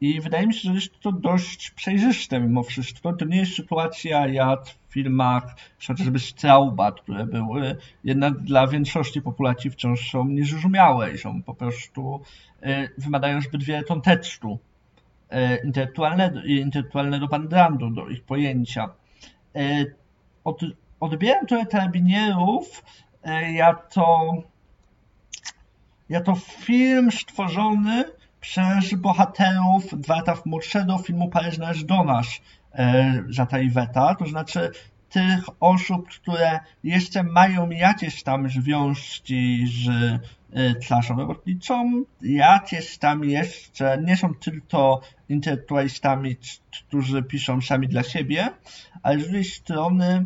I 0.01 0.21
wydaje 0.21 0.47
mi 0.47 0.55
się, 0.55 0.69
że 0.69 0.75
jest 0.75 1.01
to 1.01 1.13
dość 1.13 1.71
przejrzyste 1.71 2.41
mimo 2.41 2.63
wszystko. 2.63 3.13
To 3.13 3.25
nie 3.25 3.37
jest 3.37 3.55
sytuacja 3.55 4.27
jak 4.27 4.75
filmach 4.93 5.57
chociażby 5.87 6.19
Strauba, 6.19 6.93
które 6.93 7.27
były 7.27 7.77
jednak 8.05 8.39
dla 8.39 8.67
większości 8.67 9.23
populacji 9.23 9.71
wciąż 9.71 10.11
są 10.11 10.25
niezrozumiałe 10.25 11.13
i 11.13 11.19
są 11.19 11.43
po 11.43 11.55
prostu 11.55 12.21
e, 12.63 12.89
wymagają 12.99 13.41
zbyt 13.41 13.65
wiele 13.65 13.85
kontekstu 13.85 14.59
e, 15.31 15.65
intelektualnego, 15.67 16.43
intelektualnego 16.43 17.29
backgroundu 17.29 17.91
do 17.91 18.09
ich 18.09 18.23
pojęcia. 18.23 18.89
E, 19.57 19.85
od, 20.45 20.61
odbieram 21.01 21.47
trochę 21.47 21.67
karabinierów 21.67 22.85
jako, 23.53 24.35
jako 26.09 26.35
film 26.35 27.13
stworzony 27.13 28.05
przez 28.41 28.95
bohaterów 28.95 30.01
Dwarta 30.01 30.35
młodszego 30.45 30.99
filmu 30.99 31.29
Paryż 31.29 31.59
należy 31.59 31.87
do 31.87 32.05
nas 32.05 32.27
Żata 33.29 33.59
Iweta, 33.59 34.15
to 34.15 34.27
znaczy 34.27 34.71
tych 35.11 35.45
osób, 35.61 36.09
które 36.09 36.61
jeszcze 36.85 37.23
mają 37.23 37.71
jakieś 37.71 38.23
tam 38.23 38.49
związki 38.49 39.67
z 39.67 39.89
e, 40.53 40.75
klasą 40.75 41.17
robotniczą, 41.17 42.05
jakieś 42.23 42.99
tam 42.99 43.25
jeszcze 43.25 43.99
nie 44.03 44.17
są 44.17 44.35
tylko 44.35 45.01
intelektualistami, 45.29 46.37
którzy 46.71 47.23
piszą 47.23 47.61
sami 47.61 47.89
dla 47.89 48.03
siebie, 48.03 48.49
ale 49.03 49.21
z 49.21 49.23
drugiej 49.23 49.45
strony 49.45 50.25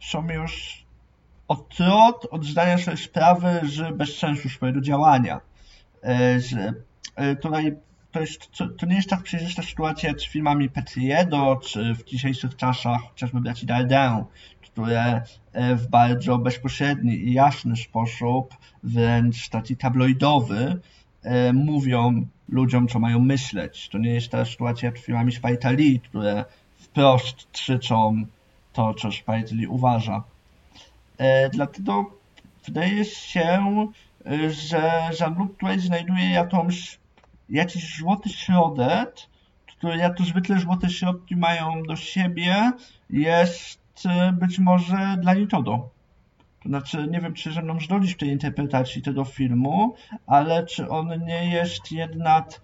są 0.00 0.30
już 0.30 0.84
od 1.48 1.76
trot 1.76 2.26
od 2.30 2.44
zdania 2.44 2.78
sobie 2.78 2.96
sprawy 2.96 3.60
z 3.64 3.96
bezsensu 3.96 4.48
swojego 4.48 4.80
działania. 4.80 5.40
E, 6.04 6.40
że 6.40 6.72
E, 7.18 7.36
tutaj 7.36 7.76
to, 8.18 8.22
jest, 8.22 8.76
to, 8.78 8.86
nie 8.86 8.96
jest 8.96 9.08
tak 9.08 9.22
przejrzysta 9.22 9.62
sytuacja 9.62 10.12
z 10.18 10.24
filmami 10.24 10.70
Petriedo, 10.70 11.60
czy 11.62 11.94
w 11.94 12.04
dzisiejszych 12.04 12.56
czasach 12.56 13.00
chociażby 13.08 13.40
braci 13.40 13.66
Dardin, 13.66 14.24
które 14.62 15.22
e, 15.52 15.76
w 15.76 15.88
bardzo 15.88 16.38
bezpośredni 16.38 17.14
i 17.14 17.32
jasny 17.32 17.76
sposób, 17.76 18.56
wręcz 18.82 19.48
taki 19.48 19.76
tabloidowy, 19.76 20.80
e, 21.22 21.52
mówią 21.52 22.26
ludziom, 22.48 22.88
co 22.88 22.98
mają 22.98 23.18
myśleć. 23.18 23.88
To 23.88 23.98
nie 23.98 24.10
jest 24.10 24.28
ta 24.28 24.44
sytuacja 24.44 24.90
w 24.90 24.98
filmami 24.98 25.32
Spike 25.32 25.72
Lee, 25.72 26.00
które 26.00 26.44
wprost 26.76 27.48
krzyczą 27.52 28.26
to, 28.72 28.94
co 28.94 29.12
Spike 29.12 29.54
Lee 29.54 29.66
uważa. 29.66 30.22
Dlatego 31.52 32.10
wydaje 32.66 33.04
się, 33.04 33.58
że 34.48 35.10
Jean-Luc 35.20 35.50
tutaj 35.58 35.80
znajduje 35.80 36.30
jakąś 36.30 36.97
jakiś 37.50 37.98
złoty 37.98 38.28
środek, 38.28 39.14
który 39.66 39.96
jak 39.96 40.16
to 40.16 40.24
zwykle 40.24 40.58
złote 40.58 40.90
środki 40.90 41.36
mają 41.36 41.82
do 41.82 41.96
siebie, 41.96 42.72
jest 43.10 44.06
e, 44.06 44.32
być 44.32 44.58
może 44.58 45.16
dla 45.20 45.34
nikogo. 45.34 45.88
To 46.62 46.68
znaczy, 46.68 47.08
nie 47.10 47.20
wiem, 47.20 47.34
czy 47.34 47.52
ze 47.52 47.62
mną 47.62 47.80
zgodzisz 47.80 48.14
w 48.14 48.18
tej 48.18 48.28
interpretacji 48.28 49.02
tego 49.02 49.24
filmu, 49.24 49.94
ale 50.26 50.66
czy 50.66 50.88
on 50.88 51.24
nie 51.24 51.50
jest 51.50 51.92
jednak 51.92 52.60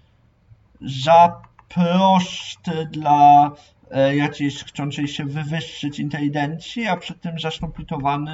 za 0.80 1.42
prosty 1.68 2.88
dla 2.90 3.50
e, 3.90 4.16
jakiejś 4.16 4.64
chcącej 4.64 5.08
się 5.08 5.24
wywyższyć 5.24 5.98
inteligencji, 5.98 6.86
a 6.86 6.96
przy 6.96 7.14
tym 7.14 7.38
za 7.38 7.50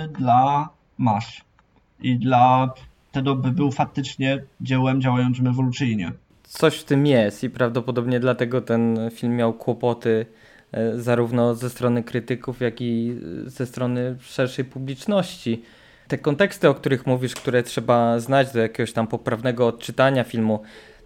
dla 0.08 0.68
mas 0.98 1.40
i 2.00 2.18
dla 2.18 2.74
tego, 3.12 3.36
by 3.36 3.52
był 3.52 3.70
faktycznie 3.70 4.38
dziełem 4.60 5.00
działającym 5.00 5.46
ewolucyjnie 5.46 6.12
coś 6.50 6.78
w 6.78 6.84
tym 6.84 7.06
jest 7.06 7.44
i 7.44 7.50
prawdopodobnie 7.50 8.20
dlatego 8.20 8.60
ten 8.60 9.10
film 9.10 9.36
miał 9.36 9.52
kłopoty 9.52 10.26
e, 10.72 10.98
zarówno 10.98 11.54
ze 11.54 11.70
strony 11.70 12.02
krytyków, 12.02 12.60
jak 12.60 12.80
i 12.80 13.16
ze 13.46 13.66
strony 13.66 14.16
szerszej 14.20 14.64
publiczności. 14.64 15.62
Te 16.08 16.18
konteksty, 16.18 16.68
o 16.68 16.74
których 16.74 17.06
mówisz, 17.06 17.34
które 17.34 17.62
trzeba 17.62 18.18
znać 18.18 18.52
do 18.52 18.60
jakiegoś 18.60 18.92
tam 18.92 19.06
poprawnego 19.06 19.66
odczytania 19.66 20.24
filmu, 20.24 20.62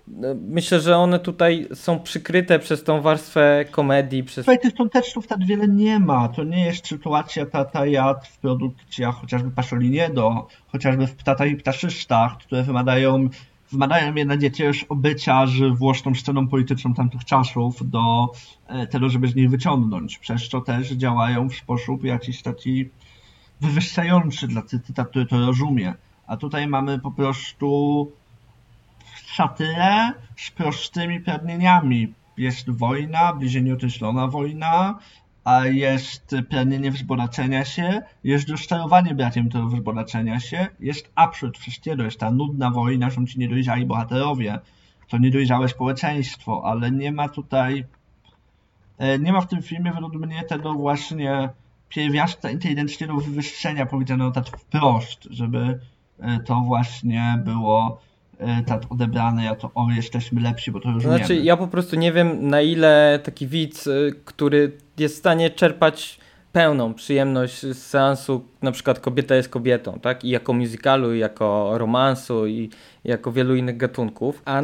no, 0.08 0.28
Myślę, 0.34 0.80
że 0.80 0.96
one 0.96 1.18
tutaj 1.18 1.68
są 1.74 2.00
przykryte 2.00 2.58
przez 2.58 2.84
tą 2.84 3.00
warstwę 3.00 3.64
komedii. 3.70 4.24
Przez... 4.24 4.46
Tutaj 4.46 4.60
tych 4.60 4.74
kontekstów 4.74 5.26
tak 5.26 5.46
wiele 5.46 5.68
nie 5.68 6.00
ma. 6.00 6.28
To 6.28 6.44
nie 6.44 6.66
jest 6.66 6.86
sytuacja 6.86 7.46
tata 7.46 7.86
jad 7.86 8.28
w 8.28 8.38
produkcjach 8.38 9.14
chociażby 9.14 9.50
Pasoliniego, 9.50 10.48
chociażby 10.66 11.06
w 11.06 11.14
Ptatach 11.14 11.48
i 11.48 11.56
Ptaszystach, 11.56 12.38
które 12.38 12.62
wymagają 12.62 13.28
mnie 14.12 14.24
na 14.24 14.34
jakiegoś 14.34 14.84
obycia 14.84 15.46
z 15.46 15.78
włoszczą 15.78 16.14
sceną 16.14 16.48
polityczną 16.48 16.94
tamtych 16.94 17.24
czasów 17.24 17.90
do 17.90 18.32
e, 18.66 18.86
tego, 18.86 19.08
żeby 19.08 19.28
z 19.28 19.34
nich 19.34 19.50
wyciągnąć. 19.50 20.18
Przez 20.18 20.48
co 20.48 20.60
też 20.60 20.90
działają 20.90 21.48
w 21.48 21.54
sposób 21.54 22.04
jakiś 22.04 22.42
taki 22.42 22.88
wywyższający 23.60 24.48
dla 24.48 24.62
cyta, 24.62 25.04
który 25.04 25.26
to 25.26 25.46
rozumie. 25.46 25.94
A 26.26 26.36
tutaj 26.36 26.66
mamy 26.66 26.98
po 26.98 27.10
prostu 27.10 28.10
satyrę 29.36 30.12
z 30.36 30.50
prostymi 30.50 31.20
pragnieniami. 31.20 32.14
Jest 32.36 32.70
wojna, 32.70 33.32
bliżej 33.32 33.62
nieokreślona 33.62 34.26
wojna, 34.26 34.98
a 35.44 35.66
jest 35.66 36.34
pragnienie 36.50 36.90
wzbogacenia 36.90 37.64
się, 37.64 38.02
jest 38.24 38.48
rozczarowanie 38.48 39.14
brakiem 39.14 39.50
tego 39.50 39.66
wzbogacenia 39.66 40.40
się, 40.40 40.66
jest 40.80 41.10
absurd 41.14 41.58
wszystkiego, 41.58 42.02
jest 42.02 42.20
ta 42.20 42.30
nudna 42.30 42.70
wojna, 42.70 43.10
są 43.10 43.26
ci 43.26 43.38
niedojrzali 43.38 43.86
bohaterowie, 43.86 44.58
to 45.08 45.18
niedojrzałe 45.18 45.68
społeczeństwo, 45.68 46.62
ale 46.64 46.90
nie 46.90 47.12
ma 47.12 47.28
tutaj, 47.28 47.84
e, 48.98 49.18
nie 49.18 49.32
ma 49.32 49.40
w 49.40 49.48
tym 49.48 49.62
filmie 49.62 49.92
według 49.92 50.14
mnie 50.14 50.42
tego 50.42 50.74
właśnie 50.74 51.48
pierwiastka 51.88 52.50
inteligentnego 52.50 53.16
wywyższenia 53.16 53.86
powiedzianego 53.86 54.30
tak 54.30 54.46
wprost, 54.46 55.28
żeby 55.30 55.80
e, 56.18 56.40
to 56.40 56.60
właśnie 56.60 57.42
było 57.44 58.00
tak 58.66 58.82
odebrane 58.90 59.44
jako 59.44 59.70
o, 59.74 59.90
jesteśmy 59.96 60.40
lepsi, 60.40 60.70
bo 60.70 60.80
to 60.80 60.90
już 60.90 61.02
Znaczy, 61.02 61.36
ja 61.36 61.56
po 61.56 61.68
prostu 61.68 61.96
nie 61.96 62.12
wiem, 62.12 62.48
na 62.48 62.60
ile 62.60 63.20
taki 63.24 63.46
widz, 63.46 63.88
który 64.24 64.72
jest 64.98 65.14
w 65.14 65.18
stanie 65.18 65.50
czerpać 65.50 66.18
pełną 66.54 66.94
przyjemność 66.94 67.60
z 67.60 67.78
seansu, 67.78 68.44
na 68.62 68.72
przykład 68.72 69.00
Kobieta 69.00 69.34
jest 69.34 69.48
kobietą, 69.48 70.00
tak? 70.00 70.24
I 70.24 70.28
jako 70.28 70.52
musicalu, 70.52 71.14
i 71.14 71.18
jako 71.18 71.78
romansu, 71.78 72.46
i 72.46 72.70
jako 73.04 73.32
wielu 73.32 73.54
innych 73.54 73.76
gatunków. 73.76 74.42
A 74.44 74.62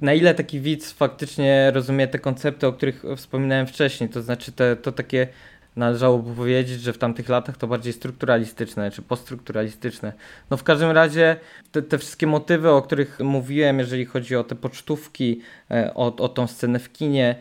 na 0.00 0.14
ile 0.14 0.34
taki 0.34 0.60
widz 0.60 0.92
faktycznie 0.92 1.70
rozumie 1.74 2.08
te 2.08 2.18
koncepty, 2.18 2.66
o 2.66 2.72
których 2.72 3.04
wspominałem 3.16 3.66
wcześniej, 3.66 4.10
to 4.10 4.22
znaczy 4.22 4.52
te, 4.52 4.76
to 4.76 4.92
takie 4.92 5.28
należałoby 5.76 6.34
powiedzieć, 6.34 6.80
że 6.80 6.92
w 6.92 6.98
tamtych 6.98 7.28
latach 7.28 7.56
to 7.56 7.66
bardziej 7.66 7.92
strukturalistyczne 7.92 8.90
czy 8.90 9.02
poststrukturalistyczne. 9.02 10.12
No 10.50 10.56
w 10.56 10.62
każdym 10.62 10.90
razie 10.90 11.36
te, 11.72 11.82
te 11.82 11.98
wszystkie 11.98 12.26
motywy, 12.26 12.70
o 12.70 12.82
których 12.82 13.20
mówiłem, 13.20 13.78
jeżeli 13.78 14.04
chodzi 14.04 14.36
o 14.36 14.44
te 14.44 14.54
pocztówki, 14.54 15.40
e, 15.70 15.94
o, 15.94 16.16
o 16.16 16.28
tą 16.28 16.46
scenę 16.46 16.78
w 16.78 16.92
kinie, 16.92 17.34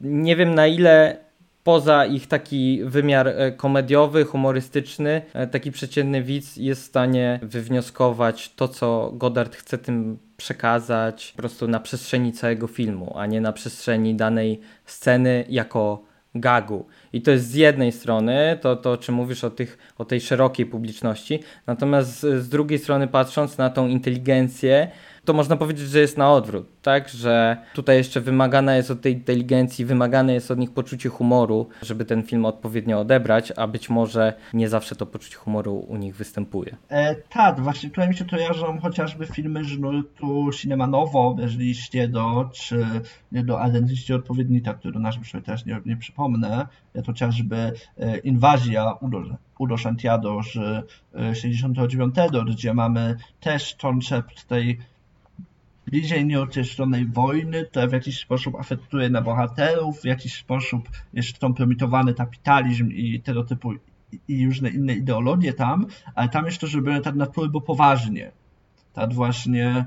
nie 0.00 0.36
wiem 0.36 0.54
na 0.54 0.66
ile 0.66 1.16
poza 1.64 2.06
ich 2.06 2.26
taki 2.26 2.80
wymiar 2.84 3.28
e, 3.28 3.52
komediowy, 3.52 4.24
humorystyczny, 4.24 5.22
e, 5.34 5.46
taki 5.46 5.72
przeciętny 5.72 6.22
widz 6.22 6.56
jest 6.56 6.82
w 6.82 6.86
stanie 6.86 7.40
wywnioskować 7.42 8.54
to, 8.54 8.68
co 8.68 9.12
Godard 9.14 9.56
chce 9.56 9.78
tym 9.78 10.18
przekazać 10.36 11.32
po 11.32 11.38
prostu 11.38 11.68
na 11.68 11.80
przestrzeni 11.80 12.32
całego 12.32 12.66
filmu, 12.66 13.12
a 13.16 13.26
nie 13.26 13.40
na 13.40 13.52
przestrzeni 13.52 14.14
danej 14.14 14.60
sceny 14.84 15.44
jako 15.48 16.09
gagu. 16.34 16.86
I 17.12 17.22
to 17.22 17.30
jest 17.30 17.50
z 17.50 17.54
jednej 17.54 17.92
strony 17.92 18.58
to, 18.60 18.76
to 18.76 18.92
o 18.92 18.96
czym 18.96 19.14
mówisz 19.14 19.44
o, 19.44 19.50
tych, 19.50 19.78
o 19.98 20.04
tej 20.04 20.20
szerokiej 20.20 20.66
publiczności, 20.66 21.40
natomiast 21.66 22.20
z, 22.20 22.44
z 22.44 22.48
drugiej 22.48 22.78
strony 22.78 23.08
patrząc 23.08 23.58
na 23.58 23.70
tą 23.70 23.88
inteligencję, 23.88 24.90
to 25.24 25.32
można 25.32 25.56
powiedzieć, 25.56 25.88
że 25.88 26.00
jest 26.00 26.18
na 26.18 26.32
odwrót, 26.32 26.66
tak? 26.82 27.08
Że 27.08 27.56
tutaj 27.74 27.96
jeszcze 27.96 28.20
wymagana 28.20 28.76
jest 28.76 28.90
od 28.90 29.00
tej 29.00 29.12
inteligencji, 29.12 29.84
wymagane 29.84 30.34
jest 30.34 30.50
od 30.50 30.58
nich 30.58 30.70
poczucie 30.70 31.08
humoru, 31.08 31.68
żeby 31.82 32.04
ten 32.04 32.22
film 32.22 32.44
odpowiednio 32.44 33.00
odebrać, 33.00 33.52
a 33.56 33.66
być 33.66 33.90
może 33.90 34.32
nie 34.52 34.68
zawsze 34.68 34.96
to 34.96 35.06
poczucie 35.06 35.36
humoru 35.36 35.76
u 35.76 35.96
nich 35.96 36.16
występuje. 36.16 36.76
E, 36.88 37.14
tak, 37.14 37.60
właśnie 37.60 37.90
tutaj 37.90 38.08
mi 38.08 38.16
się 38.16 38.24
kojarzą 38.24 38.80
chociażby 38.80 39.26
filmy 39.26 39.64
z 39.64 39.78
nurtu 39.78 40.50
Cinema 40.52 40.86
Novo, 40.86 41.36
liście 41.58 42.08
do, 42.08 42.50
czy 42.52 42.86
do 43.32 43.66
Identity 43.68 44.14
odpowiednika, 44.14 44.74
który 44.74 44.94
do 44.94 45.00
naszym 45.00 45.24
sobie 45.24 45.44
też 45.44 45.66
nie, 45.66 45.80
nie 45.86 45.96
przypomnę, 45.96 46.66
chociażby 47.06 47.72
e, 47.98 48.18
Inwazja 48.18 48.92
Udo, 49.00 49.22
Udo 49.58 49.78
Santiago 49.78 50.40
z 50.42 50.58
69, 51.38 52.18
e, 52.18 52.44
gdzie 52.44 52.74
mamy 52.74 53.16
też 53.40 53.76
koncept 53.80 54.48
tej 54.48 54.78
bliżej 55.90 56.26
nieokreślonej 56.26 57.06
wojny, 57.06 57.64
to 57.64 57.88
w 57.88 57.92
jakiś 57.92 58.18
sposób 58.18 58.54
afektuje 58.54 59.10
na 59.10 59.22
bohaterów, 59.22 60.00
w 60.00 60.04
jakiś 60.04 60.34
sposób 60.34 60.88
jest 61.12 61.38
kompromitowany 61.38 62.14
kapitalizm 62.14 62.90
i 62.90 63.20
tego 63.20 63.44
typu 63.44 63.72
i 64.28 64.46
różne 64.46 64.70
inne 64.70 64.94
ideologie 64.94 65.52
tam, 65.52 65.86
ale 66.14 66.28
tam 66.28 66.44
jest 66.46 66.58
to 66.58 66.66
zrobione 66.66 67.00
tak 67.00 67.14
na 67.14 67.26
turbo 67.26 67.60
poważnie, 67.60 68.32
tak 68.92 69.12
właśnie, 69.12 69.84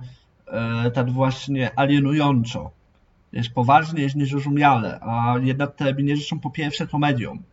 e, 0.47 0.91
tak 0.91 1.11
właśnie 1.11 1.79
alienująco. 1.79 2.71
Jest 3.31 3.49
poważnie, 3.49 4.03
jest 4.03 4.15
niezrozumiale, 4.15 4.99
a 5.01 5.35
jednak 5.41 5.75
telewizory 5.75 6.21
są 6.21 6.39
po 6.39 6.49
pierwsze 6.49 6.87
komedią 6.87 7.43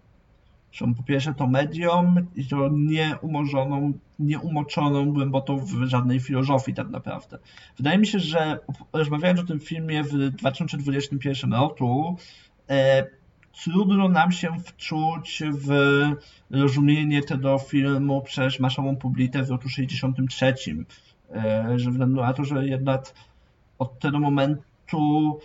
są 0.73 0.95
po 0.95 1.03
pierwsze 1.03 1.35
to 1.35 1.47
medium 1.47 2.27
i 2.37 2.47
to 2.47 2.69
nieumorzoną, 2.73 3.93
nieumoczoną 4.19 5.13
głęboko 5.13 5.57
w 5.57 5.85
żadnej 5.85 6.21
filozofii 6.21 6.75
tak 6.75 6.91
naprawdę. 6.91 7.39
Wydaje 7.77 7.99
mi 7.99 8.07
się, 8.07 8.19
że 8.19 8.59
rozmawiając 8.93 9.41
o 9.41 9.45
tym 9.45 9.61
filmie 9.61 10.05
w 10.05 10.31
2021 10.31 11.53
roku, 11.53 12.17
e, 12.71 13.07
trudno 13.65 14.09
nam 14.09 14.33
się 14.33 14.49
wczuć 14.65 15.43
w 15.53 15.71
rozumienie 16.51 17.23
tego 17.23 17.59
filmu 17.59 18.23
przez 18.23 18.61
masową 18.61 18.97
publikę 18.97 19.43
w 19.43 19.51
roku 19.51 19.69
63. 19.69 20.55
E, 21.31 21.79
ze 21.79 21.91
względu 21.91 22.21
na 22.21 22.33
to, 22.33 22.45
że 22.45 22.67
jednak 22.67 23.15
od 23.79 23.99
tego 23.99 24.19
momentu 24.19 25.39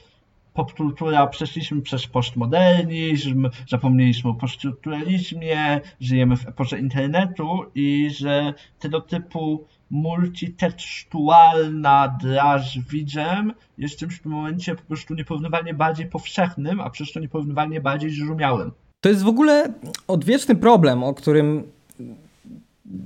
popkultura, 0.55 1.27
przeszliśmy 1.27 1.81
przez 1.81 2.07
postmodernizm, 2.07 3.49
zapomnieliśmy 3.69 4.29
o 4.29 4.33
poststrukturalizmie, 4.33 5.81
żyjemy 5.99 6.37
w 6.37 6.47
epoce 6.47 6.79
internetu 6.79 7.65
i 7.75 8.09
że 8.09 8.53
tego 8.79 9.01
typu 9.01 9.65
multitekstualna 9.91 12.17
draż 12.21 12.79
widzem 12.79 13.53
jest 13.77 14.05
w 14.05 14.21
tym 14.21 14.31
momencie 14.31 14.75
po 14.75 14.81
prostu 14.81 15.15
nieporównywalnie 15.15 15.73
bardziej 15.73 16.05
powszechnym, 16.05 16.79
a 16.79 16.89
przez 16.89 17.11
to 17.11 17.19
nieporównywalnie 17.19 17.81
bardziej 17.81 18.09
zrozumiałym. 18.09 18.71
To 19.01 19.09
jest 19.09 19.23
w 19.23 19.27
ogóle 19.27 19.73
odwieczny 20.07 20.55
problem, 20.55 21.03
o 21.03 21.13
którym 21.13 21.63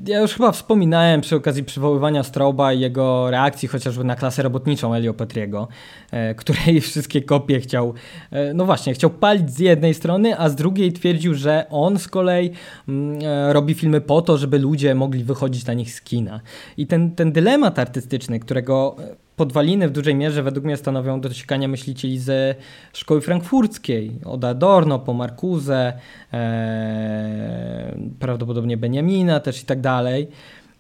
ja 0.08 0.20
już 0.20 0.34
chyba 0.34 0.52
wspominałem 0.52 1.22
przy 1.22 1.36
okazji 1.36 1.64
przywoływania 1.64 2.24
Strauba 2.24 2.74
i 2.74 2.80
jego 2.80 3.32
reakcji 3.32 3.68
chociażby 3.68 4.04
na 4.04 4.16
klasę 4.16 4.44
robotniczą 4.44 4.94
Elio 4.94 5.14
Petriego, 5.14 5.68
e, 6.12 6.36
której 6.36 6.82
wszystkie 6.92 7.22
kopie 7.22 7.60
chciał, 7.60 7.94
e, 8.32 8.54
no 8.54 8.66
właśnie, 8.66 8.94
chciał 8.94 9.10
palić 9.10 9.52
z 9.52 9.60
jednej 9.60 9.94
strony, 9.94 10.40
a 10.40 10.50
z 10.50 10.56
drugiej 10.56 10.94
twierdził, 10.94 11.34
że 11.34 11.66
on 11.70 12.00
z 12.00 12.08
kolei 12.08 12.52
mm, 12.88 13.20
e, 13.24 13.54
robi 13.54 13.74
filmy 13.74 14.02
po 14.02 14.22
to, 14.22 14.38
żeby 14.38 14.60
ludzie 14.60 14.96
mogli 14.96 15.24
wychodzić 15.24 15.66
na 15.66 15.74
nich 15.74 15.94
z 15.94 16.02
kina. 16.02 16.42
I 16.78 16.88
ten, 16.88 17.16
ten 17.16 17.32
dylemat 17.32 17.80
artystyczny, 17.80 18.40
którego 18.40 18.96
podwaliny 19.40 19.88
w 19.88 19.92
dużej 19.92 20.16
mierze 20.16 20.44
według 20.44 20.66
mnie 20.66 20.78
stanowią 20.78 21.22
dociekania 21.22 21.68
myślicieli 21.68 22.20
ze 22.20 22.56
szkoły 22.94 23.22
frankfurckiej, 23.22 24.12
od 24.26 24.44
Adorno 24.44 25.00
po 25.00 25.14
Marcuse, 25.14 25.94
e, 26.34 27.98
prawdopodobnie 28.20 28.78
Beniamina 28.78 29.40
też 29.40 29.62
i 29.62 29.66
tak 29.66 29.82
dalej. 29.82 30.28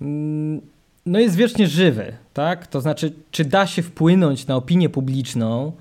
Mm, 0.01 0.61
no 1.05 1.19
jest 1.19 1.35
wiecznie 1.35 1.67
żywy, 1.67 2.13
tak? 2.33 2.67
To 2.67 2.81
znaczy, 2.81 3.13
czy 3.31 3.45
da 3.45 3.67
się 3.67 3.81
wpłynąć 3.81 4.47
na 4.47 4.55
opinię 4.55 4.89
publiczną, 4.89 5.71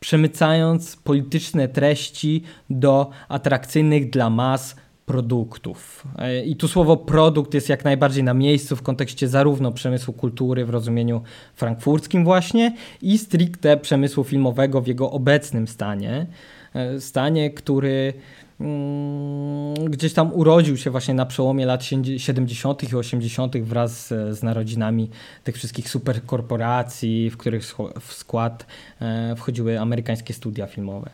przemycając 0.00 0.96
polityczne 0.96 1.68
treści 1.68 2.42
do 2.70 3.10
atrakcyjnych 3.28 4.10
dla 4.10 4.30
mas 4.30 4.76
produktów. 5.08 6.04
E, 6.18 6.44
I 6.44 6.56
tu 6.56 6.68
słowo 6.68 6.96
produkt 6.96 7.54
jest 7.54 7.68
jak 7.68 7.84
najbardziej 7.84 8.24
na 8.24 8.34
miejscu 8.34 8.76
w 8.76 8.82
kontekście 8.82 9.28
zarówno 9.28 9.72
przemysłu 9.72 10.14
kultury 10.14 10.64
w 10.64 10.70
rozumieniu 10.70 11.22
frankfurckim 11.54 12.24
właśnie 12.24 12.74
i 13.02 13.18
stricte 13.18 13.76
przemysłu 13.76 14.24
filmowego 14.24 14.80
w 14.80 14.86
jego 14.86 15.10
obecnym 15.10 15.68
stanie. 15.68 16.26
E, 16.74 17.00
stanie, 17.00 17.50
który 17.50 18.12
mm, 18.60 19.74
gdzieś 19.74 20.12
tam 20.12 20.32
urodził 20.32 20.76
się 20.76 20.90
właśnie 20.90 21.14
na 21.14 21.26
przełomie 21.26 21.66
lat 21.66 21.84
70. 22.16 22.92
i 22.92 22.96
80. 22.96 23.56
wraz 23.56 24.08
z, 24.08 24.42
narodzinami 24.42 25.10
tych 25.44 25.56
wszystkich 25.56 25.88
superkorporacji, 25.88 27.30
w 27.30 27.36
których 27.36 27.62
w 28.00 28.12
skład 28.12 28.66
e, 29.00 29.36
wchodziły 29.36 29.80
amerykańskie 29.80 30.34
studia 30.34 30.66
filmowe. 30.66 31.10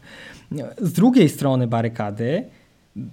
Z 0.79 0.93
drugiej 0.93 1.29
strony 1.29 1.67
barykady 1.67 2.45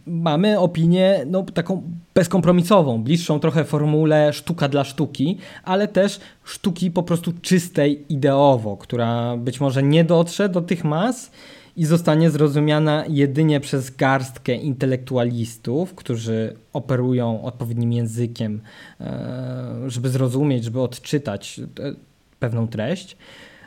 mamy 0.06 0.60
opinię 0.60 1.26
no, 1.28 1.44
taką 1.44 1.82
bezkompromisową, 2.14 3.04
bliższą 3.04 3.40
trochę 3.40 3.64
formule 3.64 4.34
sztuka 4.34 4.68
dla 4.68 4.84
sztuki, 4.84 5.38
ale 5.64 5.88
też 5.88 6.20
sztuki 6.44 6.92
po 6.92 7.04
prostu 7.04 7.34
czystej 7.42 8.06
ideowo, 8.10 8.78
która 8.78 9.38
być 9.38 9.60
może 9.60 9.84
nie 9.84 10.04
dotrze 10.04 10.50
do 10.50 10.62
tych 10.62 10.84
mas 10.84 11.32
i 11.78 11.86
zostanie 11.86 12.30
zrozumiana 12.30 13.04
jedynie 13.10 13.60
przez 13.60 13.96
garstkę 13.96 14.56
intelektualistów, 14.56 15.96
którzy 15.96 16.56
operują 16.74 17.44
odpowiednim 17.44 17.94
językiem, 17.94 18.62
e, 19.02 19.74
żeby 19.88 20.10
zrozumieć, 20.10 20.64
żeby 20.64 20.82
odczytać 20.82 21.60
e, 21.60 21.94
pewną 22.40 22.68
treść 22.68 23.18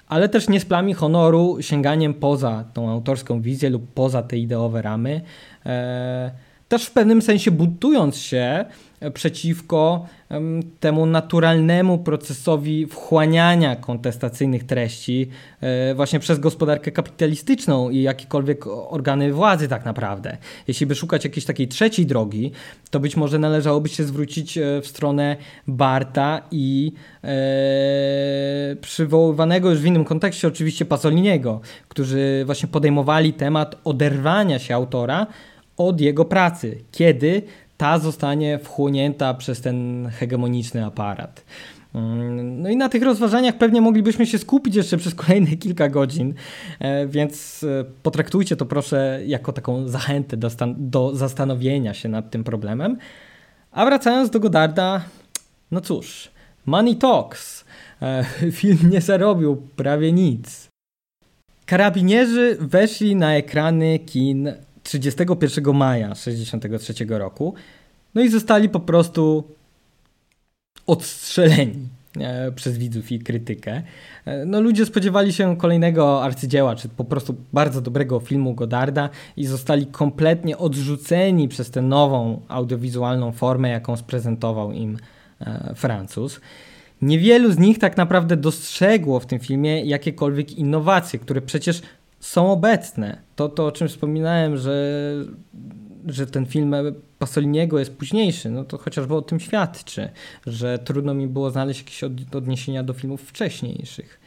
ale 0.07 0.29
też 0.29 0.49
nie 0.49 0.61
splami 0.61 0.95
honoru 0.95 1.57
sięganiem 1.61 2.15
poza 2.15 2.65
tą 2.75 2.91
autorską 2.91 3.41
wizję 3.41 3.71
lub 3.71 3.93
poza 3.95 4.23
te 4.23 4.39
ideowe 4.39 4.83
ramy. 4.83 5.21
E, 5.67 6.31
też 6.69 6.87
w 6.87 6.91
pewnym 6.91 7.23
sensie 7.23 7.51
buntując 7.51 8.17
się 8.17 8.65
przeciwko 9.15 10.07
temu 10.81 11.07
naturalnemu 11.07 11.99
procesowi 11.99 12.87
wchłaniania 12.87 13.77
kontestacyjnych 13.77 14.65
treści 14.65 15.29
e, 15.61 15.95
właśnie 15.95 16.21
przez 16.21 16.39
gospodarkę 16.39 16.91
kapitalistyczną 16.91 17.91
i 17.91 18.03
jakiekolwiek 18.03 18.67
organy 18.67 19.33
władzy 19.33 19.69
tak 19.69 19.85
naprawdę. 19.85 20.37
Jeśli 20.69 20.87
by 20.87 20.95
szukać 20.95 21.25
jakiejś 21.25 21.45
takiej 21.45 21.69
trzeciej 21.69 22.07
drogi, 22.07 22.53
to 22.91 23.01
być 23.01 23.17
może 23.17 23.39
należałoby 23.39 23.89
się 23.89 24.05
zwrócić 24.05 24.59
e, 24.59 24.81
w 24.81 24.87
stronę 24.87 25.37
Barta 25.67 26.43
i 26.51 26.93
e, 27.25 28.77
przywoływanego 28.81 29.71
już 29.71 29.79
w 29.79 29.87
innym 29.87 30.05
kontekście 30.05 30.49
oczywiście 30.49 30.85
Pasoliniego, 30.85 31.61
którzy 31.89 32.43
właśnie 32.47 32.69
podejmowali 32.69 33.33
temat 33.33 33.77
oderwania 33.85 34.59
się 34.59 34.75
autora 34.75 35.27
od 35.77 36.01
jego 36.01 36.25
pracy, 36.25 36.79
kiedy 36.93 37.43
ta 37.77 37.99
zostanie 37.99 38.59
wchłonięta 38.59 39.35
przez 39.35 39.61
ten 39.61 40.09
hegemoniczny 40.13 40.85
aparat. 40.85 41.45
Mm, 41.95 42.63
no 42.63 42.69
i 42.69 42.77
na 42.77 42.89
tych 42.89 43.03
rozważaniach 43.03 43.59
pewnie 43.59 43.81
moglibyśmy 43.81 44.27
się 44.27 44.39
skupić 44.39 44.77
jeszcze 44.77 44.97
przez 44.97 45.15
kolejne 45.15 45.57
kilka 45.65 45.89
godzin, 45.89 46.35
e, 46.79 47.07
więc 47.07 47.65
e, 47.65 47.85
potraktujcie 48.03 48.57
to 48.57 48.67
proszę 48.67 49.21
jako 49.27 49.53
taką 49.53 49.89
zachętę 49.89 50.37
do, 50.37 50.49
do 50.77 51.17
zastanowienia 51.17 51.95
się 51.95 52.09
nad 52.09 52.31
tym 52.31 52.45
problemem. 52.45 52.97
A 53.73 53.85
wracając 53.85 54.31
do 54.31 54.41
Godarda, 54.41 55.05
no 55.71 55.81
cóż, 55.81 56.31
Money 56.67 56.97
Talks. 56.97 57.65
E, 58.03 58.25
film 58.53 58.91
nie 58.91 59.01
zarobił 59.01 59.57
prawie 59.57 60.13
nic. 60.13 60.69
Karabinierzy 61.67 62.57
weszli 62.61 63.17
na 63.17 63.35
ekrany 63.35 63.99
kin 63.99 64.53
31 64.85 65.77
maja 65.77 66.15
1963 66.15 67.07
roku. 67.09 67.55
No 68.15 68.23
i 68.23 68.29
zostali 68.29 68.69
po 68.69 68.81
prostu 68.81 69.45
odstrzeleni 70.87 71.89
przez 72.55 72.79
widzów 72.79 73.13
i 73.13 73.19
krytykę. 73.19 73.83
No, 74.47 74.61
ludzie 74.61 74.87
spodziewali 74.87 75.33
się 75.33 75.57
kolejnego 75.57 76.25
arcydzieła, 76.25 76.77
czy 76.77 76.89
po 76.89 77.05
prostu 77.05 77.37
bardzo 77.53 77.81
dobrego 77.81 78.21
filmu 78.21 78.55
Godarda 78.55 79.11
i 79.37 79.47
zostali 79.47 79.87
kompletnie 79.87 80.59
odrzuceni 80.59 81.49
przez 81.49 81.71
tę 81.71 81.83
nową 81.83 82.41
audiowizualną 82.49 83.33
formę, 83.33 83.69
jaką 83.69 83.97
sprezentował 83.97 84.73
im 84.73 84.99
e, 85.41 85.75
Francuz. 85.75 86.41
Niewielu 87.03 87.53
z 87.53 87.59
nich 87.59 87.79
tak 87.79 87.97
naprawdę 87.97 88.37
dostrzegło 88.37 89.21
w 89.21 89.27
tym 89.27 89.39
filmie 89.39 89.85
jakiekolwiek 89.85 90.53
innowacje, 90.53 91.19
które 91.19 91.41
przecież 91.41 91.83
są 92.25 92.53
obecne. 92.53 93.19
To, 93.37 93.49
to 93.49 93.67
o 93.67 93.73
czym 93.73 93.89
wspominałem, 93.89 94.57
że, 94.57 95.13
że 96.07 96.27
ten 96.27 96.47
film 96.47 96.75
Pasoliniego 97.19 97.79
jest 97.79 97.97
późniejszy, 97.97 98.51
no 98.51 98.65
to 98.65 98.79
chociażby 98.79 99.15
o 99.15 99.23
tym 99.23 99.41
świadczy, 99.41 100.09
że 100.47 100.79
trudno 100.79 101.15
mi 101.15 101.27
było 101.27 101.51
znaleźć 101.51 101.81
jakieś 101.81 102.05
odniesienia 102.35 102.83
do 102.83 102.93
filmów 102.93 103.23
wcześniejszych. 103.23 104.21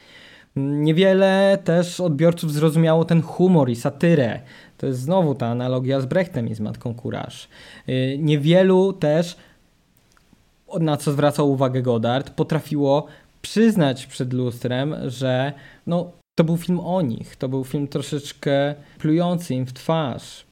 Niewiele 0.56 1.58
też 1.64 2.00
odbiorców 2.00 2.54
zrozumiało 2.54 3.06
ten 3.06 3.22
humor 3.22 3.70
i 3.70 3.76
satyrę. 3.76 4.40
To 4.78 4.88
jest 4.88 5.00
znowu 5.00 5.36
ta 5.36 5.48
analogia 5.48 6.02
z 6.02 6.06
Brechtem 6.06 6.48
i 6.48 6.56
z 6.56 6.60
Matką 6.60 6.94
Kuraż. 6.96 7.48
Y, 7.90 8.18
niewielu 8.20 8.94
też, 8.94 9.38
na 10.80 10.98
co 10.98 11.12
zwracał 11.12 11.52
uwagę 11.52 11.82
Godard, 11.82 12.30
potrafiło 12.30 13.08
przyznać 13.42 14.06
przed 14.06 14.34
lustrem, 14.34 14.96
że 15.08 15.54
no, 15.88 16.12
to 16.38 16.44
był 16.44 16.58
film 16.58 16.80
o 16.80 17.02
nich, 17.02 17.36
to 17.36 17.50
był 17.50 17.64
film 17.64 17.88
troszeczkę 17.88 18.76
plujący 19.00 19.56
im 19.56 19.66
w 19.66 19.74
twarz. 19.74 20.48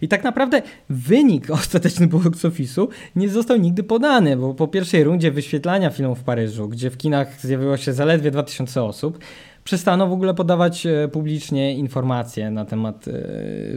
I 0.00 0.08
tak 0.08 0.24
naprawdę 0.24 0.62
wynik 0.88 1.50
ostateczny 1.60 2.06
box 2.06 2.44
office'u 2.44 2.88
nie 3.16 3.28
został 3.28 3.56
nigdy 3.56 3.82
podany, 3.82 4.36
bo 4.36 4.54
po 4.54 4.68
pierwszej 4.68 5.04
rundzie 5.04 5.30
wyświetlania 5.30 5.90
filmu 5.90 6.14
w 6.14 6.22
Paryżu, 6.22 6.68
gdzie 6.68 6.90
w 6.90 6.96
kinach 6.96 7.40
zjawiło 7.40 7.76
się 7.76 7.92
zaledwie 7.92 8.30
2000 8.30 8.82
osób, 8.82 9.18
przestano 9.64 10.06
w 10.06 10.12
ogóle 10.12 10.34
podawać 10.34 10.86
e, 10.86 11.08
publicznie 11.08 11.74
informacje 11.74 12.50
na 12.50 12.64
temat 12.64 13.08
e, 13.08 13.12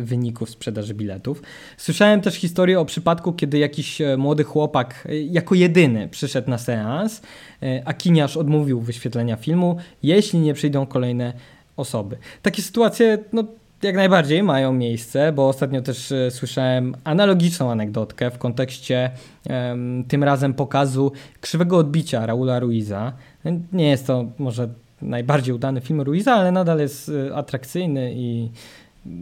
wyników 0.02 0.50
sprzedaży 0.50 0.94
biletów. 0.94 1.42
Słyszałem 1.78 2.22
też 2.22 2.36
historię 2.36 2.80
o 2.80 2.86
przypadku, 2.86 3.34
kiedy 3.34 3.58
jakiś 3.58 4.02
e, 4.02 4.18
młody 4.18 4.44
chłopak 4.44 5.08
jako 5.30 5.56
jedyny 5.56 6.08
przyszedł 6.08 6.50
na 6.50 6.58
seans, 6.58 7.22
a 7.86 7.94
kiniarz 7.94 8.38
odmówił 8.38 8.82
wyświetlenia 8.82 9.36
filmu, 9.36 9.78
jeśli 10.04 10.40
nie 10.40 10.54
przyjdą 10.54 10.86
kolejne 10.86 11.34
osoby. 11.78 12.18
Takie 12.42 12.62
sytuacje 12.62 13.18
no, 13.34 13.44
jak 13.84 13.96
najbardziej 13.96 14.44
mają 14.44 14.74
miejsce, 14.74 15.32
bo 15.34 15.48
ostatnio 15.48 15.82
też 15.82 16.14
słyszałem 16.30 16.96
analogiczną 17.04 17.72
anegdotkę 17.72 18.32
w 18.32 18.38
kontekście 18.38 19.12
tym 20.08 20.24
razem 20.24 20.54
pokazu 20.54 21.12
krzywego 21.42 21.78
odbicia 21.78 22.26
Raula 22.26 22.60
Ruiza. 22.60 23.14
Nie 23.74 23.90
jest 23.90 24.08
to 24.08 24.26
może 24.38 24.70
najbardziej 25.02 25.56
udany 25.56 25.82
film 25.82 26.02
Ruiza, 26.02 26.34
ale 26.34 26.52
nadal 26.52 26.80
jest 26.80 27.10
y, 27.10 27.36
atrakcyjny 27.36 28.14
i 28.16 28.50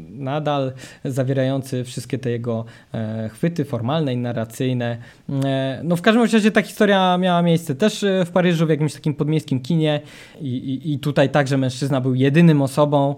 nadal 0.10 0.74
zawierający 1.06 1.84
wszystkie 1.84 2.20
te 2.20 2.32
jego 2.32 2.66
e, 2.94 3.30
chwyty 3.30 3.66
formalne 3.66 4.14
i 4.14 4.18
narracyjne. 4.18 4.98
E, 5.46 5.82
no 5.84 5.96
w 5.96 6.02
każdym 6.02 6.24
razie 6.24 6.52
ta 6.52 6.62
historia 6.62 7.18
miała 7.18 7.42
miejsce 7.42 7.76
też 7.76 8.04
e, 8.04 8.26
w 8.26 8.32
Paryżu 8.32 8.66
w 8.66 8.70
jakimś 8.70 8.94
takim 8.94 9.14
podmiejskim 9.14 9.60
kinie 9.60 10.02
i, 10.42 10.48
i, 10.48 10.94
i 10.94 11.00
tutaj 11.00 11.30
także 11.30 11.58
mężczyzna 11.58 12.02
był 12.02 12.16
jedynym 12.16 12.62
osobą, 12.62 13.16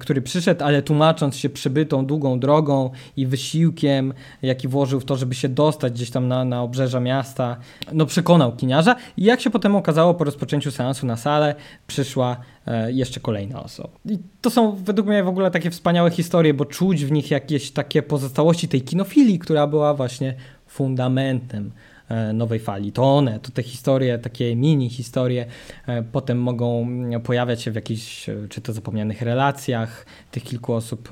który 0.00 0.22
przyszedł, 0.22 0.64
ale 0.64 0.82
tłumacząc 0.82 1.36
się 1.36 1.48
przybytą 1.48 2.06
długą 2.06 2.40
drogą 2.40 2.90
i 3.16 3.26
wysiłkiem, 3.26 4.14
jaki 4.42 4.68
włożył 4.68 5.00
w 5.00 5.04
to, 5.04 5.16
żeby 5.16 5.34
się 5.34 5.48
dostać 5.48 5.92
gdzieś 5.92 6.10
tam 6.10 6.28
na, 6.28 6.44
na 6.44 6.62
obrzeża 6.62 7.00
miasta, 7.00 7.56
no 7.92 8.06
przekonał 8.06 8.56
kiniarza 8.56 8.96
i 9.16 9.24
jak 9.24 9.40
się 9.40 9.50
potem 9.50 9.76
okazało 9.76 10.14
po 10.14 10.24
rozpoczęciu 10.24 10.70
seansu 10.70 11.06
na 11.06 11.16
salę, 11.16 11.54
przyszła 11.86 12.36
e, 12.66 12.92
jeszcze 12.92 13.20
kolejna 13.20 13.62
osoba. 13.62 13.88
I 14.04 14.18
to 14.40 14.50
są 14.50 14.76
według 14.76 15.08
mnie 15.08 15.24
w 15.24 15.28
ogóle 15.28 15.50
takie 15.50 15.70
wspaniałe 15.70 16.10
historie, 16.10 16.54
bo 16.54 16.64
czuć 16.64 17.04
w 17.04 17.12
nich 17.12 17.30
jakieś 17.30 17.70
takie 17.70 18.02
pozostałości 18.02 18.68
tej 18.68 18.82
kinofilii, 18.82 19.38
która 19.38 19.66
była 19.66 19.94
właśnie 19.94 20.34
fundamentem 20.66 21.70
E, 21.70 21.93
nowej 22.34 22.58
fali. 22.58 22.92
To 22.92 23.16
one, 23.16 23.40
to 23.40 23.50
te 23.50 23.62
historie, 23.62 24.18
takie 24.18 24.56
mini 24.56 24.90
historie, 24.90 25.46
e, 25.86 26.02
potem 26.02 26.38
mogą 26.38 26.88
pojawiać 27.24 27.62
się 27.62 27.70
w 27.70 27.74
jakichś, 27.74 28.28
e, 28.28 28.36
czy 28.48 28.60
to 28.60 28.72
zapomnianych 28.72 29.22
relacjach 29.22 30.06
tych 30.30 30.42
kilku 30.42 30.72
osób, 30.72 31.08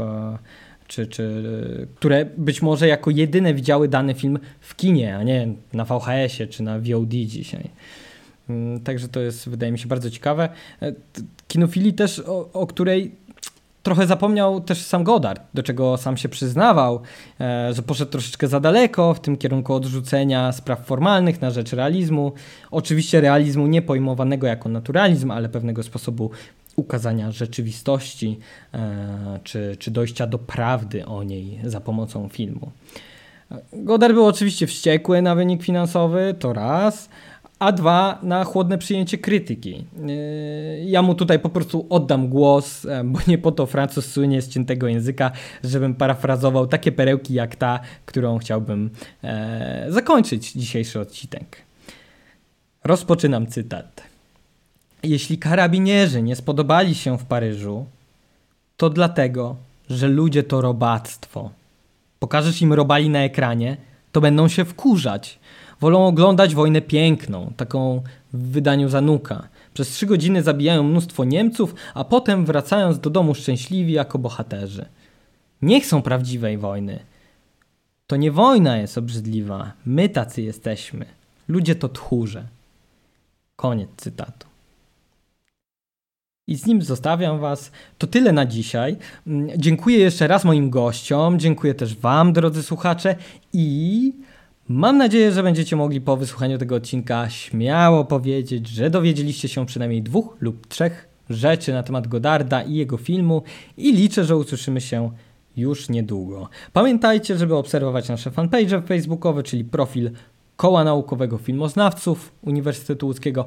czy, 0.88 1.06
czy, 1.06 1.44
które 1.94 2.24
być 2.24 2.62
może 2.62 2.88
jako 2.88 3.10
jedyne 3.10 3.54
widziały 3.54 3.88
dany 3.88 4.14
film 4.14 4.38
w 4.60 4.76
kinie, 4.76 5.16
a 5.16 5.22
nie 5.22 5.48
na 5.72 5.84
VHS-ie 5.84 6.46
czy 6.46 6.62
na 6.62 6.78
VOD 6.78 7.10
dzisiaj. 7.10 7.70
Mm, 8.48 8.80
także 8.80 9.08
to 9.08 9.20
jest, 9.20 9.48
wydaje 9.48 9.72
mi 9.72 9.78
się, 9.78 9.88
bardzo 9.88 10.10
ciekawe. 10.10 10.48
Kinofilii 11.48 11.92
też, 11.92 12.20
o, 12.20 12.52
o 12.52 12.66
której 12.66 13.14
trochę 13.82 14.06
zapomniał 14.06 14.60
też 14.60 14.82
sam 14.82 15.04
Godard, 15.04 15.42
do 15.54 15.62
czego 15.62 15.96
sam 15.96 16.16
się 16.16 16.28
przyznawał, 16.28 17.00
e, 17.40 17.74
że 17.74 17.82
poszedł 17.82 18.10
troszeczkę 18.10 18.48
za 18.48 18.60
daleko 18.60 19.14
w 19.14 19.20
tym 19.20 19.36
kierunku 19.36 19.74
odrzucenia 19.74 20.52
spraw 20.52 20.86
formalnych 20.86 21.40
na 21.40 21.50
rzecz 21.50 21.72
realizmu. 21.72 22.32
Oczywiście 22.70 23.20
realizmu 23.20 23.66
nie 23.66 23.82
pojmowanego 23.82 24.46
jako 24.46 24.68
naturalizm, 24.68 25.30
ale 25.30 25.48
pewnego 25.48 25.82
sposobu 25.82 26.30
ukazania 26.76 27.32
rzeczywistości 27.32 28.38
e, 28.74 29.40
czy, 29.44 29.76
czy 29.78 29.90
dojścia 29.90 30.26
do 30.26 30.38
prawdy 30.38 31.06
o 31.06 31.22
niej 31.22 31.60
za 31.64 31.80
pomocą 31.80 32.28
filmu. 32.28 32.70
Godard 33.72 34.14
był 34.14 34.26
oczywiście 34.26 34.66
wściekły 34.66 35.22
na 35.22 35.34
wynik 35.34 35.62
finansowy, 35.62 36.34
to 36.38 36.52
raz, 36.52 37.08
a 37.62 37.72
dwa 37.72 38.18
na 38.22 38.44
chłodne 38.44 38.78
przyjęcie 38.78 39.18
krytyki. 39.18 39.84
Yy, 40.06 40.84
ja 40.84 41.02
mu 41.02 41.14
tutaj 41.14 41.38
po 41.38 41.48
prostu 41.48 41.86
oddam 41.90 42.28
głos, 42.28 42.84
e, 42.84 43.04
bo 43.04 43.18
nie 43.26 43.38
po 43.38 43.52
to 43.52 43.66
Francuz 43.66 44.06
słynie 44.06 44.42
z 44.42 44.48
ciętego 44.48 44.88
języka, 44.88 45.30
żebym 45.64 45.94
parafrazował 45.94 46.66
takie 46.66 46.92
perełki 46.92 47.34
jak 47.34 47.56
ta, 47.56 47.80
którą 48.06 48.38
chciałbym 48.38 48.90
e, 49.24 49.86
zakończyć 49.88 50.52
dzisiejszy 50.52 51.00
odcinek. 51.00 51.62
Rozpoczynam 52.84 53.46
cytat. 53.46 54.02
Jeśli 55.02 55.38
karabinierzy 55.38 56.22
nie 56.22 56.36
spodobali 56.36 56.94
się 56.94 57.18
w 57.18 57.24
Paryżu, 57.24 57.86
to 58.76 58.90
dlatego, 58.90 59.56
że 59.90 60.08
ludzie 60.08 60.42
to 60.42 60.60
robactwo. 60.60 61.50
Pokażesz 62.18 62.62
im 62.62 62.72
robali 62.72 63.10
na 63.10 63.18
ekranie, 63.18 63.76
to 64.12 64.20
będą 64.20 64.48
się 64.48 64.64
wkurzać 64.64 65.38
Wolą 65.82 66.06
oglądać 66.06 66.54
wojnę 66.54 66.80
piękną, 66.80 67.52
taką 67.56 68.02
w 68.32 68.50
wydaniu 68.50 68.88
Zanuka. 68.88 69.48
Przez 69.74 69.88
trzy 69.88 70.06
godziny 70.06 70.42
zabijają 70.42 70.82
mnóstwo 70.82 71.24
Niemców, 71.24 71.74
a 71.94 72.04
potem 72.04 72.44
wracając 72.44 72.98
do 72.98 73.10
domu 73.10 73.34
szczęśliwi 73.34 73.92
jako 73.92 74.18
bohaterzy. 74.18 74.86
Nie 75.62 75.80
chcą 75.80 76.02
prawdziwej 76.02 76.58
wojny. 76.58 76.98
To 78.06 78.16
nie 78.16 78.32
wojna 78.32 78.78
jest 78.78 78.98
obrzydliwa, 78.98 79.72
my 79.86 80.08
tacy 80.08 80.42
jesteśmy. 80.42 81.06
Ludzie 81.48 81.74
to 81.74 81.88
tchórze. 81.88 82.44
Koniec 83.56 83.90
cytatu. 83.96 84.46
I 86.46 86.56
z 86.56 86.66
nim 86.66 86.82
zostawiam 86.82 87.38
Was. 87.40 87.72
To 87.98 88.06
tyle 88.06 88.32
na 88.32 88.46
dzisiaj. 88.46 88.96
Mm, 89.26 89.48
dziękuję 89.56 89.98
jeszcze 89.98 90.26
raz 90.26 90.44
moim 90.44 90.70
gościom, 90.70 91.38
dziękuję 91.38 91.74
też 91.74 91.96
Wam, 91.96 92.32
drodzy 92.32 92.62
słuchacze, 92.62 93.16
i 93.52 94.12
mam 94.68 94.98
nadzieję, 94.98 95.32
że 95.32 95.42
będziecie 95.42 95.76
mogli 95.76 96.00
po 96.00 96.16
wysłuchaniu 96.16 96.58
tego 96.58 96.74
odcinka 96.74 97.30
śmiało 97.30 98.04
powiedzieć, 98.04 98.68
że 98.68 98.90
dowiedzieliście 98.90 99.48
się 99.48 99.66
przynajmniej 99.66 100.02
dwóch 100.02 100.36
lub 100.40 100.66
trzech 100.66 101.08
rzeczy 101.30 101.72
na 101.72 101.82
temat 101.82 102.08
Godarda 102.08 102.62
i 102.62 102.74
jego 102.74 102.96
filmu, 102.96 103.42
i 103.76 103.92
liczę, 103.92 104.24
że 104.24 104.36
usłyszymy 104.36 104.80
się 104.80 105.10
już 105.56 105.88
niedługo. 105.88 106.48
Pamiętajcie, 106.72 107.38
żeby 107.38 107.56
obserwować 107.56 108.08
nasze 108.08 108.30
fanpage 108.30 108.82
facebookowe, 108.82 109.42
czyli 109.42 109.64
profil 109.64 110.10
Koła 110.56 110.84
Naukowego 110.84 111.38
Filmoznawców 111.38 112.32
Uniwersytetu 112.42 113.06
Łódzkiego 113.06 113.46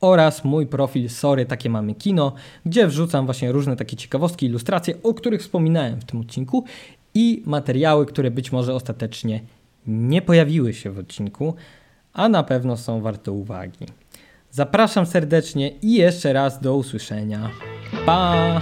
oraz 0.00 0.44
mój 0.44 0.66
profil 0.66 1.08
Sorry, 1.08 1.46
takie 1.46 1.70
mamy 1.70 1.94
kino, 1.94 2.32
gdzie 2.66 2.86
wrzucam 2.86 3.24
właśnie 3.24 3.52
różne 3.52 3.76
takie 3.76 3.96
ciekawostki, 3.96 4.46
ilustracje, 4.46 4.94
o 5.02 5.14
których 5.14 5.40
wspominałem 5.40 6.00
w 6.00 6.04
tym 6.04 6.20
odcinku 6.20 6.64
i 7.14 7.42
materiały, 7.46 8.06
które 8.06 8.30
być 8.30 8.52
może 8.52 8.74
ostatecznie 8.74 9.40
nie 9.86 10.22
pojawiły 10.22 10.74
się 10.74 10.90
w 10.90 10.98
odcinku, 10.98 11.54
a 12.12 12.28
na 12.28 12.42
pewno 12.42 12.76
są 12.76 13.00
warte 13.00 13.32
uwagi. 13.32 13.86
Zapraszam 14.50 15.06
serdecznie 15.06 15.68
i 15.68 15.94
jeszcze 15.94 16.32
raz 16.32 16.60
do 16.60 16.76
usłyszenia. 16.76 17.50
Pa! 18.06 18.60